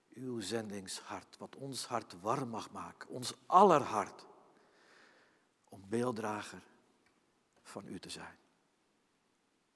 uw 0.10 0.40
zendingshart, 0.40 1.38
wat 1.38 1.56
ons 1.56 1.86
hart 1.86 2.22
warm 2.22 2.50
mag 2.50 2.72
maken, 2.72 3.10
ons 3.10 3.34
aller 3.46 3.82
hart, 3.82 4.26
om 5.70 5.90
beelddrager 5.90 6.62
van 7.64 7.88
u 7.88 8.00
te 8.00 8.10
zijn. 8.10 8.38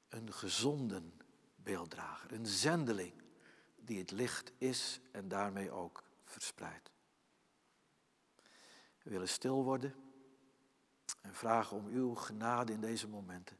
Een 0.09 0.33
gezonden 0.33 1.21
beelddrager, 1.55 2.31
een 2.31 2.45
zendeling 2.45 3.13
die 3.75 3.99
het 3.99 4.11
licht 4.11 4.51
is 4.57 4.99
en 5.11 5.27
daarmee 5.27 5.71
ook 5.71 6.03
verspreidt. 6.25 6.91
We 9.03 9.09
willen 9.09 9.29
stil 9.29 9.63
worden 9.63 9.95
en 11.21 11.33
vragen 11.33 11.77
om 11.77 11.87
uw 11.87 12.15
genade 12.15 12.73
in 12.73 12.81
deze 12.81 13.07
momenten 13.07 13.57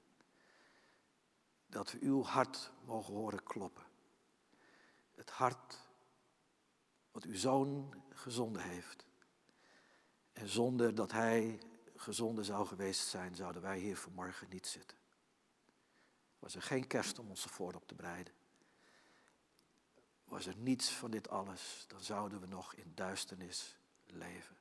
dat 1.73 1.91
we 1.91 1.97
uw 2.01 2.23
hart 2.23 2.71
mogen 2.85 3.13
horen 3.13 3.43
kloppen. 3.43 3.83
Het 5.15 5.29
hart 5.29 5.79
wat 7.11 7.23
uw 7.23 7.35
zoon 7.35 7.93
gezonden 8.13 8.61
heeft. 8.61 9.05
En 10.33 10.47
zonder 10.47 10.95
dat 10.95 11.11
hij 11.11 11.59
gezonden 12.03 12.45
zou 12.45 12.67
geweest 12.67 13.07
zijn, 13.07 13.35
zouden 13.35 13.61
wij 13.61 13.79
hier 13.79 13.97
vanmorgen 13.97 14.49
niet 14.49 14.67
zitten. 14.67 14.97
Was 16.39 16.55
er 16.55 16.61
geen 16.61 16.87
kerst 16.87 17.19
om 17.19 17.29
ons 17.29 17.43
voor 17.43 17.73
op 17.73 17.87
te 17.87 17.95
bereiden. 17.95 18.33
Was 20.23 20.45
er 20.45 20.57
niets 20.57 20.89
van 20.89 21.11
dit 21.11 21.29
alles, 21.29 21.85
dan 21.87 22.01
zouden 22.01 22.39
we 22.39 22.47
nog 22.47 22.73
in 22.75 22.91
duisternis 22.95 23.77
leven. 24.05 24.57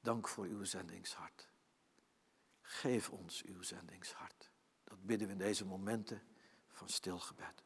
Dank 0.00 0.28
voor 0.28 0.44
uw 0.44 0.64
zendingshart. 0.64 1.48
Geef 2.60 3.10
ons 3.10 3.42
uw 3.42 3.62
zendingshart. 3.62 4.50
Dat 4.84 5.06
bidden 5.06 5.26
we 5.26 5.32
in 5.32 5.38
deze 5.38 5.64
momenten 5.64 6.22
van 6.68 6.88
stilgebed. 6.88 7.62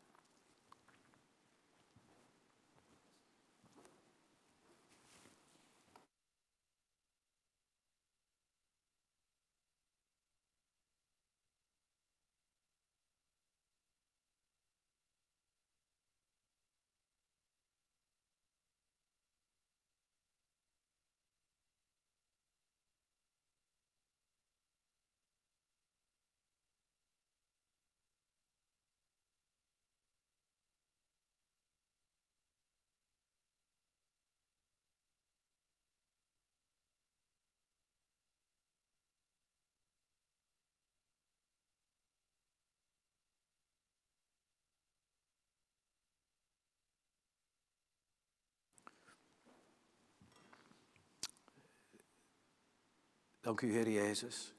Dank 53.45 53.61
u, 53.61 53.73
Heer 53.73 53.89
Jezus. 53.89 54.55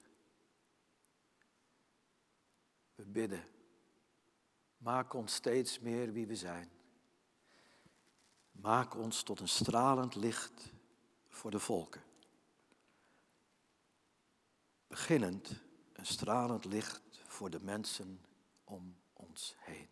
We 2.96 3.06
bidden. 3.06 3.44
Maak 4.78 5.14
ons 5.14 5.34
steeds 5.34 5.80
meer 5.80 6.12
wie 6.12 6.28
we 6.28 6.36
zijn. 6.36 6.72
Maak 8.52 8.96
ons 8.96 9.24
tot 9.24 9.40
een 9.40 9.48
stralend 9.48 10.16
licht 10.16 10.72
voor 11.28 11.52
de 11.52 11.60
volken. 11.60 12.04
Beginnend 14.88 15.62
een 15.94 16.06
stralend 16.06 16.66
licht 16.66 17.22
voor 17.24 17.50
de 17.50 17.60
mensen 17.60 18.26
om 18.64 18.96
ons 19.14 19.56
heen. 19.58 19.90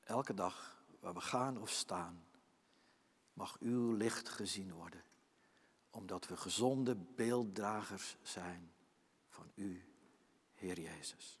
Elke 0.00 0.34
dag 0.34 0.84
waar 1.00 1.14
we 1.14 1.20
gaan 1.20 1.58
of 1.60 1.70
staan, 1.70 2.24
mag 3.32 3.58
uw 3.60 3.92
licht 3.92 4.28
gezien 4.28 4.72
worden, 4.72 5.04
omdat 5.90 6.26
we 6.26 6.36
gezonde 6.36 6.96
beelddragers 6.96 8.16
zijn 8.22 8.72
van 9.28 9.50
u, 9.54 9.84
Heer 10.52 10.80
Jezus. 10.80 11.38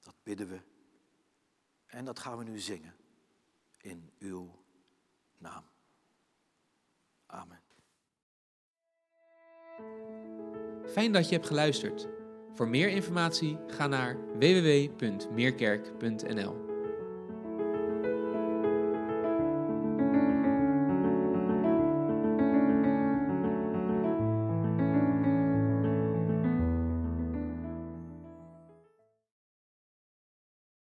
Dat 0.00 0.14
bidden 0.22 0.48
we 0.48 0.60
en 1.86 2.04
dat 2.04 2.18
gaan 2.18 2.38
we 2.38 2.44
nu 2.44 2.58
zingen 2.58 2.94
in 3.80 4.10
uw 4.18 4.64
naam. 5.38 5.64
Amen. 7.26 7.60
Fijn 10.86 11.12
dat 11.12 11.28
je 11.28 11.34
hebt 11.34 11.46
geluisterd. 11.46 12.08
Voor 12.54 12.68
meer 12.68 12.88
informatie 12.88 13.58
ga 13.66 13.86
naar 13.86 14.38
www.meerkerk.nl. 14.38 16.71